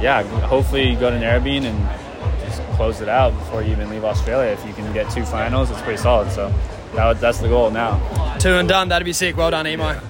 yeah, 0.00 0.22
hopefully 0.46 0.90
you 0.90 0.98
go 0.98 1.10
to 1.10 1.16
Narrabeen 1.16 1.64
and 1.64 2.00
just 2.40 2.62
close 2.76 3.00
it 3.00 3.08
out 3.08 3.30
before 3.30 3.62
you 3.62 3.72
even 3.72 3.88
leave 3.88 4.04
Australia. 4.04 4.50
If 4.50 4.66
you 4.66 4.74
can 4.74 4.92
get 4.92 5.10
two 5.10 5.24
finals, 5.24 5.70
it's 5.70 5.80
pretty 5.82 6.00
solid. 6.02 6.30
So 6.32 6.52
that, 6.94 7.20
that's 7.20 7.38
the 7.38 7.48
goal 7.48 7.70
now. 7.70 7.98
Two 8.38 8.50
and 8.50 8.68
done. 8.68 8.88
That'd 8.88 9.06
be 9.06 9.12
sick. 9.12 9.36
Well 9.36 9.50
done, 9.50 9.66
Emo. 9.66 10.00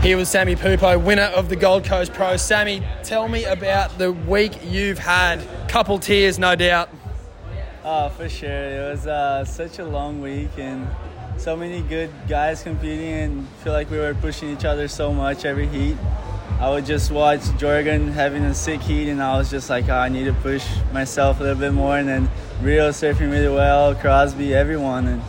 Here 0.00 0.16
was 0.16 0.28
Sammy 0.28 0.56
Pupo, 0.56 1.00
winner 1.00 1.22
of 1.22 1.48
the 1.48 1.54
Gold 1.54 1.84
Coast 1.84 2.12
Pro. 2.12 2.36
Sammy, 2.36 2.82
tell 3.04 3.28
me 3.28 3.44
about 3.44 3.98
the 3.98 4.12
week 4.12 4.52
you've 4.64 4.98
had. 4.98 5.40
Couple 5.68 5.98
tears, 5.98 6.38
no 6.38 6.56
doubt. 6.56 6.88
Oh, 7.84 8.10
for 8.10 8.28
sure. 8.28 8.48
It 8.48 8.90
was 8.92 9.08
uh, 9.08 9.44
such 9.44 9.80
a 9.80 9.84
long 9.84 10.20
week 10.20 10.50
and 10.56 10.86
so 11.36 11.56
many 11.56 11.80
good 11.82 12.10
guys 12.28 12.62
competing 12.62 13.12
and 13.12 13.48
feel 13.64 13.72
like 13.72 13.90
we 13.90 13.98
were 13.98 14.14
pushing 14.14 14.50
each 14.50 14.64
other 14.64 14.86
so 14.86 15.12
much 15.12 15.44
every 15.44 15.66
heat. 15.66 15.96
I 16.60 16.70
would 16.70 16.86
just 16.86 17.10
watch 17.10 17.40
Jorgann 17.58 18.12
having 18.12 18.44
a 18.44 18.54
sick 18.54 18.80
heat 18.82 19.08
and 19.08 19.20
I 19.20 19.36
was 19.36 19.50
just 19.50 19.68
like, 19.68 19.88
oh, 19.88 19.96
I 19.96 20.08
need 20.08 20.24
to 20.24 20.32
push 20.32 20.64
myself 20.92 21.40
a 21.40 21.42
little 21.42 21.58
bit 21.58 21.72
more. 21.72 21.98
And 21.98 22.08
then 22.08 22.30
Rio 22.62 22.90
surfing 22.90 23.32
really 23.32 23.52
well, 23.52 23.96
Crosby, 23.96 24.54
everyone. 24.54 25.08
And 25.08 25.22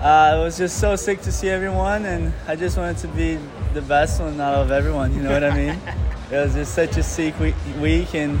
uh, 0.00 0.38
it 0.40 0.42
was 0.42 0.58
just 0.58 0.80
so 0.80 0.96
sick 0.96 1.20
to 1.22 1.30
see 1.30 1.50
everyone 1.50 2.04
and 2.04 2.32
I 2.48 2.56
just 2.56 2.76
wanted 2.76 2.98
to 2.98 3.08
be 3.08 3.38
the 3.74 3.82
best 3.82 4.20
one 4.20 4.40
out 4.40 4.54
of 4.54 4.72
everyone. 4.72 5.14
You 5.14 5.22
know 5.22 5.30
what 5.30 5.44
I 5.44 5.54
mean? 5.54 5.78
it 6.32 6.36
was 6.36 6.54
just 6.54 6.74
such 6.74 6.96
a 6.96 7.02
sick 7.02 7.38
week, 7.38 8.14
and 8.14 8.40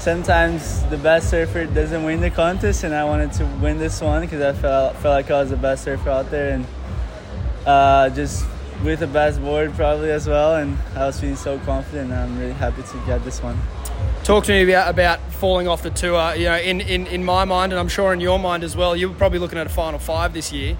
sometimes 0.00 0.82
the 0.84 0.96
best 0.96 1.30
surfer 1.30 1.66
doesn't 1.66 2.02
win 2.02 2.20
the 2.20 2.30
contest, 2.30 2.84
and 2.84 2.94
I 2.94 3.04
wanted 3.04 3.32
to 3.34 3.46
win 3.62 3.78
this 3.78 4.00
one 4.00 4.22
because 4.22 4.40
I 4.42 4.52
felt 4.58 4.96
felt 4.96 5.12
like 5.12 5.30
I 5.30 5.40
was 5.40 5.50
the 5.50 5.56
best 5.56 5.84
surfer 5.84 6.10
out 6.10 6.30
there, 6.30 6.54
and 6.54 6.66
uh, 7.66 8.10
just 8.10 8.44
with 8.82 9.00
the 9.00 9.06
best 9.06 9.40
board 9.40 9.72
probably 9.74 10.10
as 10.10 10.26
well. 10.26 10.56
And 10.56 10.78
I 10.96 11.06
was 11.06 11.20
feeling 11.20 11.36
so 11.36 11.58
confident. 11.60 12.10
And 12.10 12.18
I'm 12.18 12.38
really 12.38 12.52
happy 12.52 12.82
to 12.82 13.02
get 13.06 13.24
this 13.24 13.42
one. 13.42 13.58
Talk 14.24 14.44
to 14.44 14.52
me 14.52 14.70
about, 14.70 14.90
about 14.90 15.20
falling 15.32 15.68
off 15.68 15.82
the 15.82 15.90
tour. 15.90 16.34
You 16.34 16.46
know, 16.46 16.58
in, 16.58 16.80
in, 16.80 17.06
in 17.06 17.24
my 17.24 17.44
mind, 17.44 17.72
and 17.72 17.78
I'm 17.78 17.88
sure 17.88 18.12
in 18.12 18.20
your 18.20 18.38
mind 18.38 18.64
as 18.64 18.76
well, 18.76 18.96
you 18.96 19.08
were 19.08 19.14
probably 19.14 19.38
looking 19.38 19.58
at 19.58 19.66
a 19.66 19.70
final 19.70 19.98
five 19.98 20.32
this 20.32 20.52
year. 20.52 20.76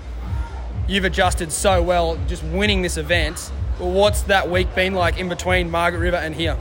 You've 0.88 1.04
adjusted 1.04 1.52
so 1.52 1.82
well, 1.82 2.18
just 2.26 2.42
winning 2.42 2.82
this 2.82 2.96
event 2.96 3.52
What's 3.80 4.20
that 4.22 4.50
week 4.50 4.74
been 4.74 4.92
like 4.92 5.18
in 5.18 5.30
between 5.30 5.70
Margaret 5.70 6.00
River 6.00 6.18
and 6.18 6.34
here? 6.34 6.58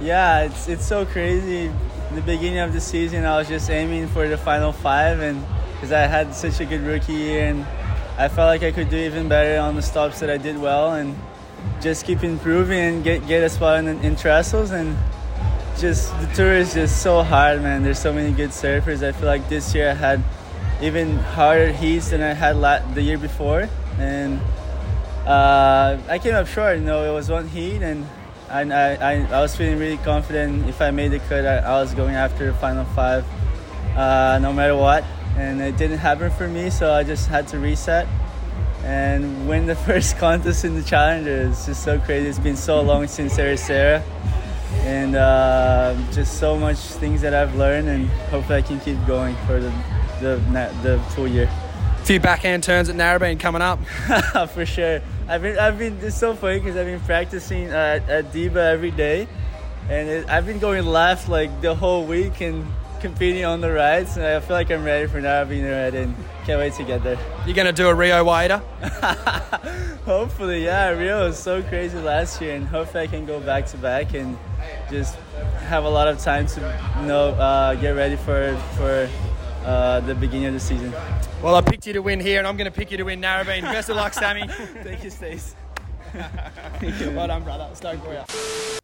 Yeah, 0.00 0.42
it's 0.42 0.68
it's 0.68 0.84
so 0.84 1.06
crazy. 1.06 1.66
In 2.10 2.14
the 2.14 2.22
beginning 2.22 2.58
of 2.58 2.72
the 2.72 2.80
season, 2.80 3.24
I 3.24 3.38
was 3.38 3.48
just 3.48 3.70
aiming 3.70 4.08
for 4.08 4.28
the 4.28 4.36
final 4.36 4.72
five, 4.72 5.20
and 5.20 5.42
because 5.72 5.90
I 5.92 6.06
had 6.06 6.34
such 6.34 6.60
a 6.60 6.64
good 6.64 6.82
rookie 6.82 7.14
year, 7.14 7.46
and 7.46 7.66
I 8.18 8.28
felt 8.28 8.46
like 8.46 8.62
I 8.62 8.72
could 8.72 8.90
do 8.90 8.96
even 8.96 9.28
better 9.28 9.58
on 9.60 9.74
the 9.74 9.82
stops 9.82 10.20
that 10.20 10.30
I 10.30 10.36
did 10.36 10.58
well, 10.58 10.94
and 10.94 11.16
just 11.80 12.04
keep 12.04 12.22
improving 12.22 12.78
and 12.78 13.04
get 13.04 13.26
get 13.26 13.42
a 13.42 13.48
spot 13.48 13.78
in, 13.78 13.88
in 14.00 14.16
trestles 14.16 14.70
and 14.70 14.96
just 15.78 16.18
the 16.20 16.26
tour 16.34 16.52
is 16.54 16.74
just 16.74 17.02
so 17.02 17.22
hard, 17.22 17.62
man. 17.62 17.82
There's 17.82 17.98
so 17.98 18.12
many 18.12 18.32
good 18.32 18.50
surfers. 18.50 19.02
I 19.06 19.12
feel 19.12 19.26
like 19.26 19.48
this 19.48 19.74
year 19.74 19.90
I 19.90 19.94
had 19.94 20.22
even 20.80 21.16
harder 21.16 21.72
heats 21.72 22.10
than 22.10 22.22
I 22.22 22.32
had 22.34 22.56
la- 22.56 22.84
the 22.94 23.02
year 23.02 23.18
before, 23.18 23.68
and 23.98 24.40
uh, 25.26 25.98
I 26.08 26.18
came 26.18 26.34
up 26.34 26.46
short. 26.46 26.78
You 26.78 26.84
know, 26.84 27.10
it 27.10 27.14
was 27.14 27.30
one 27.30 27.48
heat, 27.48 27.82
and 27.82 28.06
I, 28.50 28.62
I, 28.96 29.12
I 29.30 29.40
was 29.40 29.56
feeling 29.56 29.78
really 29.78 29.96
confident. 29.98 30.68
If 30.68 30.80
I 30.80 30.90
made 30.90 31.08
the 31.08 31.18
cut, 31.18 31.44
I, 31.44 31.58
I 31.58 31.80
was 31.80 31.94
going 31.94 32.14
after 32.14 32.46
the 32.46 32.54
final 32.54 32.84
five, 32.84 33.24
uh, 33.96 34.38
no 34.40 34.52
matter 34.52 34.76
what. 34.76 35.04
And 35.36 35.60
it 35.60 35.76
didn't 35.76 35.98
happen 35.98 36.30
for 36.30 36.48
me, 36.48 36.70
so 36.70 36.92
I 36.92 37.02
just 37.02 37.28
had 37.28 37.48
to 37.48 37.58
reset 37.58 38.06
and 38.84 39.48
win 39.48 39.66
the 39.66 39.74
first 39.86 40.16
contest 40.18 40.64
in 40.64 40.74
the 40.74 40.82
Challenger. 40.82 41.48
It's 41.48 41.66
just 41.66 41.82
so 41.82 41.98
crazy. 41.98 42.28
It's 42.28 42.38
been 42.38 42.56
so 42.56 42.80
long 42.80 43.06
since 43.06 43.36
Ericeira, 43.36 44.02
and 44.84 45.16
uh, 45.16 45.96
just 46.12 46.38
so 46.38 46.56
much 46.56 46.78
things 46.78 47.20
that 47.22 47.34
I've 47.34 47.54
learned, 47.56 47.88
and 47.88 48.08
hopefully 48.30 48.58
I 48.58 48.62
can 48.62 48.80
keep 48.80 49.04
going 49.06 49.36
for 49.46 49.60
the 49.60 49.72
the, 50.20 50.36
the 50.82 50.98
full 51.10 51.28
year. 51.28 51.50
A 52.00 52.04
few 52.04 52.20
backhand 52.20 52.62
turns 52.62 52.88
at 52.88 52.96
Narrabeen 52.96 53.38
coming 53.38 53.62
up. 53.62 53.78
for 54.50 54.64
sure. 54.64 55.02
I've 55.28 55.42
been 55.42 55.58
I've 55.58 55.78
been 55.78 55.98
it's 56.02 56.16
so 56.16 56.34
funny 56.34 56.60
because 56.60 56.76
I've 56.76 56.86
been 56.86 57.00
practicing 57.00 57.70
uh, 57.70 58.00
at 58.06 58.32
Diba 58.32 58.56
every 58.56 58.92
day, 58.92 59.26
and 59.88 60.08
it, 60.08 60.30
I've 60.30 60.46
been 60.46 60.60
going 60.60 60.86
left 60.86 61.28
like 61.28 61.60
the 61.60 61.74
whole 61.74 62.04
week 62.04 62.40
and 62.40 62.64
competing 63.00 63.44
on 63.44 63.60
the 63.60 63.72
rides. 63.72 64.16
And 64.16 64.24
I 64.24 64.38
feel 64.38 64.56
like 64.56 64.70
I'm 64.70 64.84
ready 64.84 65.08
for 65.08 65.20
now 65.20 65.44
being 65.44 65.64
ready 65.64 65.98
and 65.98 66.14
can't 66.44 66.60
wait 66.60 66.74
to 66.74 66.84
get 66.84 67.02
there. 67.02 67.18
You're 67.44 67.56
gonna 67.56 67.72
do 67.72 67.88
a 67.88 67.94
Rio 67.94 68.24
Waida? 68.24 68.60
hopefully, 70.04 70.64
yeah. 70.64 70.90
Rio 70.90 71.26
was 71.26 71.38
so 71.38 71.60
crazy 71.62 71.98
last 71.98 72.40
year, 72.40 72.54
and 72.54 72.66
hopefully 72.66 73.02
I 73.04 73.06
can 73.08 73.26
go 73.26 73.40
back 73.40 73.66
to 73.66 73.76
back 73.78 74.14
and 74.14 74.38
just 74.90 75.16
have 75.66 75.84
a 75.84 75.90
lot 75.90 76.06
of 76.06 76.20
time 76.20 76.46
to 76.46 76.60
you 77.00 77.06
know 77.06 77.30
uh, 77.30 77.74
get 77.74 77.90
ready 77.90 78.14
for 78.14 78.56
for 78.76 79.08
uh, 79.66 80.00
the 80.00 80.14
beginning 80.14 80.46
of 80.46 80.54
the 80.54 80.60
season. 80.60 80.92
Well, 81.42 81.54
I 81.54 81.60
picked 81.60 81.86
you 81.86 81.92
to 81.92 82.00
win 82.00 82.20
here, 82.20 82.38
and 82.38 82.46
I'm 82.46 82.56
going 82.56 82.70
to 82.70 82.76
pick 82.76 82.90
you 82.90 82.96
to 82.96 83.02
win 83.02 83.20
Narrabeen. 83.20 83.62
Best 83.62 83.88
of 83.88 83.96
luck, 83.96 84.14
Sammy. 84.14 84.46
Thank 84.48 85.04
you, 85.04 85.10
Stace. 85.10 85.54
well 86.14 87.26
done, 87.26 87.42
brother. 87.42 87.68
Stoked 87.74 88.02
for 88.04 88.12
you. 88.12 88.22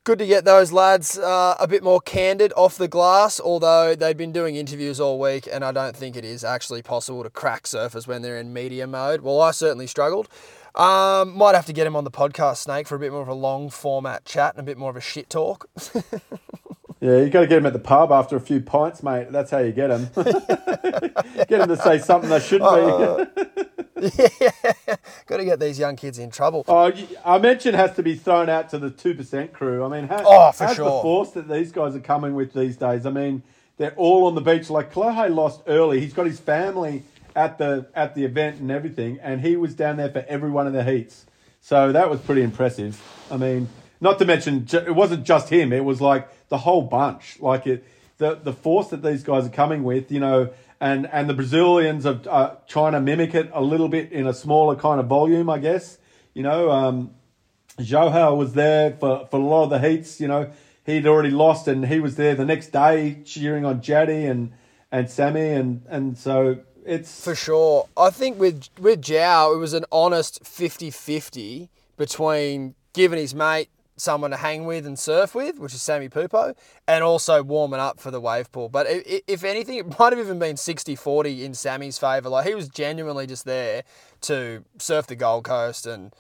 Good 0.05 0.19
to 0.19 0.27
get 0.27 0.45
those 0.45 0.73
lads 0.73 1.17
uh, 1.17 1.55
a 1.61 1.69
bit 1.69 1.85
more 1.85 2.01
candid 2.01 2.53
off 2.57 2.77
the 2.77 2.89
glass, 2.89 3.39
although 3.41 3.95
they've 3.95 4.17
been 4.17 4.33
doing 4.33 4.57
interviews 4.57 4.99
all 5.01 5.19
week, 5.21 5.49
and 5.51 5.65
I 5.65 5.71
don't 5.71 5.97
think 5.97 6.17
it 6.17 6.25
is 6.25 6.43
actually 6.43 6.83
possible 6.83 7.23
to 7.23 7.31
crack 7.31 7.65
surfers 7.65 8.07
when 8.07 8.23
they're 8.23 8.39
in 8.39 8.53
media 8.53 8.87
mode. 8.87 9.21
Well, 9.21 9.41
I 9.41 9.53
certainly 9.53 9.87
struggled. 9.87 10.29
Um, 10.75 11.37
might 11.37 11.55
have 11.55 11.67
to 11.67 11.73
get 11.73 11.87
him 11.87 11.95
on 11.95 12.05
the 12.05 12.11
podcast, 12.11 12.57
Snake, 12.59 12.89
for 12.89 12.97
a 12.97 12.99
bit 12.99 13.13
more 13.13 13.23
of 13.23 13.29
a 13.29 13.35
long 13.35 13.71
format 13.71 14.25
chat 14.25 14.55
and 14.55 14.61
a 14.61 14.65
bit 14.65 14.79
more 14.79 14.91
of 14.91 14.97
a 14.97 15.01
shit 15.01 15.31
talk. 15.31 15.69
Yeah, 17.03 17.17
you 17.17 17.31
got 17.31 17.41
to 17.41 17.47
get 17.49 17.57
them 17.57 17.67
at 17.67 17.73
the 17.73 17.81
pub 17.81 18.13
after 18.13 18.37
a 18.37 18.41
few 18.41 18.61
pints, 18.61 19.03
mate. 19.03 19.33
That's 19.33 19.51
how 19.51 19.59
you 19.59 19.73
get 19.73 19.89
them. 19.89 20.09
get 20.15 21.49
them 21.49 21.69
to 21.69 21.77
say 21.77 21.99
something 21.99 22.31
they 22.31 22.39
shouldn't 22.39 22.71
uh, 22.71 23.27
be. 23.97 24.09
yeah, 24.41 24.97
got 25.27 25.39
to 25.39 25.45
get 25.45 25.59
these 25.59 25.81
young 25.81 25.97
kids 25.97 26.21
in 26.21 26.31
trouble. 26.31 26.65
Oh, 26.69 26.93
I 27.25 27.39
mentioned 27.39 27.75
has 27.75 27.97
to 27.97 28.05
be 28.05 28.15
thrown 28.15 28.49
out 28.49 28.69
to 28.69 28.79
the 28.79 28.89
two 28.89 29.17
percent 29.17 29.53
crew. 29.53 29.85
I 29.85 29.89
mean, 29.89 30.07
how, 30.07 30.23
oh, 30.25 30.53
for 30.53 30.65
how's 30.65 30.77
sure. 30.77 30.85
the 30.85 31.03
force 31.03 31.31
that 31.33 31.49
these 31.49 31.73
guys 31.73 31.97
are 31.97 32.01
coming 32.01 32.37
with 32.37 32.53
these 32.53 32.77
days? 32.77 33.05
I 33.05 33.11
mean, 33.11 33.43
they're 33.79 33.97
all 33.97 34.29
on 34.29 34.37
the 34.37 34.41
beach. 34.41 34.71
Like 34.71 34.95
Kolohe 34.95 35.35
lost 35.35 35.63
early. 35.67 35.99
He's 35.99 36.13
got 36.13 36.27
his 36.27 36.39
family 36.39 37.03
at 37.35 37.59
the 37.59 37.89
at 37.97 38.15
the 38.15 38.25
event 38.25 38.61
and 38.61 38.71
everything, 38.71 39.19
and 39.21 39.41
he 39.41 39.57
was 39.57 39.75
down 39.75 39.97
there 39.97 40.11
for 40.11 40.25
every 40.29 40.51
one 40.51 40.69
of 40.69 40.73
the 40.73 40.85
heats. 40.85 41.27
So 41.61 41.91
that 41.91 42.09
was 42.09 42.21
pretty 42.21 42.43
impressive. 42.43 43.03
I 43.29 43.39
mean, 43.39 43.69
not 44.01 44.19
to 44.19 44.25
mention, 44.25 44.69
it 44.73 44.95
wasn't 44.95 45.25
just 45.25 45.49
him. 45.49 45.73
It 45.73 45.85
was 45.85 46.01
like 46.01 46.29
the 46.53 46.59
whole 46.59 46.83
bunch. 46.83 47.41
Like 47.41 47.67
it, 47.67 47.83
the 48.19 48.35
the 48.35 48.53
force 48.53 48.89
that 48.89 49.03
these 49.03 49.23
guys 49.23 49.47
are 49.47 49.57
coming 49.63 49.83
with, 49.85 50.13
you 50.13 50.21
know, 50.21 50.51
and 50.81 51.09
and 51.11 51.29
the 51.29 51.35
Brazilians 51.35 52.05
are 52.05 52.21
uh, 52.29 52.57
trying 52.69 52.93
to 52.93 53.01
mimic 53.01 53.35
it 53.35 53.51
a 53.55 53.63
little 53.63 53.89
bit 53.89 54.13
in 54.13 54.27
a 54.27 54.35
smaller 54.35 54.77
kind 54.77 55.01
of 55.01 55.07
volume, 55.07 55.49
I 55.49 55.59
guess. 55.59 55.97
You 56.35 56.43
know, 56.43 56.71
um, 56.71 57.15
Joao 57.81 58.35
was 58.35 58.53
there 58.53 58.97
for, 59.01 59.27
for 59.31 59.41
a 59.41 59.43
lot 59.43 59.65
of 59.65 59.71
the 59.71 59.79
heats. 59.81 60.21
You 60.21 60.29
know, 60.29 60.53
he'd 60.85 61.07
already 61.07 61.31
lost, 61.31 61.69
and 61.69 61.87
he 61.87 62.01
was 62.01 62.17
there 62.17 62.35
the 62.35 62.45
next 62.45 62.69
day 62.69 63.23
cheering 63.25 63.65
on 63.65 63.81
Jaddy 63.81 64.31
and 64.31 64.53
and 64.93 65.09
Sammy, 65.09 65.49
and 65.49 65.87
and 65.89 66.19
so 66.19 66.59
it's 66.85 67.25
for 67.25 67.35
sure. 67.35 67.89
I 67.97 68.11
think 68.11 68.39
with 68.39 68.69
with 68.79 69.01
Joao, 69.01 69.55
it 69.55 69.59
was 69.59 69.73
an 69.73 69.87
honest 69.91 70.45
50-50 70.45 71.71
between 71.97 72.75
giving 72.93 73.19
his 73.19 73.35
mate 73.35 73.71
someone 74.03 74.33
to 74.33 74.37
hang 74.37 74.65
with 74.65 74.85
and 74.85 74.99
surf 74.99 75.35
with, 75.35 75.59
which 75.59 75.73
is 75.73 75.81
Sammy 75.81 76.09
Pupo, 76.09 76.55
and 76.89 77.05
also 77.05 77.43
warming 77.43 77.81
up 77.81 78.01
for 78.01 78.11
the 78.11 78.21
wave 78.21 78.51
pool. 78.51 78.69
But 78.69 78.87
if 78.89 79.45
anything, 79.45 79.77
it 79.77 79.87
might 79.99 80.13
have 80.13 80.19
even 80.19 80.39
been 80.39 80.57
60 80.57 80.97
40 80.97 81.45
in 81.45 81.55
Sammy's 81.55 81.99
favour. 81.99 82.29
Like, 82.29 82.47
he 82.47 82.55
was 82.55 82.69
genuinely 82.69 83.27
just 83.27 83.45
there 83.45 83.85
to 84.23 84.65
surf 84.79 85.07
the 85.07 85.17
Gold 85.17 85.45
Coast. 85.45 85.87
And, 85.87 86.13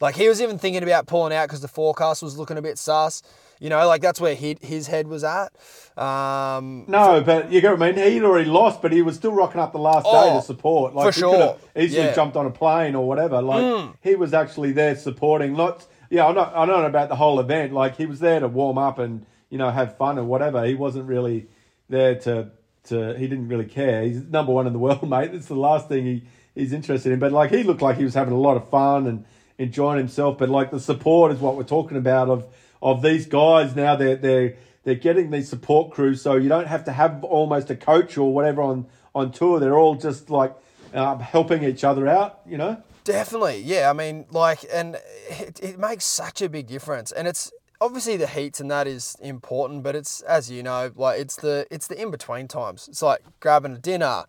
like, 0.00 0.16
he 0.16 0.28
was 0.28 0.40
even 0.40 0.58
thinking 0.58 0.82
about 0.82 1.06
pulling 1.06 1.32
out 1.32 1.48
because 1.48 1.60
the 1.60 1.68
forecast 1.68 2.22
was 2.22 2.38
looking 2.38 2.56
a 2.56 2.62
bit 2.62 2.78
sus. 2.78 3.22
You 3.58 3.70
know, 3.70 3.86
like 3.86 4.02
that's 4.02 4.20
where 4.20 4.34
he, 4.34 4.58
his 4.60 4.86
head 4.86 5.08
was 5.08 5.24
at. 5.24 5.50
Um, 5.96 6.84
no, 6.88 7.22
but 7.22 7.50
you 7.50 7.62
get 7.62 7.70
what 7.70 7.82
I 7.82 7.92
mean. 7.92 8.12
He'd 8.12 8.22
already 8.22 8.50
lost, 8.50 8.82
but 8.82 8.92
he 8.92 9.00
was 9.00 9.16
still 9.16 9.32
rocking 9.32 9.62
up 9.62 9.72
the 9.72 9.78
last 9.78 10.04
oh, 10.06 10.28
day 10.28 10.36
to 10.36 10.42
support. 10.44 10.94
Like 10.94 11.06
for 11.06 11.18
sure, 11.18 11.56
easily 11.74 12.04
yeah. 12.04 12.14
jumped 12.14 12.36
on 12.36 12.44
a 12.44 12.50
plane 12.50 12.94
or 12.94 13.08
whatever. 13.08 13.40
Like 13.40 13.64
mm. 13.64 13.94
he 14.02 14.14
was 14.14 14.34
actually 14.34 14.72
there 14.72 14.94
supporting. 14.94 15.56
Not 15.56 15.86
yeah, 16.10 16.26
I 16.26 16.32
know, 16.32 16.52
I 16.54 16.64
know 16.66 16.84
about 16.84 17.08
the 17.08 17.16
whole 17.16 17.40
event. 17.40 17.72
Like 17.72 17.96
he 17.96 18.06
was 18.06 18.20
there 18.20 18.40
to 18.40 18.48
warm 18.48 18.78
up 18.78 18.98
and 18.98 19.26
you 19.50 19.58
know, 19.58 19.70
have 19.70 19.96
fun 19.96 20.18
or 20.18 20.24
whatever. 20.24 20.64
He 20.64 20.74
wasn't 20.74 21.06
really 21.06 21.46
there 21.88 22.16
to 22.20 22.50
to. 22.84 23.16
He 23.16 23.26
didn't 23.28 23.48
really 23.48 23.64
care. 23.64 24.02
He's 24.02 24.22
number 24.22 24.52
one 24.52 24.66
in 24.66 24.72
the 24.72 24.78
world, 24.86 25.08
mate. 25.08 25.32
That's 25.32 25.46
the 25.46 25.54
last 25.54 25.88
thing 25.88 26.04
he 26.04 26.22
he's 26.54 26.72
interested 26.72 27.12
in. 27.12 27.18
But 27.18 27.32
like 27.32 27.50
he 27.50 27.62
looked 27.62 27.82
like 27.82 27.96
he 27.96 28.04
was 28.04 28.14
having 28.14 28.34
a 28.34 28.38
lot 28.38 28.56
of 28.56 28.68
fun 28.68 29.06
and 29.06 29.24
enjoying 29.58 29.98
himself. 29.98 30.38
But 30.38 30.48
like 30.48 30.70
the 30.70 30.80
support 30.80 31.32
is 31.32 31.38
what 31.38 31.56
we're 31.56 31.64
talking 31.64 31.96
about 31.96 32.28
of 32.28 32.46
of 32.82 33.02
these 33.02 33.26
guys 33.26 33.76
now. 33.76 33.96
They're 33.96 34.16
they're 34.16 34.56
they're 34.84 34.94
getting 34.94 35.30
these 35.30 35.48
support 35.48 35.92
crews, 35.92 36.22
so 36.22 36.36
you 36.36 36.48
don't 36.48 36.68
have 36.68 36.84
to 36.84 36.92
have 36.92 37.24
almost 37.24 37.70
a 37.70 37.76
coach 37.76 38.18
or 38.18 38.32
whatever 38.32 38.62
on 38.62 38.86
on 39.14 39.32
tour. 39.32 39.60
They're 39.60 39.78
all 39.78 39.94
just 39.94 40.30
like 40.30 40.54
uh, 40.92 41.18
helping 41.18 41.62
each 41.64 41.84
other 41.84 42.08
out. 42.08 42.40
You 42.46 42.58
know. 42.58 42.82
Definitely, 43.06 43.60
yeah. 43.60 43.88
I 43.88 43.92
mean, 43.92 44.26
like, 44.32 44.64
and 44.72 44.96
it, 45.30 45.60
it 45.62 45.78
makes 45.78 46.04
such 46.04 46.42
a 46.42 46.48
big 46.48 46.66
difference, 46.66 47.12
and 47.12 47.28
it's 47.28 47.52
obviously 47.80 48.16
the 48.16 48.26
heats 48.26 48.58
and 48.58 48.68
that 48.72 48.88
is 48.88 49.16
important, 49.20 49.84
but 49.84 49.94
it's 49.94 50.22
as 50.22 50.50
you 50.50 50.60
know, 50.64 50.90
like 50.96 51.20
it's 51.20 51.36
the 51.36 51.68
it's 51.70 51.86
the 51.86 52.02
in 52.02 52.10
between 52.10 52.48
times. 52.48 52.88
It's 52.88 53.02
like 53.02 53.20
grabbing 53.38 53.76
a 53.76 53.78
dinner, 53.78 54.24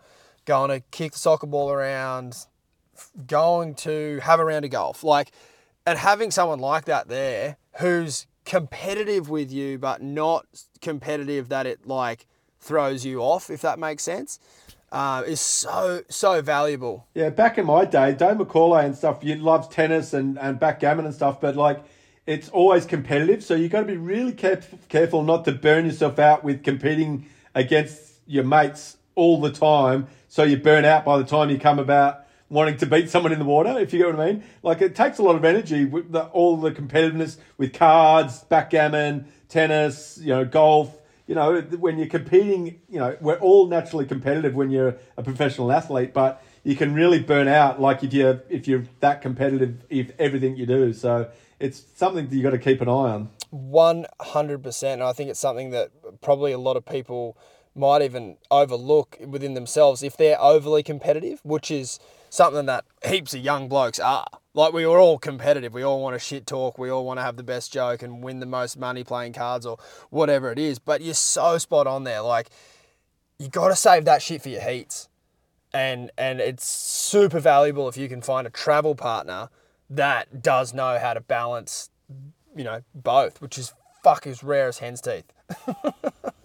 going 0.46 0.70
to 0.70 0.82
kick 0.92 1.14
the 1.14 1.18
soccer 1.18 1.48
ball 1.48 1.72
around, 1.72 2.46
going 3.26 3.74
to 3.76 4.20
have 4.22 4.40
a 4.40 4.46
round 4.46 4.64
of 4.64 4.70
golf, 4.70 5.04
like, 5.04 5.32
and 5.88 5.98
having 5.98 6.30
someone 6.30 6.60
like 6.60 6.86
that 6.86 7.08
there 7.08 7.58
who's 7.80 8.28
competitive 8.46 9.28
with 9.28 9.52
you, 9.52 9.80
but 9.80 10.04
not 10.04 10.46
competitive 10.82 11.50
that 11.50 11.66
it 11.66 11.88
like 11.88 12.28
throws 12.60 13.04
you 13.04 13.22
off, 13.22 13.50
if 13.50 13.62
that 13.62 13.80
makes 13.80 14.04
sense 14.04 14.40
uh, 14.92 15.24
is 15.26 15.42
so 15.42 16.04
so 16.10 16.42
valuable. 16.42 17.08
Yeah, 17.14 17.30
back 17.30 17.58
in 17.58 17.66
my 17.66 17.86
day, 17.86 18.14
Dave 18.14 18.38
Macaulay 18.38 18.86
and 18.86 18.96
stuff, 18.96 19.24
you 19.24 19.36
loves 19.36 19.68
tennis 19.68 20.14
and, 20.14 20.40
and 20.40 20.60
backgammon 20.60 21.06
and 21.06 21.14
stuff, 21.14 21.42
but 21.42 21.56
like 21.56 21.84
it's 22.26 22.50
always 22.50 22.86
competitive, 22.86 23.44
so 23.44 23.56
you 23.56 23.70
got 23.70 23.80
to 23.82 23.86
be 23.86 23.98
really 23.98 24.34
careful, 24.34 24.80
careful 24.90 25.24
not 25.24 25.46
to 25.46 25.54
burn 25.54 25.86
yourself 25.86 26.20
out 26.20 26.44
with 26.44 26.62
competing 26.62 27.26
against 27.56 28.16
your 28.26 28.44
mates 28.44 28.98
all 29.16 29.40
the 29.40 29.52
time. 29.52 30.08
So 30.28 30.44
you 30.44 30.58
burn 30.58 30.84
out 30.84 31.06
by 31.06 31.18
the 31.18 31.24
time 31.24 31.50
you 31.50 31.58
come 31.58 31.80
about 31.80 32.26
wanting 32.50 32.78
to 32.78 32.86
beat 32.86 33.10
someone 33.10 33.32
in 33.32 33.40
the 33.40 33.46
water, 33.46 33.80
if 33.80 33.94
you 33.94 34.00
get 34.00 34.14
what 34.14 34.20
I 34.20 34.34
mean. 34.34 34.44
Like 34.62 34.82
it 34.82 34.94
takes 34.94 35.18
a 35.20 35.24
lot 35.24 35.38
of 35.38 35.46
energy 35.46 35.86
with 35.86 36.12
the, 36.12 36.26
all 36.26 36.58
the 36.58 36.72
competitiveness 36.72 37.38
with 37.58 37.74
cards, 37.74 38.42
backgammon, 38.44 39.28
tennis, 39.48 40.18
you 40.22 40.30
know, 40.30 40.44
golf 40.44 40.98
you 41.28 41.36
know, 41.36 41.62
when 41.62 41.98
you're 41.98 42.08
competing, 42.08 42.80
you 42.90 43.00
know, 43.00 43.18
we're 43.20 43.38
all 43.40 43.68
naturally 43.68 44.06
competitive 44.06 44.56
when 44.56 44.72
you're 44.72 44.98
a 45.18 45.24
professional 45.24 45.72
athlete, 45.72 46.14
but 46.14 46.42
you 46.64 46.76
can 46.76 46.94
really 46.94 47.22
burn 47.22 47.48
out 47.48 47.80
like 47.80 48.04
if 48.04 48.14
you're 48.14 48.42
if 48.50 48.68
you're 48.68 48.86
that 49.02 49.22
competitive 49.22 49.84
if 49.90 50.12
everything 50.20 50.56
you 50.56 50.66
do. 50.66 50.94
So 50.94 51.30
it's 51.60 51.84
something 51.96 52.28
that 52.28 52.36
you 52.36 52.42
got 52.42 52.52
to 52.52 52.58
keep 52.58 52.82
an 52.82 52.88
eye 52.88 52.92
on. 52.92 53.30
One 53.50 54.06
hundred 54.22 54.64
percent. 54.64 55.02
And 55.02 55.10
I 55.10 55.14
think 55.14 55.30
it's 55.30 55.40
something 55.40 55.72
that 55.72 55.92
probably 56.22 56.52
a 56.54 56.58
lot 56.58 56.78
of 56.78 56.86
people 56.86 57.38
might 57.76 58.02
even 58.02 58.38
overlook 58.50 59.18
within 59.26 59.54
themselves 59.54 60.02
if 60.02 60.18
they're 60.18 60.42
overly 60.42 60.82
competitive, 60.82 61.40
which 61.44 61.70
is 61.70 62.00
something 62.30 62.66
that 62.68 62.86
heaps 63.06 63.34
of 63.34 63.42
young 63.42 63.68
blokes 63.68 64.00
are. 64.00 64.28
Like 64.54 64.74
we 64.74 64.86
are 64.86 64.98
all 64.98 65.20
competitive. 65.20 65.74
We 65.74 65.84
all 65.84 66.02
want 66.02 66.16
to 66.16 66.20
shit 66.20 66.48
talk. 66.48 66.78
We 66.78 66.90
all 66.90 67.06
want 67.06 67.20
to 67.20 67.24
have 67.24 67.38
the 67.38 67.44
best 67.44 67.72
joke 67.72 68.02
and 68.02 68.24
win 68.24 68.40
the 68.40 68.46
most 68.46 68.78
money 68.78 69.04
playing 69.04 69.34
cards 69.34 69.66
or 69.66 69.78
whatever 70.10 70.52
it 70.52 70.58
is. 70.58 70.80
But 70.80 71.02
you're 71.02 71.14
so 71.14 71.58
spot 71.58 71.86
on 71.86 72.04
there. 72.04 72.22
Like 72.22 72.50
you 73.38 73.50
got 73.50 73.68
to 73.68 73.76
save 73.76 74.06
that 74.06 74.22
shit 74.22 74.42
for 74.42 74.50
your 74.50 74.62
heats, 74.62 75.10
and 75.74 76.12
and 76.18 76.40
it's 76.40 76.68
super 76.68 77.40
valuable 77.40 77.88
if 77.88 77.98
you 77.98 78.10
can 78.10 78.22
find 78.22 78.48
a 78.48 78.50
travel 78.50 78.96
partner 78.96 79.50
that 79.90 80.42
does 80.42 80.74
know 80.74 80.98
how 81.00 81.14
to 81.14 81.22
balance, 81.22 81.90
you 82.56 82.64
know, 82.64 82.82
both, 82.94 83.42
which 83.42 83.58
is 83.58 83.74
fuck 84.04 84.28
as 84.28 84.44
rare 84.44 84.68
as 84.68 84.80
hen's 84.80 85.02
teeth. 85.02 85.32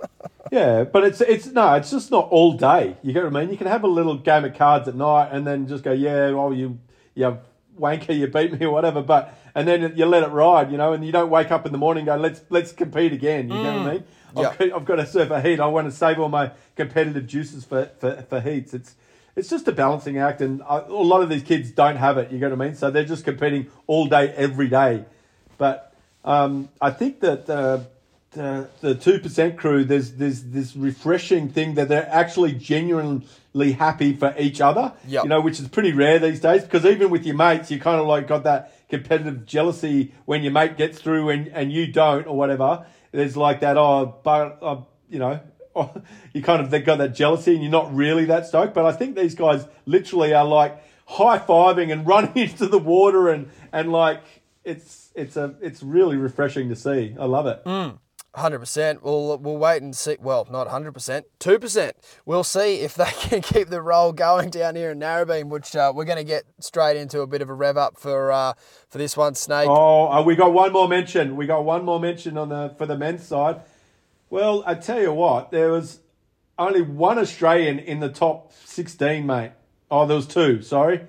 Yeah, 0.53 0.85
but 0.85 1.03
it's 1.05 1.23
it's 1.23 1.47
no, 1.47 1.73
it's 1.77 1.91
just 1.91 2.11
not 2.11 2.29
all 2.29 2.53
day. 2.53 2.99
You 3.03 3.15
get 3.15 3.25
what 3.25 3.35
I 3.35 3.41
mean? 3.41 3.51
You 3.51 3.57
can 3.57 3.69
have 3.69 3.85
a 3.85 3.89
little 3.89 4.19
game 4.19 4.45
of 4.45 4.55
cards 4.55 4.87
at 4.87 4.95
night 4.95 5.31
and 5.33 5.47
then 5.47 5.67
just 5.67 5.83
go, 5.83 5.93
yeah, 5.93 6.31
well, 6.33 6.53
you, 6.53 6.79
you 7.15 7.39
wanker, 7.81 8.15
you 8.15 8.27
beat 8.27 8.61
me 8.61 8.67
or 8.67 8.71
whatever. 8.71 9.01
But 9.01 9.35
and 9.55 9.67
then 9.67 9.95
you 9.97 10.05
let 10.05 10.23
it 10.23 10.29
ride, 10.29 10.71
you 10.71 10.77
know, 10.77 10.93
and 10.93 11.07
you 11.07 11.11
don't 11.11 11.31
wake 11.31 11.51
up 11.51 11.65
in 11.65 11.73
the 11.73 11.79
morning 11.79 12.07
and 12.07 12.19
go, 12.19 12.23
let's 12.23 12.43
let's 12.51 12.71
compete 12.71 13.15
again. 13.15 13.49
You 13.49 13.55
mm. 13.55 13.63
get 13.63 13.77
what 13.79 13.87
I 13.87 13.93
mean? 13.95 14.05
Yep. 14.37 14.53
I've, 14.53 14.59
got, 14.59 14.73
I've 14.77 14.85
got 14.85 14.97
to 14.97 15.07
surf 15.07 15.31
a 15.31 15.41
heat. 15.41 15.59
I 15.59 15.65
want 15.69 15.91
to 15.91 15.97
save 15.97 16.19
all 16.19 16.29
my 16.29 16.51
competitive 16.77 17.27
juices 17.27 17.65
for, 17.65 17.87
for, 17.99 18.21
for 18.29 18.41
heats. 18.43 18.75
It's 18.75 18.95
it's 19.35 19.49
just 19.49 19.67
a 19.69 19.73
balancing 19.73 20.19
act, 20.19 20.43
and 20.43 20.61
a 20.69 20.85
lot 20.91 21.23
of 21.23 21.31
these 21.31 21.43
kids 21.43 21.71
don't 21.71 21.97
have 21.97 22.19
it. 22.19 22.31
You 22.31 22.39
get 22.39 22.51
what 22.51 22.61
I 22.61 22.67
mean? 22.67 22.75
So 22.75 22.91
they're 22.91 23.07
just 23.07 23.25
competing 23.25 23.71
all 23.87 24.05
day, 24.05 24.29
every 24.37 24.69
day. 24.69 25.07
But 25.57 25.95
um, 26.27 26.69
I 26.79 26.91
think 26.91 27.21
that 27.21 27.49
uh, 27.49 27.85
the 28.33 28.69
the 28.81 28.95
two 28.95 29.19
percent 29.19 29.57
crew, 29.57 29.85
there's 29.85 30.13
there's 30.13 30.43
this 30.45 30.75
refreshing 30.75 31.49
thing 31.49 31.75
that 31.75 31.89
they're 31.89 32.09
actually 32.11 32.53
genuinely 32.53 33.73
happy 33.73 34.15
for 34.15 34.35
each 34.39 34.61
other. 34.61 34.93
Yep. 35.07 35.25
You 35.25 35.29
know, 35.29 35.41
which 35.41 35.61
is 35.61 35.69
pretty 35.69 35.93
rare 35.93 36.19
these 36.19 36.41
days 36.41 36.63
because 36.63 36.85
even 36.85 37.11
with 37.11 37.27
your 37.27 37.37
mates, 37.37 37.71
you 37.71 37.79
kind 37.79 38.01
of 38.01 38.07
like 38.07 38.27
got 38.27 38.45
that 38.45 38.73
competitive 38.89 39.47
jealousy 39.47 40.13
when 40.25 40.43
your 40.43 40.53
mate 40.53 40.77
gets 40.77 40.99
through 40.99 41.31
and, 41.31 41.49
and 41.49 41.73
you 41.73 41.87
don't 41.87 42.27
or 42.27 42.37
whatever. 42.37 42.87
There's 43.11 43.37
like 43.37 43.61
that, 43.61 43.77
oh, 43.77 44.19
but 44.23 44.59
uh, 44.63 44.81
you 45.11 45.19
know, 45.19 45.41
you 46.33 46.43
kind 46.43 46.63
of 46.63 46.71
they 46.71 46.81
got 46.81 46.99
that 46.99 47.15
jealousy 47.15 47.53
and 47.55 47.63
you're 47.63 47.73
not 47.73 47.95
really 47.95 48.25
that 48.27 48.47
stoked. 48.47 48.75
But 48.75 48.87
I 48.87 48.93
think 48.93 49.17
these 49.17 49.35
guys 49.35 49.67
literally 49.85 50.33
are 50.33 50.45
like 50.45 50.83
high 51.07 51.39
fiving 51.39 51.93
and 51.93 52.07
running 52.07 52.37
into 52.37 52.67
the 52.67 52.79
water 52.79 53.29
and 53.29 53.51
and 53.73 53.93
like 53.93 54.23
it's 54.65 55.11
it's 55.15 55.37
a 55.37 55.55
it's 55.61 55.83
really 55.83 56.17
refreshing 56.17 56.69
to 56.71 56.77
see. 56.77 57.15
I 57.19 57.27
love 57.27 57.47
it. 57.47 57.63
Mm. 57.65 57.99
Hundred 58.35 58.61
percent. 58.61 59.03
We'll 59.03 59.37
we'll 59.37 59.59
wait 59.59 59.83
and 59.83 59.95
see. 59.95 60.17
Well, 60.19 60.49
not 60.51 60.67
hundred 60.69 60.93
percent. 60.93 61.27
Two 61.39 61.59
percent. 61.59 61.97
We'll 62.25 62.45
see 62.45 62.77
if 62.77 62.95
they 62.95 63.05
can 63.21 63.43
keep 63.43 63.69
the 63.69 63.83
roll 63.83 64.15
going 64.15 64.49
down 64.49 64.75
here 64.75 64.91
in 64.93 65.01
Narrabeen, 65.01 65.51
which 65.51 65.77
uh, 65.77 65.93
we're 65.95 66.07
going 66.07 66.17
to 66.17 66.25
get 66.25 66.45
straight 66.59 66.97
into 66.97 67.21
a 67.21 67.27
bit 67.27 67.43
of 67.43 67.51
a 67.51 67.55
rev 67.55 67.77
up 67.77 67.99
for 67.99 68.33
uh, 68.33 68.55
for 68.89 68.97
this 68.97 69.19
one, 69.19 69.35
Snake. 69.35 69.69
Oh, 69.69 70.11
uh, 70.11 70.23
we 70.23 70.35
got 70.35 70.55
one 70.55 70.73
more 70.73 70.89
mention. 70.89 71.37
We 71.37 71.47
got 71.47 71.67
one 71.67 71.85
more 71.85 72.01
mention 72.01 72.39
on 72.39 72.49
the 72.49 72.75
for 72.79 72.87
the 72.87 72.97
men's 72.97 73.23
side. 73.23 73.61
Well, 74.31 74.65
I 74.65 74.77
tell 74.77 75.03
you 75.03 75.13
what, 75.13 75.51
there 75.51 75.71
was 75.71 76.01
only 76.59 76.81
one 76.81 77.19
Australian 77.19 77.81
in 77.81 78.01
the 78.01 78.09
top 78.09 78.55
sixteen, 78.65 79.27
mate. 79.27 79.53
Oh, 79.91 80.07
there 80.07 80.17
was 80.17 80.27
two. 80.27 80.63
Sorry, 80.63 81.03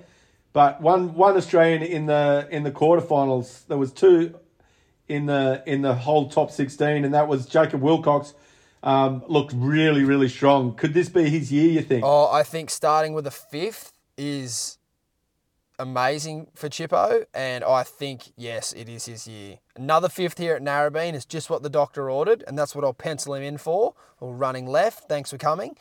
but 0.52 0.82
one 0.82 1.14
one 1.14 1.38
Australian 1.38 1.82
in 1.82 2.04
the 2.04 2.46
in 2.50 2.64
the 2.64 2.70
quarterfinals. 2.70 3.66
There 3.66 3.78
was 3.78 3.92
two 3.92 4.38
in 5.08 5.26
the 5.26 5.62
in 5.66 5.82
the 5.82 5.94
whole 5.94 6.28
top 6.28 6.50
16, 6.50 7.04
and 7.04 7.14
that 7.14 7.28
was 7.28 7.46
Jacob 7.46 7.82
Willcox. 7.82 8.34
Um, 8.82 9.24
looked 9.28 9.54
really, 9.56 10.04
really 10.04 10.28
strong. 10.28 10.74
Could 10.74 10.92
this 10.92 11.08
be 11.08 11.30
his 11.30 11.50
year? 11.50 11.70
You 11.70 11.80
think? 11.80 12.04
Oh, 12.04 12.30
I 12.30 12.42
think 12.42 12.68
starting 12.68 13.14
with 13.14 13.26
a 13.26 13.30
fifth 13.30 13.92
is 14.18 14.78
amazing 15.78 16.48
for 16.54 16.68
Chippo, 16.68 17.24
and 17.32 17.64
I 17.64 17.82
think 17.82 18.32
yes, 18.36 18.72
it 18.72 18.88
is 18.88 19.06
his 19.06 19.26
year. 19.26 19.58
Another 19.74 20.08
fifth 20.08 20.38
here 20.38 20.54
at 20.54 20.62
Narrabeen 20.62 21.14
is 21.14 21.24
just 21.24 21.48
what 21.48 21.62
the 21.62 21.70
doctor 21.70 22.10
ordered, 22.10 22.44
and 22.46 22.58
that's 22.58 22.74
what 22.74 22.84
I'll 22.84 22.92
pencil 22.92 23.34
him 23.34 23.42
in 23.42 23.58
for. 23.58 23.94
Or 24.20 24.34
running 24.34 24.66
left. 24.66 25.08
Thanks 25.08 25.30
for 25.30 25.38
coming. 25.38 25.76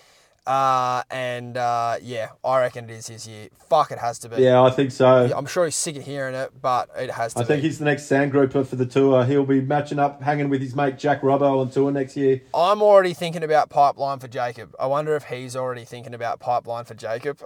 Uh, 0.45 1.03
and 1.09 1.55
uh, 1.55 1.95
yeah, 2.01 2.29
I 2.43 2.59
reckon 2.59 2.89
it 2.89 2.93
is 2.93 3.07
his 3.07 3.27
year. 3.27 3.47
Fuck, 3.69 3.91
it 3.91 3.99
has 3.99 4.19
to 4.19 4.29
be. 4.29 4.41
Yeah, 4.41 4.61
I 4.61 4.71
think 4.71 4.91
so. 4.91 5.31
I'm 5.33 5.45
sure 5.45 5.63
he's 5.63 5.75
sick 5.75 5.95
of 5.95 6.03
hearing 6.03 6.35
it, 6.35 6.51
but 6.61 6.89
it 6.97 7.11
has 7.11 7.33
to. 7.33 7.39
I 7.39 7.43
be. 7.43 7.47
think 7.47 7.63
he's 7.63 7.79
the 7.79 7.85
next 7.85 8.05
sand 8.05 8.31
grouper 8.31 8.65
for 8.65 8.75
the 8.75 8.85
tour. 8.85 9.23
He'll 9.23 9.45
be 9.45 9.61
matching 9.61 9.99
up, 9.99 10.21
hanging 10.21 10.49
with 10.49 10.61
his 10.61 10.75
mate 10.75 10.97
Jack 10.97 11.21
Robbo 11.21 11.61
on 11.61 11.69
tour 11.69 11.91
next 11.91 12.17
year. 12.17 12.41
I'm 12.53 12.81
already 12.81 13.13
thinking 13.13 13.43
about 13.43 13.69
pipeline 13.69 14.19
for 14.19 14.27
Jacob. 14.27 14.75
I 14.77 14.87
wonder 14.87 15.15
if 15.15 15.25
he's 15.25 15.55
already 15.55 15.85
thinking 15.85 16.13
about 16.13 16.41
pipeline 16.41 16.83
for 16.83 16.93
Jacob. 16.93 17.39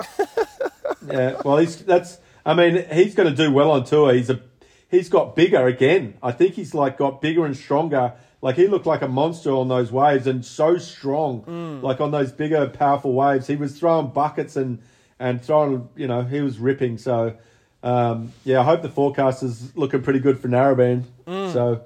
yeah, 1.07 1.39
well, 1.45 1.57
he's 1.57 1.77
that's. 1.77 2.19
I 2.45 2.53
mean, 2.53 2.85
he's 2.91 3.13
going 3.13 3.29
to 3.29 3.35
do 3.35 3.51
well 3.51 3.71
on 3.71 3.83
tour. 3.83 4.13
He's 4.13 4.29
a 4.31 4.41
he's 4.89 5.09
got 5.09 5.35
bigger 5.35 5.67
again. 5.67 6.15
I 6.23 6.31
think 6.31 6.55
he's 6.55 6.73
like 6.73 6.97
got 6.97 7.21
bigger 7.21 7.45
and 7.45 7.55
stronger 7.55 8.13
like 8.41 8.55
he 8.55 8.67
looked 8.67 8.85
like 8.85 9.01
a 9.01 9.07
monster 9.07 9.51
on 9.51 9.67
those 9.67 9.91
waves 9.91 10.27
and 10.27 10.45
so 10.45 10.77
strong, 10.77 11.41
mm. 11.43 11.81
like 11.81 11.99
on 11.99 12.11
those 12.11 12.31
bigger, 12.31 12.67
powerful 12.67 13.13
waves. 13.13 13.47
He 13.47 13.55
was 13.55 13.77
throwing 13.77 14.07
buckets 14.07 14.55
and 14.55 14.79
and 15.19 15.41
throwing, 15.41 15.89
you 15.95 16.07
know, 16.07 16.21
he 16.21 16.41
was 16.41 16.59
ripping. 16.59 16.97
So 16.97 17.35
um, 17.83 18.33
yeah, 18.43 18.59
I 18.59 18.63
hope 18.63 18.81
the 18.81 18.89
forecast 18.89 19.43
is 19.43 19.75
looking 19.75 20.01
pretty 20.01 20.19
good 20.19 20.39
for 20.39 20.47
Narrabeen. 20.47 21.03
Mm. 21.25 21.53
So 21.53 21.83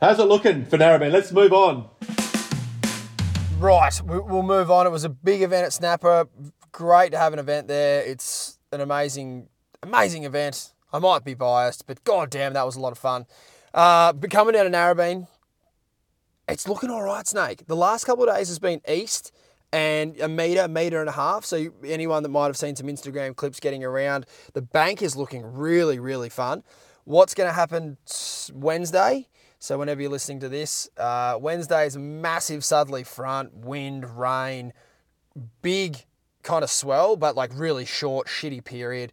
how's 0.00 0.18
it 0.18 0.24
looking 0.24 0.64
for 0.64 0.78
Narrabeen? 0.78 1.12
Let's 1.12 1.32
move 1.32 1.52
on. 1.52 1.88
Right, 3.58 4.00
we'll 4.04 4.42
move 4.42 4.72
on. 4.72 4.86
It 4.88 4.90
was 4.90 5.04
a 5.04 5.08
big 5.08 5.42
event 5.42 5.66
at 5.66 5.72
Snapper. 5.72 6.26
Great 6.72 7.12
to 7.12 7.18
have 7.18 7.32
an 7.32 7.38
event 7.38 7.68
there. 7.68 8.02
It's 8.02 8.58
an 8.72 8.80
amazing, 8.80 9.48
amazing 9.82 10.24
event. 10.24 10.72
I 10.92 10.98
might 10.98 11.24
be 11.24 11.34
biased, 11.34 11.86
but 11.86 12.02
god 12.02 12.30
damn, 12.30 12.54
that 12.54 12.66
was 12.66 12.74
a 12.76 12.80
lot 12.80 12.90
of 12.92 12.98
fun. 12.98 13.26
Uh, 13.72 14.12
but 14.12 14.30
coming 14.30 14.54
down 14.54 14.64
to 14.64 14.70
Narrabeen, 14.70 15.28
it's 16.48 16.68
looking 16.68 16.90
all 16.90 17.02
right, 17.02 17.26
Snake. 17.26 17.66
The 17.66 17.76
last 17.76 18.04
couple 18.04 18.28
of 18.28 18.34
days 18.34 18.48
has 18.48 18.58
been 18.58 18.80
east 18.88 19.32
and 19.72 20.20
a 20.20 20.28
meter, 20.28 20.68
meter 20.68 21.00
and 21.00 21.08
a 21.08 21.12
half. 21.12 21.44
So 21.44 21.68
anyone 21.84 22.22
that 22.22 22.28
might 22.28 22.46
have 22.46 22.56
seen 22.56 22.76
some 22.76 22.86
Instagram 22.86 23.34
clips 23.34 23.60
getting 23.60 23.84
around, 23.84 24.26
the 24.52 24.62
bank 24.62 25.02
is 25.02 25.16
looking 25.16 25.44
really, 25.44 25.98
really 25.98 26.28
fun. 26.28 26.62
What's 27.04 27.34
going 27.34 27.48
to 27.48 27.54
happen 27.54 27.96
Wednesday? 28.52 29.28
So 29.58 29.78
whenever 29.78 30.02
you're 30.02 30.10
listening 30.10 30.40
to 30.40 30.48
this, 30.48 30.90
uh, 30.96 31.38
Wednesday 31.40 31.86
is 31.86 31.96
massive 31.96 32.64
southerly 32.64 33.04
front, 33.04 33.54
wind, 33.54 34.18
rain, 34.18 34.72
big 35.62 36.04
kind 36.42 36.64
of 36.64 36.70
swell, 36.70 37.16
but 37.16 37.36
like 37.36 37.50
really 37.54 37.84
short, 37.84 38.26
shitty 38.26 38.64
period. 38.64 39.12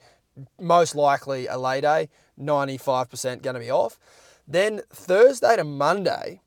Most 0.60 0.96
likely 0.96 1.48
a 1.48 1.58
lay 1.58 1.82
day, 1.82 2.10
95% 2.40 3.42
going 3.42 3.54
to 3.54 3.60
be 3.60 3.70
off. 3.70 4.00
Then 4.48 4.82
Thursday 4.90 5.56
to 5.56 5.64
Monday, 5.64 6.42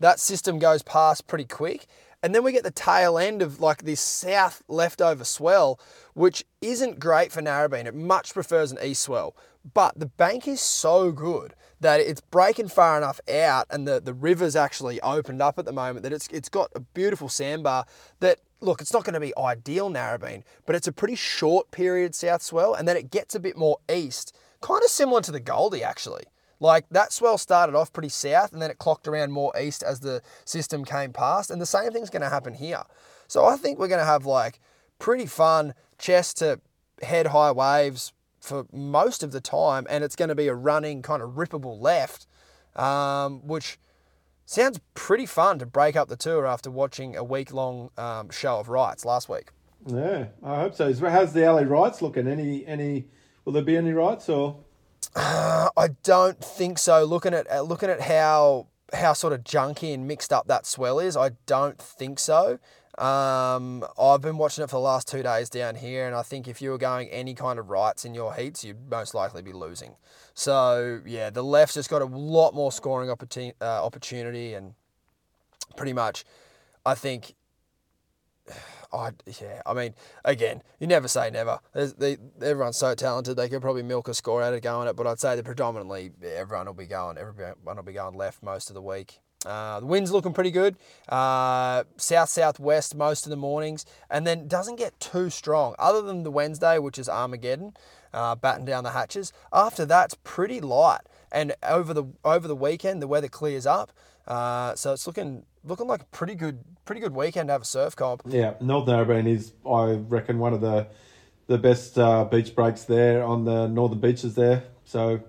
that 0.00 0.18
system 0.18 0.58
goes 0.58 0.82
past 0.82 1.26
pretty 1.26 1.44
quick. 1.44 1.86
And 2.22 2.34
then 2.34 2.44
we 2.44 2.52
get 2.52 2.64
the 2.64 2.70
tail 2.70 3.16
end 3.16 3.40
of 3.40 3.60
like 3.60 3.84
this 3.84 4.00
south 4.00 4.62
leftover 4.68 5.24
swell, 5.24 5.80
which 6.14 6.44
isn't 6.60 6.98
great 6.98 7.32
for 7.32 7.40
Narrabeen. 7.40 7.86
It 7.86 7.94
much 7.94 8.34
prefers 8.34 8.72
an 8.72 8.78
east 8.82 9.02
swell. 9.02 9.34
But 9.74 9.98
the 9.98 10.06
bank 10.06 10.46
is 10.46 10.60
so 10.60 11.12
good 11.12 11.54
that 11.80 12.00
it's 12.00 12.20
breaking 12.20 12.68
far 12.68 12.98
enough 12.98 13.20
out 13.32 13.66
and 13.70 13.88
the, 13.88 14.00
the 14.00 14.12
river's 14.12 14.54
actually 14.54 15.00
opened 15.00 15.40
up 15.40 15.58
at 15.58 15.64
the 15.64 15.72
moment 15.72 16.02
that 16.02 16.12
it's 16.12 16.28
it's 16.28 16.48
got 16.48 16.70
a 16.74 16.80
beautiful 16.80 17.28
sandbar 17.28 17.86
that 18.20 18.38
look, 18.60 18.80
it's 18.82 18.92
not 18.92 19.04
going 19.04 19.14
to 19.14 19.20
be 19.20 19.36
ideal 19.38 19.90
Narrabeen, 19.90 20.42
but 20.66 20.76
it's 20.76 20.86
a 20.86 20.92
pretty 20.92 21.14
short 21.14 21.70
period 21.70 22.14
south 22.14 22.42
swell, 22.42 22.74
and 22.74 22.86
then 22.86 22.96
it 22.96 23.10
gets 23.10 23.34
a 23.34 23.40
bit 23.40 23.56
more 23.56 23.78
east, 23.90 24.36
kind 24.60 24.82
of 24.82 24.90
similar 24.90 25.22
to 25.22 25.32
the 25.32 25.40
Goldie 25.40 25.82
actually. 25.82 26.24
Like 26.60 26.86
that 26.90 27.12
swell 27.12 27.38
started 27.38 27.74
off 27.74 27.92
pretty 27.92 28.10
south 28.10 28.52
and 28.52 28.60
then 28.60 28.70
it 28.70 28.78
clocked 28.78 29.08
around 29.08 29.32
more 29.32 29.52
east 29.58 29.82
as 29.82 30.00
the 30.00 30.22
system 30.44 30.84
came 30.84 31.12
past. 31.12 31.50
And 31.50 31.60
the 31.60 31.66
same 31.66 31.90
thing's 31.90 32.10
going 32.10 32.22
to 32.22 32.28
happen 32.28 32.54
here. 32.54 32.82
So 33.26 33.46
I 33.46 33.56
think 33.56 33.78
we're 33.78 33.88
going 33.88 34.00
to 34.00 34.04
have 34.04 34.26
like 34.26 34.60
pretty 34.98 35.26
fun 35.26 35.74
chest 35.98 36.38
to 36.38 36.60
head 37.02 37.28
high 37.28 37.50
waves 37.50 38.12
for 38.40 38.66
most 38.72 39.22
of 39.22 39.32
the 39.32 39.40
time. 39.40 39.86
And 39.88 40.04
it's 40.04 40.14
going 40.14 40.28
to 40.28 40.34
be 40.34 40.48
a 40.48 40.54
running 40.54 41.00
kind 41.00 41.22
of 41.22 41.30
rippable 41.30 41.80
left, 41.80 42.26
um, 42.76 43.40
which 43.46 43.78
sounds 44.44 44.80
pretty 44.94 45.26
fun 45.26 45.58
to 45.60 45.66
break 45.66 45.96
up 45.96 46.08
the 46.08 46.16
tour 46.16 46.46
after 46.46 46.70
watching 46.70 47.16
a 47.16 47.24
week 47.24 47.54
long 47.54 47.90
um, 47.96 48.28
show 48.28 48.58
of 48.58 48.68
rights 48.68 49.06
last 49.06 49.30
week. 49.30 49.48
Yeah, 49.86 50.26
I 50.42 50.56
hope 50.56 50.74
so. 50.74 50.92
How's 50.92 51.32
the 51.32 51.46
alley 51.46 51.64
rights 51.64 52.02
looking? 52.02 52.28
Any, 52.28 52.66
any, 52.66 53.06
will 53.46 53.54
there 53.54 53.62
be 53.62 53.78
any 53.78 53.92
rights 53.92 54.28
or? 54.28 54.58
I 55.16 55.88
don't 56.02 56.42
think 56.42 56.78
so. 56.78 57.04
Looking 57.04 57.34
at 57.34 57.50
uh, 57.50 57.62
looking 57.62 57.90
at 57.90 58.00
how 58.00 58.66
how 58.92 59.12
sort 59.12 59.32
of 59.32 59.44
junky 59.44 59.94
and 59.94 60.06
mixed 60.06 60.32
up 60.32 60.48
that 60.48 60.66
swell 60.66 60.98
is, 60.98 61.16
I 61.16 61.30
don't 61.46 61.78
think 61.78 62.18
so. 62.18 62.58
Um, 62.98 63.84
I've 63.98 64.20
been 64.20 64.36
watching 64.36 64.64
it 64.64 64.68
for 64.68 64.76
the 64.76 64.80
last 64.80 65.08
two 65.08 65.22
days 65.22 65.48
down 65.48 65.76
here, 65.76 66.06
and 66.06 66.14
I 66.14 66.22
think 66.22 66.46
if 66.48 66.60
you 66.60 66.70
were 66.70 66.78
going 66.78 67.08
any 67.08 67.34
kind 67.34 67.58
of 67.58 67.70
rights 67.70 68.04
in 68.04 68.14
your 68.14 68.34
heats, 68.34 68.64
you'd 68.64 68.90
most 68.90 69.14
likely 69.14 69.42
be 69.42 69.52
losing. 69.52 69.94
So 70.34 71.00
yeah, 71.06 71.30
the 71.30 71.42
left's 71.42 71.74
just 71.74 71.88
got 71.88 72.02
a 72.02 72.06
lot 72.06 72.52
more 72.52 72.70
scoring 72.70 73.10
opportunity, 73.10 73.56
uh, 73.60 73.84
opportunity 73.84 74.54
and 74.54 74.74
pretty 75.76 75.92
much, 75.92 76.24
I 76.84 76.94
think 76.94 77.34
I 78.92 79.10
yeah, 79.40 79.62
I 79.64 79.72
mean, 79.74 79.94
again, 80.24 80.62
you 80.78 80.86
never 80.86 81.08
say 81.08 81.30
never. 81.30 81.60
They, 81.74 82.18
everyone's 82.42 82.76
so 82.76 82.94
talented; 82.94 83.36
they 83.36 83.48
could 83.48 83.62
probably 83.62 83.82
milk 83.82 84.08
a 84.08 84.14
score 84.14 84.42
out 84.42 84.54
of 84.54 84.62
going 84.62 84.88
it. 84.88 84.96
But 84.96 85.06
I'd 85.06 85.20
say 85.20 85.36
that 85.36 85.44
predominantly 85.44 86.10
everyone 86.24 86.66
will 86.66 86.74
be 86.74 86.86
going. 86.86 87.18
Everyone 87.18 87.54
will 87.64 87.82
be 87.82 87.92
going 87.92 88.14
left 88.14 88.42
most 88.42 88.70
of 88.70 88.74
the 88.74 88.82
week. 88.82 89.20
Uh, 89.46 89.80
the 89.80 89.86
wind's 89.86 90.10
looking 90.10 90.34
pretty 90.34 90.50
good. 90.50 90.76
Uh, 91.08 91.84
south 91.96 92.28
southwest 92.28 92.94
most 92.94 93.24
of 93.26 93.30
the 93.30 93.36
mornings, 93.36 93.86
and 94.10 94.26
then 94.26 94.48
doesn't 94.48 94.76
get 94.76 94.98
too 95.00 95.30
strong. 95.30 95.74
Other 95.78 96.02
than 96.02 96.24
the 96.24 96.30
Wednesday, 96.30 96.78
which 96.78 96.98
is 96.98 97.08
Armageddon, 97.08 97.74
uh, 98.12 98.34
batten 98.34 98.64
down 98.64 98.84
the 98.84 98.90
hatches. 98.90 99.32
After 99.52 99.86
that's 99.86 100.14
pretty 100.24 100.60
light, 100.60 101.00
and 101.32 101.54
over 101.62 101.94
the 101.94 102.04
over 102.24 102.46
the 102.46 102.56
weekend 102.56 103.00
the 103.00 103.08
weather 103.08 103.28
clears 103.28 103.66
up. 103.66 103.92
Uh, 104.26 104.74
so 104.74 104.92
it's 104.92 105.06
looking 105.06 105.44
looking 105.64 105.86
like 105.86 106.02
a 106.02 106.06
pretty 106.06 106.34
good 106.34 106.64
pretty 106.84 107.00
good 107.00 107.14
weekend 107.14 107.48
to 107.48 107.52
have 107.52 107.62
a 107.62 107.66
surf 107.66 107.94
comp. 107.96 108.22
Yeah, 108.26 108.54
Northern 108.60 109.06
Narrabeen 109.06 109.28
is 109.28 109.52
I 109.68 109.92
reckon 109.92 110.38
one 110.38 110.52
of 110.52 110.60
the 110.60 110.88
the 111.46 111.58
best 111.58 111.98
uh, 111.98 112.24
beach 112.24 112.54
breaks 112.54 112.84
there 112.84 113.24
on 113.24 113.44
the 113.44 113.66
northern 113.66 113.98
beaches 113.98 114.36
there. 114.36 114.64
So 114.84 115.20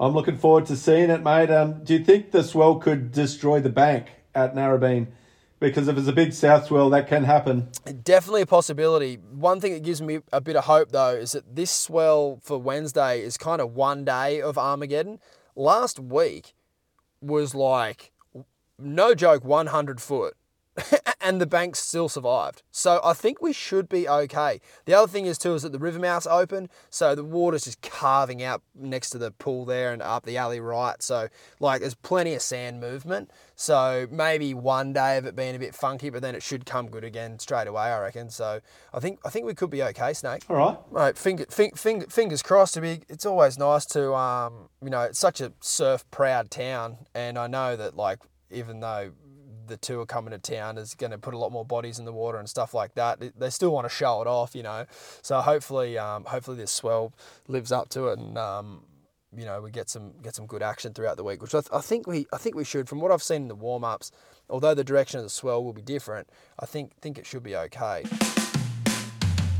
I'm 0.00 0.14
looking 0.14 0.38
forward 0.38 0.66
to 0.66 0.76
seeing 0.76 1.10
it, 1.10 1.22
mate. 1.22 1.50
Um, 1.50 1.84
do 1.84 1.94
you 1.94 2.04
think 2.04 2.30
the 2.30 2.42
swell 2.42 2.76
could 2.76 3.12
destroy 3.12 3.60
the 3.60 3.68
bank 3.68 4.06
at 4.34 4.54
Narrabeen? 4.54 5.08
Because 5.60 5.86
if 5.86 5.96
it's 5.96 6.08
a 6.08 6.12
big 6.12 6.32
south 6.32 6.66
swell, 6.66 6.90
that 6.90 7.06
can 7.06 7.22
happen. 7.22 7.68
Definitely 8.02 8.42
a 8.42 8.46
possibility. 8.46 9.14
One 9.14 9.60
thing 9.60 9.74
that 9.74 9.84
gives 9.84 10.02
me 10.02 10.20
a 10.32 10.40
bit 10.40 10.56
of 10.56 10.64
hope, 10.64 10.90
though, 10.90 11.14
is 11.14 11.32
that 11.32 11.54
this 11.54 11.70
swell 11.70 12.40
for 12.42 12.58
Wednesday 12.58 13.20
is 13.20 13.36
kind 13.36 13.60
of 13.60 13.74
one 13.74 14.04
day 14.04 14.40
of 14.40 14.58
Armageddon. 14.58 15.20
Last 15.54 16.00
week 16.00 16.54
was 17.20 17.54
like 17.54 18.11
no 18.78 19.14
joke, 19.14 19.44
100 19.44 20.00
foot. 20.00 20.34
and 21.20 21.40
the 21.40 21.46
bank 21.46 21.76
still 21.76 22.08
survived. 22.08 22.62
So 22.70 23.00
I 23.04 23.12
think 23.12 23.42
we 23.42 23.52
should 23.52 23.88
be 23.88 24.08
okay. 24.08 24.60
The 24.86 24.94
other 24.94 25.10
thing 25.10 25.26
is 25.26 25.36
too 25.36 25.54
is 25.54 25.62
that 25.62 25.72
the 25.72 25.78
river 25.78 25.98
mouth's 25.98 26.26
open, 26.26 26.68
so 26.88 27.14
the 27.14 27.24
water's 27.24 27.64
just 27.64 27.82
carving 27.82 28.42
out 28.42 28.62
next 28.74 29.10
to 29.10 29.18
the 29.18 29.30
pool 29.30 29.64
there 29.64 29.92
and 29.92 30.00
up 30.00 30.24
the 30.24 30.36
alley 30.36 30.60
right. 30.60 31.02
So 31.02 31.28
like 31.60 31.80
there's 31.80 31.94
plenty 31.94 32.34
of 32.34 32.42
sand 32.42 32.80
movement. 32.80 33.30
So 33.54 34.06
maybe 34.10 34.54
one 34.54 34.92
day 34.92 35.18
of 35.18 35.26
it 35.26 35.36
being 35.36 35.54
a 35.54 35.58
bit 35.58 35.74
funky, 35.74 36.08
but 36.10 36.22
then 36.22 36.34
it 36.34 36.42
should 36.42 36.64
come 36.64 36.88
good 36.88 37.04
again 37.04 37.38
straight 37.38 37.66
away. 37.66 37.82
I 37.82 38.00
reckon. 38.00 38.30
So 38.30 38.60
I 38.94 39.00
think 39.00 39.20
I 39.24 39.30
think 39.30 39.46
we 39.46 39.54
could 39.54 39.70
be 39.70 39.82
okay, 39.82 40.14
Snake. 40.14 40.44
All 40.48 40.56
right. 40.56 40.78
Right. 40.90 41.18
Finger, 41.18 41.44
finger, 41.50 42.06
fingers 42.08 42.42
crossed. 42.42 42.74
To 42.74 42.80
be, 42.80 43.02
it's 43.08 43.26
always 43.26 43.58
nice 43.58 43.84
to 43.86 44.14
um, 44.14 44.68
you 44.82 44.88
know, 44.88 45.02
it's 45.02 45.18
such 45.18 45.40
a 45.42 45.52
surf 45.60 46.10
proud 46.10 46.50
town, 46.50 46.96
and 47.14 47.38
I 47.38 47.46
know 47.46 47.76
that 47.76 47.94
like 47.96 48.20
even 48.52 48.80
though 48.80 49.12
the 49.66 49.76
two 49.76 50.00
are 50.00 50.06
coming 50.06 50.32
to 50.32 50.38
town 50.38 50.76
is 50.78 50.94
going 50.94 51.10
to 51.10 51.18
put 51.18 51.34
a 51.34 51.38
lot 51.38 51.52
more 51.52 51.64
bodies 51.64 51.98
in 51.98 52.04
the 52.04 52.12
water 52.12 52.38
and 52.38 52.48
stuff 52.48 52.74
like 52.74 52.94
that. 52.94 53.22
They 53.38 53.50
still 53.50 53.72
want 53.72 53.88
to 53.88 53.94
show 53.94 54.20
it 54.20 54.26
off, 54.26 54.54
you 54.54 54.62
know. 54.62 54.86
So 55.22 55.40
hopefully, 55.40 55.98
um, 55.98 56.24
hopefully 56.24 56.56
this 56.56 56.70
swell 56.70 57.12
lives 57.48 57.72
up 57.72 57.88
to 57.90 58.08
it, 58.08 58.18
and 58.18 58.36
um, 58.36 58.82
you 59.34 59.44
know 59.44 59.60
we 59.60 59.70
get 59.70 59.88
some 59.88 60.12
get 60.22 60.34
some 60.34 60.46
good 60.46 60.62
action 60.62 60.92
throughout 60.92 61.16
the 61.16 61.24
week, 61.24 61.42
which 61.42 61.54
I, 61.54 61.60
th- 61.60 61.70
I 61.72 61.80
think 61.80 62.06
we 62.06 62.26
I 62.32 62.38
think 62.38 62.54
we 62.54 62.64
should. 62.64 62.88
From 62.88 63.00
what 63.00 63.10
I've 63.12 63.22
seen 63.22 63.42
in 63.42 63.48
the 63.48 63.54
warm 63.54 63.84
ups, 63.84 64.10
although 64.50 64.74
the 64.74 64.84
direction 64.84 65.18
of 65.18 65.24
the 65.24 65.30
swell 65.30 65.62
will 65.64 65.72
be 65.72 65.82
different, 65.82 66.28
I 66.58 66.66
think 66.66 66.96
think 67.00 67.18
it 67.18 67.26
should 67.26 67.42
be 67.42 67.56
okay. 67.56 68.04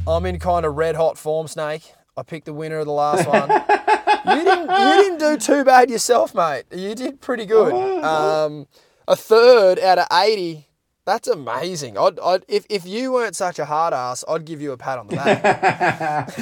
I'm 0.06 0.26
in 0.26 0.38
kind 0.40 0.66
of 0.66 0.74
red 0.74 0.96
hot 0.96 1.16
form, 1.16 1.46
Snake. 1.46 1.92
I 2.16 2.22
picked 2.22 2.46
the 2.46 2.52
winner 2.52 2.78
of 2.78 2.86
the 2.86 2.92
last 2.92 3.26
one. 3.28 3.81
You 4.26 4.44
didn't 4.44 4.70
you 4.70 5.02
didn't 5.02 5.18
do 5.18 5.36
too 5.36 5.64
bad 5.64 5.90
yourself, 5.90 6.34
mate. 6.34 6.64
You 6.72 6.94
did 6.94 7.20
pretty 7.20 7.46
good. 7.46 7.72
Um, 8.02 8.66
a 9.08 9.16
third 9.16 9.78
out 9.78 9.98
of 9.98 10.06
80. 10.12 10.68
That's 11.04 11.26
amazing. 11.26 11.98
I'd, 11.98 12.20
I'd, 12.20 12.44
if, 12.46 12.64
if 12.68 12.86
you 12.86 13.12
weren't 13.12 13.34
such 13.34 13.58
a 13.58 13.64
hard 13.64 13.92
ass, 13.92 14.24
I'd 14.28 14.44
give 14.44 14.60
you 14.60 14.70
a 14.70 14.76
pat 14.76 14.98
on 15.00 15.08
the 15.08 15.16
back. 15.16 16.32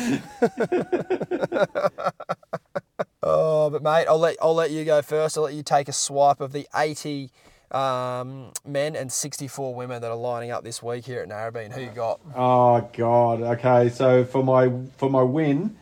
oh, 3.22 3.70
but 3.70 3.82
mate, 3.82 4.04
I'll 4.06 4.18
let 4.18 4.36
I'll 4.42 4.54
let 4.54 4.70
you 4.70 4.84
go 4.84 5.00
first. 5.00 5.38
I'll 5.38 5.44
let 5.44 5.54
you 5.54 5.62
take 5.62 5.88
a 5.88 5.92
swipe 5.92 6.42
of 6.42 6.52
the 6.52 6.68
80 6.76 7.30
um, 7.70 8.52
men 8.66 8.96
and 8.96 9.10
64 9.10 9.74
women 9.74 10.02
that 10.02 10.10
are 10.10 10.16
lining 10.16 10.50
up 10.50 10.62
this 10.62 10.82
week 10.82 11.06
here 11.06 11.22
at 11.22 11.28
Narrabeen. 11.30 11.72
Who 11.72 11.80
you 11.80 11.90
got? 11.90 12.20
Oh 12.36 12.86
God. 12.92 13.40
Okay, 13.40 13.88
so 13.88 14.24
for 14.24 14.44
my 14.44 14.70
for 14.98 15.08
my 15.08 15.22
win, 15.22 15.74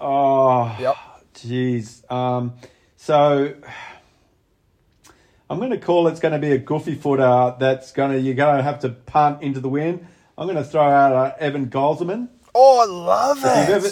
oh, 0.00 0.76
yep. 0.80 0.96
Jeez. 1.44 2.10
Um, 2.10 2.54
so 2.96 3.54
I'm 5.50 5.58
going 5.58 5.70
to 5.70 5.78
call 5.78 6.08
it's 6.08 6.20
going 6.20 6.32
to 6.32 6.38
be 6.38 6.52
a 6.52 6.58
goofy 6.58 6.94
footer 6.94 7.54
that's 7.58 7.92
going 7.92 8.12
to, 8.12 8.20
you're 8.20 8.34
going 8.34 8.58
to 8.58 8.62
have 8.62 8.80
to 8.80 8.90
punt 8.90 9.42
into 9.42 9.60
the 9.60 9.68
wind. 9.68 10.06
I'm 10.36 10.46
going 10.46 10.56
to 10.56 10.64
throw 10.64 10.82
out 10.82 11.12
uh, 11.12 11.34
Evan 11.38 11.70
Geiselman. 11.70 12.28
Oh, 12.54 12.80
I 12.80 12.84
love 12.84 13.38
if 13.38 13.44
it. 13.44 13.58
You've 13.58 13.84
ever, 13.84 13.88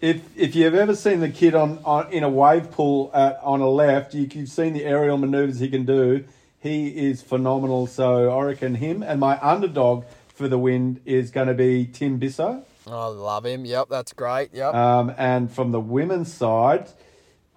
if, 0.00 0.36
if 0.36 0.54
you've 0.54 0.74
ever 0.74 0.94
seen 0.94 1.20
the 1.20 1.28
kid 1.28 1.54
on, 1.54 1.80
on 1.84 2.12
in 2.12 2.22
a 2.22 2.28
wave 2.28 2.70
pool 2.70 3.10
at, 3.14 3.40
on 3.42 3.60
a 3.60 3.68
left, 3.68 4.14
you, 4.14 4.28
you've 4.32 4.48
seen 4.48 4.72
the 4.72 4.84
aerial 4.84 5.18
maneuvers 5.18 5.58
he 5.58 5.68
can 5.68 5.84
do. 5.84 6.24
He 6.58 6.88
is 6.88 7.22
phenomenal. 7.22 7.86
So 7.86 8.30
I 8.30 8.44
reckon 8.44 8.76
him 8.76 9.02
and 9.02 9.20
my 9.20 9.38
underdog 9.40 10.04
for 10.28 10.48
the 10.48 10.58
win 10.58 11.00
is 11.04 11.30
going 11.30 11.48
to 11.48 11.54
be 11.54 11.86
Tim 11.86 12.18
Bisso. 12.20 12.64
I 12.86 13.06
love 13.06 13.44
him. 13.44 13.64
Yep, 13.64 13.88
that's 13.90 14.12
great. 14.12 14.50
Yep. 14.52 14.74
Um, 14.74 15.12
and 15.18 15.50
from 15.50 15.72
the 15.72 15.80
women's 15.80 16.32
side, 16.32 16.88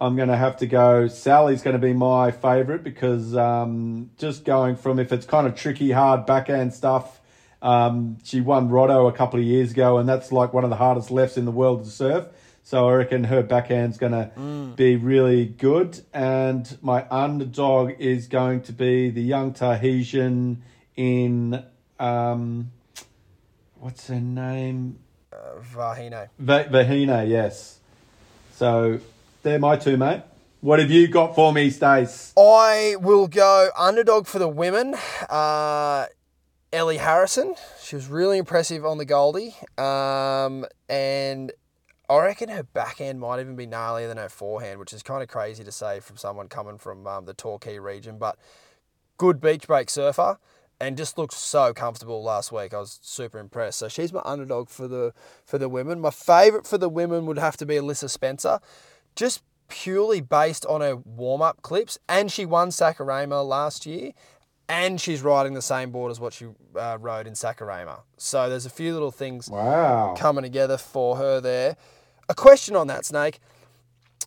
I'm 0.02 0.16
going 0.16 0.30
to 0.30 0.38
have 0.38 0.58
to 0.58 0.68
go. 0.68 1.08
Sally's 1.08 1.62
going 1.62 1.76
to 1.76 1.86
be 1.86 1.94
my 1.94 2.32
favourite 2.32 2.84
because 2.84 3.36
um, 3.36 4.12
just 4.18 4.46
going 4.46 4.76
from 4.76 4.98
if 4.98 5.12
it's 5.12 5.26
kind 5.26 5.46
of 5.46 5.56
tricky, 5.56 5.92
hard 5.92 6.26
backhand 6.26 6.74
stuff. 6.74 7.22
Um, 7.62 8.18
she 8.24 8.40
won 8.42 8.70
Roto 8.70 9.08
a 9.08 9.12
couple 9.12 9.40
of 9.40 9.46
years 9.46 9.72
ago, 9.72 9.98
and 9.98 10.08
that's 10.08 10.32
like 10.32 10.54
one 10.54 10.64
of 10.64 10.70
the 10.70 10.78
hardest 10.78 11.12
lefts 11.12 11.38
in 11.38 11.46
the 11.46 11.52
world 11.52 11.84
to 11.84 11.90
surf. 11.90 12.28
So 12.64 12.88
I 12.88 12.94
reckon 12.94 13.26
her 13.26 13.44
backhand's 13.44 13.98
going 13.98 14.12
to 14.12 14.32
mm. 14.38 14.76
be 14.76 14.96
really 14.96 15.46
good. 15.46 16.02
And 16.14 16.78
my 16.82 17.06
underdog 17.10 17.94
is 18.00 18.28
going 18.28 18.62
to 18.64 18.74
be 18.74 19.10
the 19.10 19.24
young 19.24 19.54
Tahitian 19.54 20.64
in 20.96 21.66
um, 22.00 22.72
what's 23.76 24.08
her 24.08 24.20
name? 24.20 25.00
Uh, 25.40 25.60
Vahine. 25.74 26.30
Va- 26.38 26.66
Vahine, 26.70 27.30
yes. 27.30 27.80
So 28.56 29.00
they're 29.44 29.60
my 29.60 29.78
two, 29.78 29.96
mate. 29.96 30.24
What 30.62 30.80
have 30.80 30.92
you 30.92 31.08
got 31.08 31.36
for 31.36 31.54
me, 31.54 31.70
Stace? 31.70 32.34
I 32.38 32.98
will 33.00 33.28
go 33.28 33.70
underdog 33.78 34.28
for 34.28 34.40
the 34.40 34.50
women. 34.50 34.96
Uh, 35.30 36.08
Ellie 36.74 36.98
Harrison. 36.98 37.56
She 37.82 37.96
was 37.96 38.08
really 38.08 38.38
impressive 38.38 38.86
on 38.86 38.98
the 38.98 39.06
Goldie. 39.06 39.56
Um, 39.78 40.66
and 40.90 41.54
I 42.10 42.18
reckon 42.18 42.50
her 42.50 42.64
backhand 42.64 43.22
might 43.22 43.40
even 43.40 43.56
be 43.56 43.66
gnarlier 43.66 44.10
than 44.10 44.18
her 44.18 44.28
forehand, 44.28 44.80
which 44.80 44.92
is 44.92 45.02
kind 45.02 45.24
of 45.24 45.30
crazy 45.30 45.64
to 45.64 45.72
say 45.72 46.02
from 46.02 46.18
someone 46.18 46.50
coming 46.50 46.78
from 46.78 47.08
um, 47.08 47.26
the 47.26 47.34
Torquay 47.34 47.80
region. 47.80 48.18
But 48.18 48.38
good 49.18 49.40
beach 49.40 49.68
break 49.68 49.90
surfer 49.90 50.38
and 50.82 50.98
just 50.98 51.18
looked 51.18 51.34
so 51.34 51.74
comfortable 51.74 52.24
last 52.24 52.52
week. 52.52 52.74
I 52.74 52.80
was 52.80 53.00
super 53.02 53.38
impressed. 53.40 53.80
So 53.80 53.88
she's 53.88 54.14
my 54.14 54.22
underdog 54.24 54.70
for 54.70 54.88
the 54.88 55.14
for 55.46 55.58
the 55.58 55.70
women. 55.70 56.00
My 56.00 56.10
favourite 56.12 56.66
for 56.66 56.78
the 56.78 56.90
women 56.90 57.26
would 57.26 57.38
have 57.38 57.58
to 57.58 57.66
be 57.66 57.76
Alyssa 57.76 58.10
Spencer, 58.10 58.60
just 59.16 59.44
purely 59.68 60.22
based 60.22 60.66
on 60.66 60.82
her 60.82 60.96
warm 60.96 61.42
up 61.42 61.62
clips. 61.62 61.98
And 62.08 62.32
she 62.32 62.46
won 62.46 62.70
Sakurama 62.70 63.46
last 63.48 63.86
year, 63.86 64.12
and 64.68 65.00
she's 65.02 65.22
riding 65.22 65.54
the 65.54 65.62
same 65.62 65.92
board 65.92 66.12
as 66.12 66.20
what 66.20 66.34
she 66.34 66.48
uh, 66.76 66.98
rode 67.00 67.28
in 67.28 67.34
Sakurama. 67.34 68.02
So 68.18 68.50
there's 68.50 68.66
a 68.66 68.70
few 68.70 68.94
little 68.94 69.12
things 69.12 69.50
Wow. 69.50 70.16
coming 70.18 70.44
together 70.44 70.78
for 70.78 71.18
her 71.18 71.42
there. 71.42 71.76
A 72.30 72.36
question 72.36 72.76
on 72.76 72.88
that, 72.88 73.06
Snake. 73.06 73.40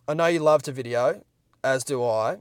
I 0.08 0.14
know 0.14 0.26
you 0.26 0.40
love 0.40 0.62
to 0.62 0.72
video, 0.72 1.22
as 1.62 1.84
do 1.84 2.04
I. 2.04 2.38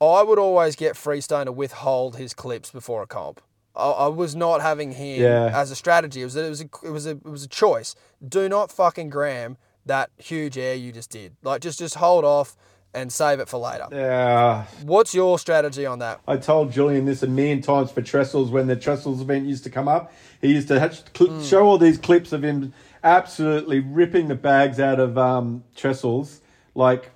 I 0.00 0.22
would 0.22 0.38
always 0.38 0.76
get 0.76 0.96
Freestone 0.96 1.46
to 1.46 1.52
withhold 1.52 2.16
his 2.16 2.32
clips 2.34 2.70
before 2.70 3.02
a 3.02 3.06
comp. 3.06 3.40
I, 3.76 3.90
I 3.90 4.06
was 4.08 4.34
not 4.34 4.60
having 4.62 4.92
him 4.92 5.20
Yeah. 5.22 5.50
as 5.54 5.70
a 5.70 5.76
strategy. 5.76 6.22
It 6.22 6.24
was, 6.24 6.36
a, 6.36 6.46
it 6.46 6.48
was 6.50 6.60
a 6.62 6.64
it 6.84 6.90
was 6.90 7.06
a 7.06 7.10
it 7.10 7.24
was 7.24 7.44
a 7.44 7.48
choice. 7.48 7.94
Do 8.26 8.48
not 8.48 8.72
fucking 8.72 9.10
gram 9.10 9.56
that 9.86 10.10
huge 10.18 10.56
air 10.58 10.74
you 10.74 10.92
just 10.92 11.10
did. 11.10 11.36
Like 11.42 11.60
just 11.60 11.78
just 11.78 11.96
hold 11.96 12.24
off 12.24 12.56
and 12.92 13.12
save 13.12 13.38
it 13.38 13.48
for 13.48 13.58
later. 13.58 13.86
Yeah. 13.92 14.64
What's 14.82 15.14
your 15.14 15.38
strategy 15.38 15.86
on 15.86 16.00
that? 16.00 16.20
I 16.26 16.36
told 16.38 16.72
Julian 16.72 17.04
this 17.04 17.22
a 17.22 17.28
million 17.28 17.60
times 17.62 17.92
for 17.92 18.02
Trestles 18.02 18.50
when 18.50 18.66
the 18.66 18.74
Trestles 18.76 19.20
event 19.20 19.46
used 19.46 19.62
to 19.64 19.70
come 19.70 19.86
up. 19.86 20.12
He 20.40 20.48
used 20.52 20.66
to 20.68 20.92
cl- 21.14 21.40
show 21.42 21.64
all 21.66 21.78
these 21.78 21.98
clips 21.98 22.32
of 22.32 22.42
him 22.42 22.72
absolutely 23.04 23.80
ripping 23.80 24.28
the 24.28 24.34
bags 24.34 24.80
out 24.80 24.98
of 24.98 25.16
um, 25.16 25.62
Trestles, 25.76 26.40
like 26.74 27.10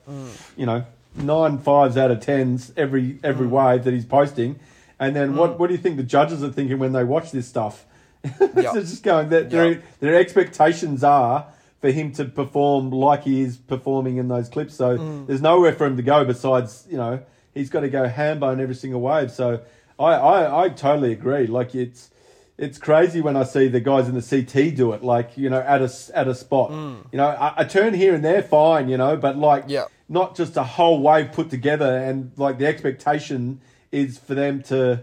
you 0.56 0.66
know 0.66 0.84
nine 1.16 1.58
fives 1.58 1.96
out 1.96 2.10
of 2.10 2.20
tens 2.20 2.72
every 2.76 3.18
every 3.22 3.46
mm. 3.46 3.50
wave 3.50 3.84
that 3.84 3.94
he's 3.94 4.04
posting. 4.04 4.58
And 4.98 5.14
then 5.14 5.36
what 5.36 5.52
mm. 5.52 5.58
what 5.58 5.68
do 5.68 5.74
you 5.74 5.80
think 5.80 5.96
the 5.96 6.02
judges 6.02 6.42
are 6.42 6.52
thinking 6.52 6.78
when 6.78 6.92
they 6.92 7.04
watch 7.04 7.30
this 7.30 7.46
stuff? 7.46 7.84
They're 8.38 8.72
just 8.72 9.02
going 9.02 9.28
that 9.30 9.50
their 9.50 9.72
Yep. 9.72 9.84
their 10.00 10.14
expectations 10.16 11.04
are 11.04 11.46
for 11.80 11.90
him 11.90 12.12
to 12.12 12.24
perform 12.24 12.90
like 12.90 13.24
he 13.24 13.42
is 13.42 13.58
performing 13.58 14.16
in 14.16 14.28
those 14.28 14.48
clips. 14.48 14.74
So 14.74 14.96
mm. 14.96 15.26
there's 15.26 15.42
nowhere 15.42 15.74
for 15.74 15.86
him 15.86 15.98
to 15.98 16.02
go 16.02 16.24
besides, 16.24 16.86
you 16.88 16.96
know, 16.96 17.20
he's 17.52 17.68
got 17.68 17.80
to 17.80 17.90
go 17.90 18.08
hambo 18.08 18.50
in 18.50 18.60
every 18.60 18.74
single 18.74 19.02
wave. 19.02 19.30
So 19.30 19.60
I, 19.98 20.14
I, 20.14 20.64
I 20.64 20.68
totally 20.70 21.12
agree. 21.12 21.46
Like 21.46 21.74
it's 21.74 22.10
it's 22.56 22.78
crazy 22.78 23.20
when 23.20 23.36
I 23.36 23.42
see 23.42 23.68
the 23.68 23.80
guys 23.80 24.08
in 24.08 24.14
the 24.14 24.22
CT 24.22 24.76
do 24.76 24.92
it, 24.92 25.02
like, 25.02 25.36
you 25.36 25.50
know, 25.50 25.60
at 25.60 25.82
a, 25.82 25.92
at 26.14 26.28
a 26.28 26.34
spot. 26.34 26.70
You 26.70 27.18
know, 27.18 27.26
a, 27.26 27.54
a 27.58 27.66
turn 27.66 27.92
here 27.92 28.14
and 28.14 28.24
there, 28.24 28.42
fine, 28.42 28.88
you 28.88 28.96
know, 28.96 29.16
but 29.16 29.36
like 29.36 29.64
Yep. 29.68 29.90
Not 30.14 30.34
just 30.40 30.56
a 30.56 30.62
whole 30.76 30.98
wave 31.08 31.32
put 31.32 31.50
together 31.50 31.92
and 31.98 32.32
like 32.36 32.56
the 32.58 32.66
expectation 32.66 33.60
is 33.92 34.18
for 34.18 34.34
them 34.34 34.62
to 34.62 35.00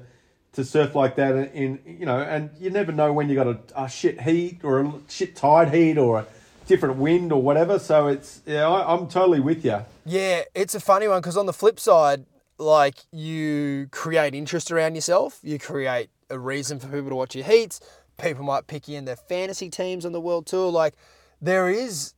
to 0.54 0.66
surf 0.66 0.96
like 0.96 1.16
that 1.16 1.34
in 1.54 1.80
you 1.86 2.06
know 2.06 2.20
and 2.20 2.50
you 2.60 2.70
never 2.70 2.92
know 2.92 3.10
when 3.18 3.30
you 3.30 3.36
got 3.36 3.48
a, 3.48 3.58
a 3.76 3.88
shit 3.88 4.22
heat 4.22 4.60
or 4.64 4.74
a 4.82 4.92
shit 5.08 5.36
tide 5.36 5.70
heat 5.74 5.98
or 5.98 6.20
a 6.20 6.26
different 6.66 6.96
wind 6.98 7.32
or 7.32 7.42
whatever 7.42 7.78
so 7.80 8.08
it's 8.08 8.42
yeah 8.46 8.68
I, 8.68 8.94
i'm 8.94 9.08
totally 9.08 9.40
with 9.40 9.64
you 9.66 9.80
Yeah, 10.06 10.42
it's 10.56 10.76
a 10.76 10.80
funny 10.80 11.08
one 11.08 11.22
because 11.22 11.38
on 11.38 11.46
the 11.46 11.54
flip 11.54 11.80
side, 11.80 12.26
like 12.58 12.98
you 13.12 13.88
create 13.92 14.34
interest 14.34 14.72
around 14.72 14.96
yourself, 14.96 15.40
you 15.44 15.60
create 15.60 16.10
a 16.30 16.38
reason 16.40 16.80
for 16.80 16.88
people 16.88 17.10
to 17.10 17.16
watch 17.16 17.36
your 17.36 17.46
heats. 17.46 17.80
People 18.18 18.44
might 18.44 18.66
pick 18.68 18.88
you 18.88 18.98
in 18.98 19.06
their 19.06 19.16
fantasy 19.32 19.70
teams 19.70 20.06
on 20.06 20.12
the 20.12 20.22
world 20.22 20.46
tour. 20.48 20.72
Like 20.72 20.96
there 21.40 21.70
is, 21.70 22.14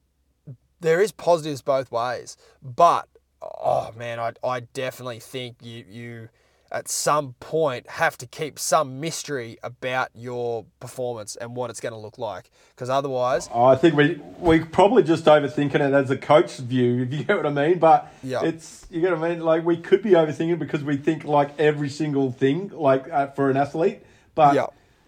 there 0.84 1.02
is 1.02 1.12
positives 1.12 1.62
both 1.64 1.92
ways. 1.92 2.38
But 2.62 3.08
oh 3.42 3.92
man, 3.98 4.20
I 4.20 4.34
I 4.44 4.60
definitely 4.62 5.20
think 5.20 5.58
you 5.62 5.84
you 5.90 6.30
at 6.72 6.88
some 6.90 7.34
point 7.40 7.88
have 7.88 8.18
to 8.18 8.26
keep 8.26 8.58
some 8.58 9.00
mystery 9.00 9.58
about 9.62 10.10
your 10.16 10.66
performance 10.80 11.36
and 11.36 11.56
what 11.56 11.70
it's 11.70 11.80
going 11.80 11.94
to 11.94 12.00
look 12.00 12.18
like 12.18 12.50
because 12.72 12.90
otherwise 12.90 13.48
i 13.54 13.76
think 13.76 13.96
we 13.96 14.20
we 14.40 14.60
probably 14.60 15.04
just 15.04 15.24
overthinking 15.26 15.76
it 15.76 15.94
as 15.94 16.10
a 16.10 16.18
coach's 16.18 16.62
view 16.62 17.04
if 17.04 17.14
you 17.14 17.24
get 17.26 17.38
what 17.38 17.46
i 17.46 17.50
mean 17.52 17.78
but 17.78 18.12
Yeah. 18.24 18.44
it's 18.44 18.88
you 18.90 19.02
get 19.02 19.12
what 19.16 19.24
i 19.24 19.30
mean 19.36 19.42
like 19.46 19.64
we 19.64 19.78
could 19.78 20.02
be 20.02 20.12
overthinking 20.12 20.58
because 20.58 20.84
we 20.84 20.98
think 20.98 21.26
like 21.26 21.52
every 21.60 21.90
single 21.90 22.32
thing 22.32 22.72
like 22.74 23.08
uh, 23.08 23.28
for 23.28 23.52
an 23.52 23.58
athlete 23.58 24.00
but 24.34 24.56
Yeah. 24.56 24.66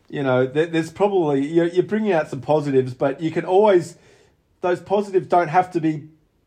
you 0.07 0.21
know 0.21 0.45
there, 0.45 0.67
there's 0.67 0.91
probably 0.91 1.47
you're, 1.47 1.65
you're 1.65 1.81
bringing 1.83 2.11
out 2.13 2.29
some 2.29 2.41
positives 2.41 2.93
but 2.93 3.21
you 3.21 3.31
can 3.31 3.43
always 3.43 3.97
those 4.65 4.81
positives 4.81 5.27
don't 5.27 5.49
have 5.49 5.71
to 5.71 5.79
be 5.79 5.93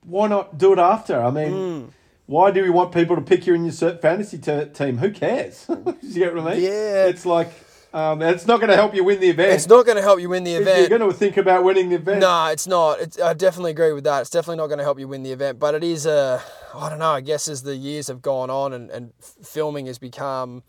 why 0.03 0.27
not 0.29 0.59
do 0.59 0.73
it 0.73 0.79
after 0.79 1.21
i 1.21 1.31
mean 1.31 1.53
Hmm. 1.53 1.85
why 2.27 2.51
do 2.51 2.62
we 2.62 2.71
want 2.71 2.93
people 2.93 3.14
to 3.16 3.23
pick 3.23 3.47
you 3.47 3.55
in 3.55 3.64
your 3.64 3.73
fantasy 4.07 4.39
te- 4.39 4.66
team 4.79 4.99
who 4.99 5.11
cares 5.11 5.66
you 6.03 6.14
get 6.25 6.35
what 6.35 6.47
i 6.47 6.55
mean 6.55 6.62
Yeah. 6.64 7.07
it's 7.07 7.25
like 7.27 7.51
um, 7.91 8.21
it's 8.21 8.47
not 8.47 8.59
going 8.61 8.69
to 8.69 8.77
help 8.77 8.95
you 8.95 9.03
win 9.03 9.19
the 9.19 9.31
event 9.31 9.51
it's 9.53 9.66
not 9.66 9.87
going 9.87 9.97
to 9.97 10.03
help 10.03 10.21
you 10.21 10.29
win 10.29 10.45
the 10.45 10.57
if 10.57 10.61
event. 10.61 10.79
you're 10.91 10.99
going 10.99 11.11
to 11.11 11.16
think 11.16 11.39
about 11.39 11.64
winning 11.64 11.89
the 11.89 11.97
event 11.97 12.21
No, 12.21 12.47
it's 12.49 12.66
not. 12.66 13.01
It's, 13.01 13.19
I 13.19 13.33
definitely 13.33 13.71
agree 13.71 13.95
with 13.95 14.05
that. 14.05 14.21
It's 14.21 14.29
definitely 14.37 14.59
not 14.59 14.66
going 14.66 14.77
to 14.77 14.85
help 14.85 14.99
you 15.01 15.09
win 15.09 15.23
the 15.23 15.33
event, 15.33 15.59
but 15.59 15.75
it 15.75 15.83
is 15.83 16.05
a. 16.05 16.43
I 16.75 16.91
don't 16.91 16.99
know. 16.99 17.12
I 17.12 17.23
guess 17.23 17.49
as 17.49 17.62
the 17.62 17.75
years 17.77 18.09
have 18.09 18.21
gone 18.21 18.51
on 18.51 18.75
and, 18.75 18.91
and 18.91 19.12
filming 19.43 19.87
has 19.87 19.99
become, 19.99 20.62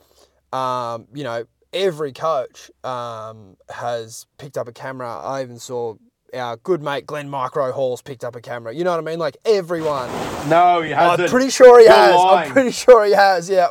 um, 0.53 1.07
you 1.13 1.25
know, 1.25 1.43
every 1.73 2.13
coach 2.13 2.71
um, 2.85 3.57
has 3.69 4.25
picked 4.37 4.57
up 4.57 4.69
a 4.69 4.71
camera. 4.71 5.19
I 5.19 5.41
even 5.41 5.59
saw 5.59 5.95
our 6.33 6.57
good 6.57 6.81
mate 6.81 7.05
Glenn 7.05 7.29
Micro 7.29 7.71
Halls 7.71 8.01
picked 8.01 8.23
up 8.23 8.35
a 8.35 8.41
camera. 8.41 8.73
You 8.73 8.83
know 8.83 8.91
what 8.91 8.99
I 8.99 9.03
mean? 9.03 9.19
Like 9.19 9.37
everyone. 9.45 10.09
no 10.49 10.81
he 10.81 10.91
hasn't 10.91 11.21
I'm 11.21 11.29
pretty 11.29 11.49
sure 11.49 11.79
he 11.79 11.85
You're 11.85 11.93
has. 11.93 12.15
lying. 12.15 12.47
I'm 12.47 12.53
pretty 12.53 12.71
sure 12.71 13.05
he 13.05 13.11
has. 13.13 13.49
Yeah. 13.49 13.67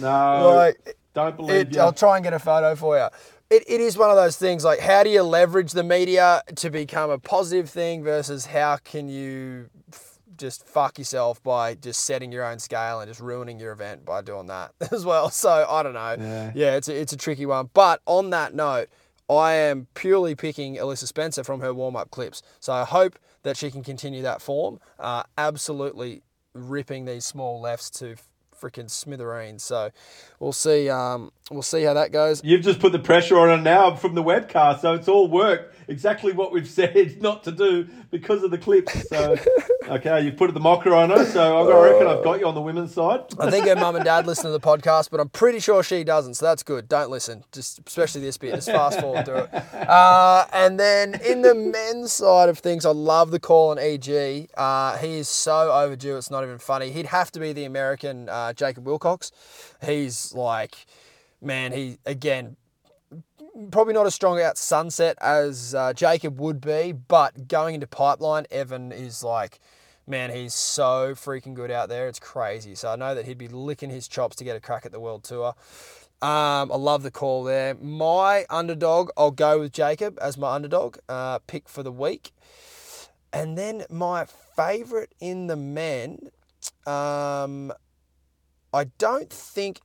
no 0.00 0.52
like 0.56 0.96
don't 1.14 1.36
believe 1.36 1.56
it, 1.68 1.74
you 1.74 1.80
I'll 1.80 1.92
try 1.92 2.16
and 2.16 2.24
get 2.24 2.32
a 2.32 2.38
photo 2.38 2.74
for 2.74 2.96
you. 2.98 3.06
It, 3.50 3.62
it 3.68 3.80
is 3.80 3.96
one 3.96 4.10
of 4.10 4.16
those 4.16 4.36
things 4.36 4.64
like 4.64 4.80
how 4.80 5.02
do 5.04 5.10
you 5.10 5.22
leverage 5.22 5.72
the 5.72 5.84
media 5.84 6.42
to 6.56 6.70
become 6.70 7.10
a 7.10 7.18
positive 7.18 7.70
thing 7.70 8.02
versus 8.02 8.46
how 8.46 8.78
can 8.78 9.08
you 9.08 9.68
f- 9.92 10.18
just 10.36 10.66
fuck 10.66 10.98
yourself 10.98 11.42
by 11.42 11.74
just 11.74 12.04
setting 12.04 12.32
your 12.32 12.44
own 12.44 12.58
scale 12.58 13.00
and 13.00 13.08
just 13.08 13.20
ruining 13.20 13.60
your 13.60 13.72
event 13.72 14.04
by 14.04 14.22
doing 14.22 14.46
that 14.46 14.72
as 14.90 15.04
well. 15.04 15.30
So 15.30 15.66
I 15.68 15.82
don't 15.82 15.94
know. 15.94 16.16
Yeah. 16.18 16.52
yeah 16.54 16.76
it's 16.76 16.88
a, 16.88 17.00
it's 17.00 17.12
a 17.12 17.16
tricky 17.16 17.46
one. 17.46 17.70
But 17.74 18.00
on 18.06 18.30
that 18.30 18.54
note, 18.54 18.88
I 19.30 19.54
am 19.54 19.86
purely 19.94 20.34
picking 20.34 20.76
Alyssa 20.76 21.06
Spencer 21.06 21.44
from 21.44 21.60
her 21.60 21.72
warm 21.72 21.96
up 21.96 22.10
clips. 22.10 22.42
So 22.60 22.72
I 22.72 22.84
hope 22.84 23.18
that 23.42 23.56
she 23.56 23.70
can 23.70 23.82
continue 23.82 24.22
that 24.22 24.42
form. 24.42 24.80
Uh, 24.98 25.22
absolutely 25.38 26.22
ripping 26.52 27.04
these 27.04 27.24
small 27.24 27.60
lefts 27.60 27.90
to 27.90 28.16
freaking 28.58 28.90
smithereens. 28.90 29.62
So 29.62 29.90
we'll 30.40 30.52
see. 30.52 30.88
Um, 30.88 31.32
we'll 31.50 31.62
see 31.62 31.82
how 31.82 31.94
that 31.94 32.10
goes. 32.10 32.42
You've 32.42 32.62
just 32.62 32.80
put 32.80 32.92
the 32.92 32.98
pressure 32.98 33.38
on 33.38 33.48
her 33.48 33.62
now 33.62 33.94
from 33.94 34.14
the 34.14 34.22
webcast, 34.22 34.80
so 34.80 34.94
it's 34.94 35.08
all 35.08 35.28
work. 35.28 35.74
Exactly 35.88 36.32
what 36.32 36.52
we've 36.52 36.68
said 36.68 37.20
not 37.20 37.44
to 37.44 37.52
do 37.52 37.86
because 38.10 38.42
of 38.42 38.50
the 38.50 38.56
clips. 38.58 39.08
So, 39.08 39.36
okay, 39.88 40.22
you've 40.22 40.36
put 40.36 40.52
the 40.54 40.60
mocker 40.60 40.94
on 40.94 41.10
her, 41.10 41.24
so 41.26 41.60
I've 41.60 41.66
got 41.66 41.84
to 41.84 41.92
reckon 41.92 42.06
I've 42.06 42.24
got 42.24 42.40
you 42.40 42.46
on 42.46 42.54
the 42.54 42.62
women's 42.62 42.94
side. 42.94 43.20
I 43.38 43.50
think 43.50 43.66
her 43.66 43.76
mum 43.76 43.96
and 43.96 44.04
dad 44.04 44.26
listen 44.26 44.44
to 44.44 44.50
the 44.50 44.60
podcast, 44.60 45.10
but 45.10 45.20
I'm 45.20 45.28
pretty 45.28 45.60
sure 45.60 45.82
she 45.82 46.02
doesn't. 46.04 46.34
So 46.34 46.46
that's 46.46 46.62
good. 46.62 46.88
Don't 46.88 47.10
listen. 47.10 47.44
Just 47.52 47.80
especially 47.86 48.22
this 48.22 48.38
bit. 48.38 48.54
Just 48.54 48.68
fast 48.68 49.00
forward 49.00 49.24
through 49.26 49.48
it. 49.52 49.64
Uh, 49.84 50.46
and 50.52 50.80
then 50.80 51.20
in 51.26 51.42
the 51.42 51.54
men's 51.54 52.12
side 52.12 52.48
of 52.48 52.58
things, 52.58 52.86
I 52.86 52.90
love 52.90 53.30
the 53.30 53.38
call 53.38 53.70
on 53.70 53.78
EG. 53.78 54.48
Uh, 54.56 54.96
he 54.96 55.18
is 55.18 55.28
so 55.28 55.70
overdue. 55.70 56.16
It's 56.16 56.30
not 56.30 56.42
even 56.42 56.58
funny. 56.58 56.90
He'd 56.90 57.06
have 57.06 57.30
to 57.32 57.40
be 57.40 57.52
the 57.52 57.64
American 57.64 58.28
uh, 58.30 58.54
Jacob 58.54 58.86
Willcox. 58.86 59.30
He's 59.84 60.32
like, 60.32 60.86
man, 61.44 61.72
he 61.72 61.98
again 62.06 62.56
probably 63.70 63.94
not 63.94 64.06
as 64.06 64.14
strong 64.14 64.40
out 64.40 64.58
sunset 64.58 65.16
as 65.20 65.74
uh, 65.74 65.92
Jacob 65.92 66.40
would 66.40 66.60
be, 66.60 66.92
but 66.92 67.48
going 67.48 67.74
into 67.74 67.86
pipeline, 67.86 68.46
Evan 68.50 68.90
is 68.90 69.22
like, 69.22 69.60
man, 70.06 70.30
he's 70.30 70.54
so 70.54 71.14
freaking 71.14 71.54
good 71.54 71.70
out 71.70 71.88
there. 71.88 72.08
It's 72.08 72.18
crazy. 72.18 72.74
So 72.74 72.90
I 72.90 72.96
know 72.96 73.14
that 73.14 73.26
he'd 73.26 73.38
be 73.38 73.48
licking 73.48 73.90
his 73.90 74.08
chops 74.08 74.36
to 74.36 74.44
get 74.44 74.56
a 74.56 74.60
crack 74.60 74.84
at 74.84 74.92
the 74.92 75.00
world 75.00 75.24
tour. 75.24 75.54
Um, 76.20 76.72
I 76.72 76.76
love 76.76 77.02
the 77.02 77.10
call 77.10 77.44
there. 77.44 77.74
My 77.74 78.46
underdog, 78.48 79.10
I'll 79.16 79.30
go 79.30 79.60
with 79.60 79.72
Jacob 79.72 80.18
as 80.20 80.38
my 80.38 80.52
underdog 80.52 80.96
uh, 81.08 81.38
pick 81.40 81.68
for 81.68 81.82
the 81.82 81.92
week. 81.92 82.32
And 83.32 83.58
then 83.58 83.84
my 83.90 84.24
favourite 84.24 85.12
in 85.20 85.48
the 85.48 85.56
men, 85.56 86.30
um, 86.86 87.72
I 88.72 88.84
don't 88.98 89.30
think 89.30 89.80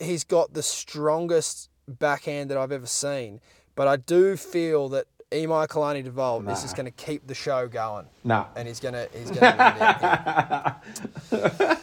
he's 0.00 0.24
got 0.24 0.52
the 0.54 0.62
strongest 0.62 1.68
backhand 1.88 2.50
that 2.50 2.58
I've 2.58 2.72
ever 2.72 2.86
seen, 2.86 3.40
but 3.74 3.86
I 3.88 3.96
do 3.96 4.36
feel 4.36 4.88
that 4.90 5.06
Imaikalani 5.32 6.06
deVault 6.06 6.50
is 6.52 6.62
just 6.62 6.76
going 6.76 6.86
to 6.86 6.92
keep 6.92 7.26
the 7.26 7.34
show 7.34 7.66
going, 7.68 8.06
Nah. 8.24 8.46
and 8.54 8.68
he's 8.68 8.78
going 8.80 8.94
to 8.94 9.08
he's 9.12 9.30
going 9.30 9.40
to. 9.56 10.76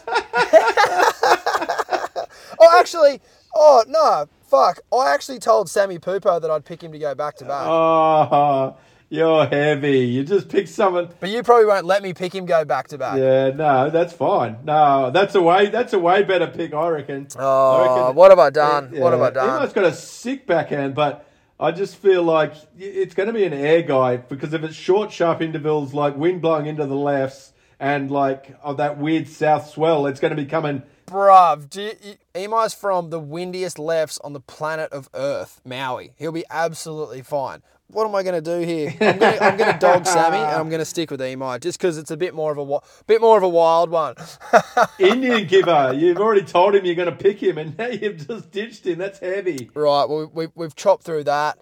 oh, 2.59 2.79
actually, 2.79 3.19
oh 3.55 3.83
no, 3.87 4.27
fuck! 4.47 4.79
I 4.93 5.13
actually 5.13 5.39
told 5.39 5.69
Sammy 5.69 5.99
Pupo 5.99 6.41
that 6.41 6.49
I'd 6.49 6.65
pick 6.65 6.81
him 6.83 6.91
to 6.91 6.99
go 6.99 7.13
back 7.15 7.35
to 7.37 7.45
back. 7.45 7.67
Oh, 7.67 8.75
you're 9.13 9.45
heavy. 9.45 9.99
You 9.99 10.23
just 10.23 10.49
pick 10.49 10.67
someone. 10.67 11.09
But 11.19 11.29
you 11.29 11.43
probably 11.43 11.67
won't 11.67 11.85
let 11.85 12.01
me 12.01 12.13
pick 12.15 12.33
him 12.33 12.47
go 12.47 12.65
back 12.65 12.87
to 12.87 12.97
back. 12.97 13.17
Yeah, 13.19 13.51
no, 13.51 13.91
that's 13.91 14.11
fine. 14.11 14.57
No, 14.63 15.11
that's 15.11 15.35
a 15.35 15.41
way. 15.41 15.67
That's 15.69 15.93
a 15.93 15.99
way 15.99 16.23
better 16.23 16.47
pick, 16.47 16.73
I 16.73 16.87
reckon. 16.87 17.27
Oh, 17.37 17.71
I 17.71 17.81
reckon- 17.99 18.15
what 18.15 18.31
have 18.31 18.39
I 18.39 18.49
done? 18.49 18.89
What 18.99 19.13
have 19.13 19.21
I 19.21 19.29
done? 19.29 19.57
Emo's 19.61 19.71
got 19.71 19.85
a 19.85 19.93
sick 19.93 20.47
backhand, 20.47 20.95
but 20.95 21.27
I 21.59 21.69
just 21.71 21.97
feel 21.97 22.23
like 22.23 22.55
it's 22.77 23.13
going 23.13 23.27
to 23.27 23.33
be 23.33 23.43
an 23.43 23.53
air 23.53 23.83
guy 23.83 24.17
because 24.17 24.51
if 24.53 24.63
it's 24.63 24.75
short, 24.75 25.11
sharp 25.11 25.41
intervals 25.43 25.93
like 25.93 26.17
wind 26.17 26.41
blowing 26.41 26.65
into 26.65 26.87
the 26.87 26.95
lefts 26.95 27.53
and 27.79 28.09
like 28.09 28.57
of 28.63 28.77
that 28.77 28.97
weird 28.97 29.27
south 29.27 29.69
swell, 29.69 30.07
it's 30.07 30.19
going 30.19 30.35
to 30.35 30.41
be 30.41 30.47
coming. 30.47 30.81
Bruv, 31.05 31.69
do 31.69 31.81
you, 32.01 32.15
Imai's 32.33 32.73
from 32.73 33.11
the 33.11 33.19
windiest 33.19 33.77
lefts 33.77 34.17
on 34.23 34.33
the 34.33 34.39
planet 34.39 34.91
of 34.91 35.09
Earth, 35.13 35.61
Maui. 35.63 36.13
He'll 36.17 36.31
be 36.31 36.45
absolutely 36.49 37.21
fine. 37.21 37.61
What 37.87 38.07
am 38.07 38.15
I 38.15 38.23
going 38.23 38.41
to 38.41 38.41
do 38.41 38.65
here? 38.65 38.89
I'm 38.99 39.19
going 39.19 39.33
to 39.33 39.43
I'm 39.43 39.57
going 39.57 39.73
to 39.73 39.79
dog 39.79 40.05
Sammy 40.05 40.37
and 40.37 40.47
I'm 40.47 40.69
going 40.69 40.79
to 40.79 40.85
stick 40.85 41.11
with 41.11 41.19
Emi 41.19 41.59
just 41.59 41.77
because 41.77 41.97
it's 41.97 42.11
a 42.11 42.17
bit 42.17 42.33
more 42.33 42.51
of 42.51 42.57
a 42.57 42.79
bit 43.05 43.21
more 43.21 43.37
of 43.37 43.43
a 43.43 43.49
wild 43.49 43.89
one. 43.89 44.15
Indian 44.99 45.45
giver, 45.45 45.93
you've 45.93 46.17
already 46.17 46.43
told 46.43 46.75
him 46.75 46.85
you're 46.85 46.95
going 46.95 47.09
to 47.09 47.15
pick 47.15 47.41
him, 47.41 47.57
and 47.57 47.77
now 47.77 47.87
you've 47.87 48.27
just 48.27 48.51
ditched 48.51 48.85
him. 48.85 48.97
That's 48.97 49.19
heavy. 49.19 49.69
right, 49.75 50.05
well, 50.05 50.29
we, 50.33 50.47
we've 50.55 50.75
chopped 50.75 51.03
through 51.03 51.25
that. 51.25 51.59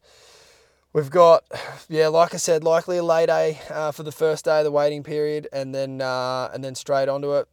We've 0.94 1.10
got, 1.10 1.46
yeah, 1.88 2.10
like 2.10 2.34
I 2.34 2.38
said, 2.38 2.64
likely 2.66 2.98
a 2.98 3.04
late 3.04 3.28
day 3.28 3.62
uh, 3.70 3.92
for 3.92 4.04
the 4.04 4.12
first 4.12 4.44
day 4.46 4.60
of 4.60 4.66
the 4.66 4.72
waiting 4.72 5.04
period, 5.04 5.48
and 5.54 5.74
then 5.74 6.02
uh, 6.02 6.50
and 6.54 6.64
then 6.64 6.76
straight 6.76 7.10
onto 7.10 7.34
it. 7.34 7.48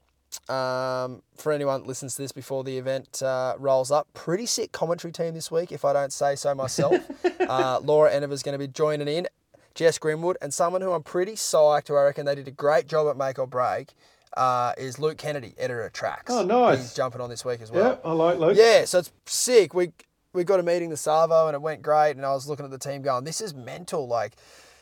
Um, 0.48 1.22
for 1.36 1.52
anyone 1.52 1.82
that 1.82 1.86
listens 1.86 2.14
to 2.16 2.22
this 2.22 2.32
before 2.32 2.64
the 2.64 2.78
event 2.78 3.22
uh, 3.22 3.54
rolls 3.58 3.90
up, 3.90 4.08
pretty 4.14 4.46
sick 4.46 4.72
commentary 4.72 5.12
team 5.12 5.34
this 5.34 5.50
week, 5.50 5.72
if 5.72 5.84
I 5.84 5.92
don't 5.92 6.12
say 6.12 6.36
so 6.36 6.54
myself. 6.54 6.94
uh, 7.40 7.80
Laura 7.82 8.12
Enever's 8.12 8.42
going 8.42 8.52
to 8.52 8.58
be 8.58 8.68
joining 8.68 9.08
in, 9.08 9.26
Jess 9.74 9.98
Grimwood, 9.98 10.36
and 10.40 10.52
someone 10.52 10.82
who 10.82 10.92
I'm 10.92 11.02
pretty 11.02 11.32
psyched, 11.32 11.88
who 11.88 11.96
I 11.96 12.04
reckon 12.04 12.26
they 12.26 12.34
did 12.34 12.48
a 12.48 12.52
great 12.52 12.86
job 12.86 13.08
at 13.08 13.16
Make 13.16 13.38
or 13.38 13.46
Break, 13.46 13.92
uh, 14.36 14.72
is 14.78 14.98
Luke 14.98 15.18
Kennedy, 15.18 15.54
editor 15.58 15.82
of 15.82 15.92
Tracks. 15.92 16.30
Oh, 16.30 16.44
nice. 16.44 16.78
He's 16.78 16.94
jumping 16.94 17.20
on 17.20 17.30
this 17.30 17.44
week 17.44 17.60
as 17.60 17.70
well. 17.70 18.00
Yeah, 18.02 18.10
I 18.10 18.12
like 18.12 18.38
Luke. 18.38 18.56
Yeah, 18.56 18.84
so 18.84 18.98
it's 18.98 19.12
sick. 19.26 19.74
We 19.74 19.92
we 20.32 20.44
got 20.44 20.60
a 20.60 20.62
meeting 20.62 20.90
the 20.90 20.96
Savo 20.96 21.46
and 21.46 21.54
it 21.54 21.62
went 21.62 21.82
great. 21.82 22.12
And 22.12 22.24
I 22.24 22.32
was 22.32 22.48
looking 22.48 22.64
at 22.64 22.70
the 22.70 22.78
team 22.78 23.02
going, 23.02 23.24
this 23.24 23.40
is 23.40 23.54
mental. 23.54 24.06
Like 24.06 24.34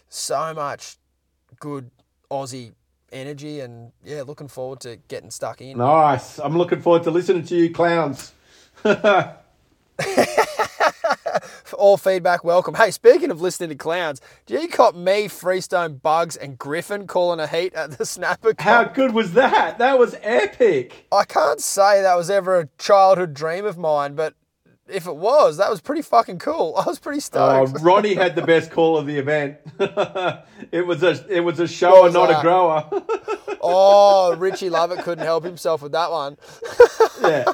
so 0.09 0.53
much 0.55 0.97
good 1.61 1.91
Aussie 2.31 2.73
energy, 3.13 3.61
and 3.61 3.93
yeah, 4.05 4.23
looking 4.23 4.49
forward 4.49 4.81
to 4.81 4.97
getting 5.09 5.31
stuck 5.31 5.61
in. 5.61 5.79
Nice. 5.79 6.39
I'm 6.39 6.57
looking 6.57 6.81
forward 6.81 7.03
to 7.05 7.11
listening 7.11 7.45
to 7.45 7.57
you 7.57 7.71
clowns. 7.71 8.33
All 11.77 11.97
feedback 11.97 12.45
welcome. 12.45 12.75
Hey, 12.75 12.91
speaking 12.91 13.31
of 13.31 13.41
listening 13.41 13.71
to 13.71 13.75
clowns, 13.75 14.21
do 14.47 14.55
you 14.55 14.69
cop 14.69 14.95
me, 14.95 15.29
Freestone, 15.29 16.01
Bugs, 16.01 16.37
and 16.37 16.59
Griffin 16.59 17.07
calling 17.07 17.41
a 17.41 17.47
heat 17.47 17.75
at 17.75 17.99
the 17.99 18.07
Snapper? 18.07 18.55
How 18.59 18.85
good 18.85 19.13
was 19.15 19.33
that? 19.33 19.79
That 19.79 19.99
was 19.99 20.17
epic. 20.23 21.07
I 21.13 21.25
can't 21.25 21.61
say 21.61 22.03
that 22.03 22.17
was 22.17 22.31
ever 22.31 22.61
a 22.61 22.69
childhood 22.79 23.35
dream 23.35 23.65
of 23.65 23.79
mine, 23.79 24.15
but 24.15 24.35
if 24.89 25.07
it 25.07 25.17
was, 25.17 25.57
that 25.57 25.71
was 25.71 25.81
pretty 25.81 26.03
fucking 26.03 26.39
cool. 26.39 26.75
I 26.79 26.85
was 26.85 26.99
pretty 26.99 27.19
Oh, 27.35 27.67
stoked. 27.67 27.81
Ronnie 27.83 28.15
had 28.15 28.35
the 28.37 28.43
best 28.43 28.71
call 28.71 28.97
of 28.97 29.07
the 29.07 29.19
event. 29.19 29.59
it 30.73 30.87
was 30.87 31.03
a 31.03 31.25
it 31.29 31.41
was 31.41 31.59
a 31.61 31.67
shower, 31.69 32.03
was 32.03 32.15
not 32.15 32.29
that? 32.29 32.39
a 32.39 32.43
grower. 32.43 32.89
oh, 33.61 34.35
Richie 34.37 34.71
Lovett 34.71 35.01
couldn't 35.01 35.25
help 35.25 35.45
himself 35.45 35.83
with 35.83 35.93
that 35.93 36.11
one. 36.11 36.37
yeah. 37.23 37.45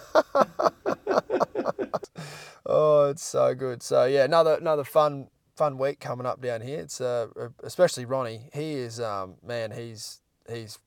Oh, 2.64 3.10
it's 3.10 3.24
so 3.24 3.54
good. 3.54 3.82
So 3.82 4.04
yeah, 4.04 4.24
another 4.24 4.54
another 4.54 4.84
fun 4.84 5.28
fun 5.56 5.78
week 5.78 6.00
coming 6.00 6.26
up 6.26 6.40
down 6.40 6.60
here. 6.60 6.80
It's 6.80 7.00
uh, 7.00 7.26
especially 7.62 8.04
Ronnie. 8.04 8.48
He 8.54 8.74
is 8.74 9.00
um 9.00 9.34
man, 9.44 9.72
he's 9.72 10.20
he's 10.48 10.78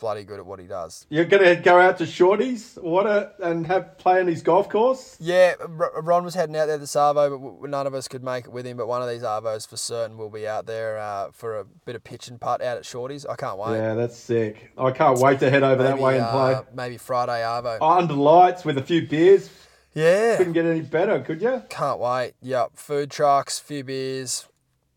bloody 0.00 0.24
good 0.24 0.38
at 0.38 0.46
what 0.46 0.58
he 0.60 0.66
does. 0.66 1.06
You're 1.10 1.24
gonna 1.24 1.56
go 1.56 1.78
out 1.80 1.98
to 1.98 2.04
Shorties, 2.04 2.80
what 2.82 3.06
a, 3.06 3.32
and 3.42 3.66
have 3.66 3.98
play 3.98 4.20
on 4.20 4.26
his 4.26 4.42
golf 4.42 4.68
course. 4.68 5.16
Yeah, 5.20 5.54
Ron 5.68 6.24
was 6.24 6.34
heading 6.34 6.56
out 6.56 6.66
there 6.66 6.78
this 6.78 6.92
Arvo, 6.94 7.58
but 7.60 7.70
none 7.70 7.86
of 7.86 7.94
us 7.94 8.08
could 8.08 8.22
make 8.22 8.46
it 8.46 8.52
with 8.52 8.64
him. 8.66 8.76
But 8.76 8.86
one 8.88 9.02
of 9.02 9.08
these 9.08 9.22
Arvos 9.22 9.66
for 9.68 9.76
certain 9.76 10.16
will 10.16 10.30
be 10.30 10.46
out 10.46 10.66
there 10.66 10.98
uh, 10.98 11.30
for 11.32 11.58
a 11.58 11.64
bit 11.64 11.96
of 11.96 12.04
pitch 12.04 12.28
and 12.28 12.40
putt 12.40 12.62
out 12.62 12.76
at 12.76 12.84
Shorties. 12.84 13.26
I 13.28 13.36
can't 13.36 13.58
wait. 13.58 13.76
Yeah, 13.76 13.94
that's 13.94 14.16
sick. 14.16 14.70
I 14.78 14.90
can't 14.92 15.18
wait 15.18 15.40
to 15.40 15.50
head 15.50 15.62
over 15.62 15.82
that 15.82 15.98
way 15.98 16.18
and 16.18 16.28
play. 16.28 16.54
uh, 16.54 16.62
maybe 16.74 16.96
Friday 16.96 17.42
Arvo. 17.42 17.78
Under 17.80 18.14
lights 18.14 18.64
with 18.64 18.78
a 18.78 18.82
few 18.82 19.06
beers. 19.06 19.50
yeah, 19.94 20.36
Couldn't 20.36 20.52
get 20.52 20.64
any 20.66 20.82
better, 20.82 21.20
could 21.20 21.42
you? 21.42 21.62
can't 21.70 21.98
wait. 21.98 22.34
Yep, 22.42 22.72
food 22.76 23.10
trucks, 23.10 23.58
few 23.58 23.82
beers. 23.84 24.46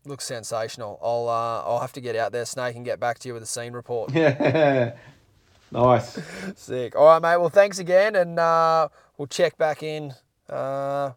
Looks 0.04 0.24
sensational. 0.24 0.98
I'll 1.02 1.28
uh, 1.28 1.62
I'll 1.68 1.80
have 1.80 1.92
to 1.92 2.00
get 2.00 2.16
out 2.16 2.32
there, 2.32 2.44
Snake, 2.44 2.74
and 2.76 2.84
get 2.84 2.98
back 2.98 3.18
to 3.20 3.28
you 3.28 3.34
with 3.34 3.42
a 3.42 3.46
scene 3.46 3.72
report. 3.72 4.12
Yeah. 4.12 4.94
Nice. 5.72 6.18
Sick. 6.56 6.94
All 6.94 7.06
right, 7.06 7.22
mate. 7.22 7.38
Well, 7.38 7.48
thanks 7.48 7.78
again, 7.78 8.14
and 8.14 8.38
uh, 8.38 8.88
we'll 9.16 9.26
check 9.26 9.56
back 9.56 9.82
in 9.82 10.12
uh, 10.48 11.12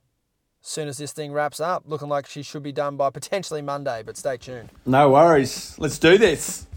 soon 0.61 0.87
as 0.87 0.97
this 0.97 1.11
thing 1.11 1.33
wraps 1.33 1.59
up. 1.59 1.83
Looking 1.85 2.07
like 2.07 2.25
she 2.25 2.41
should 2.41 2.63
be 2.63 2.71
done 2.71 2.95
by 2.95 3.09
potentially 3.09 3.61
Monday, 3.61 4.01
but 4.05 4.15
stay 4.17 4.37
tuned. 4.37 4.69
No 4.85 5.09
worries. 5.09 5.77
Let's 5.77 5.99
do 5.99 6.17
this. 6.17 6.67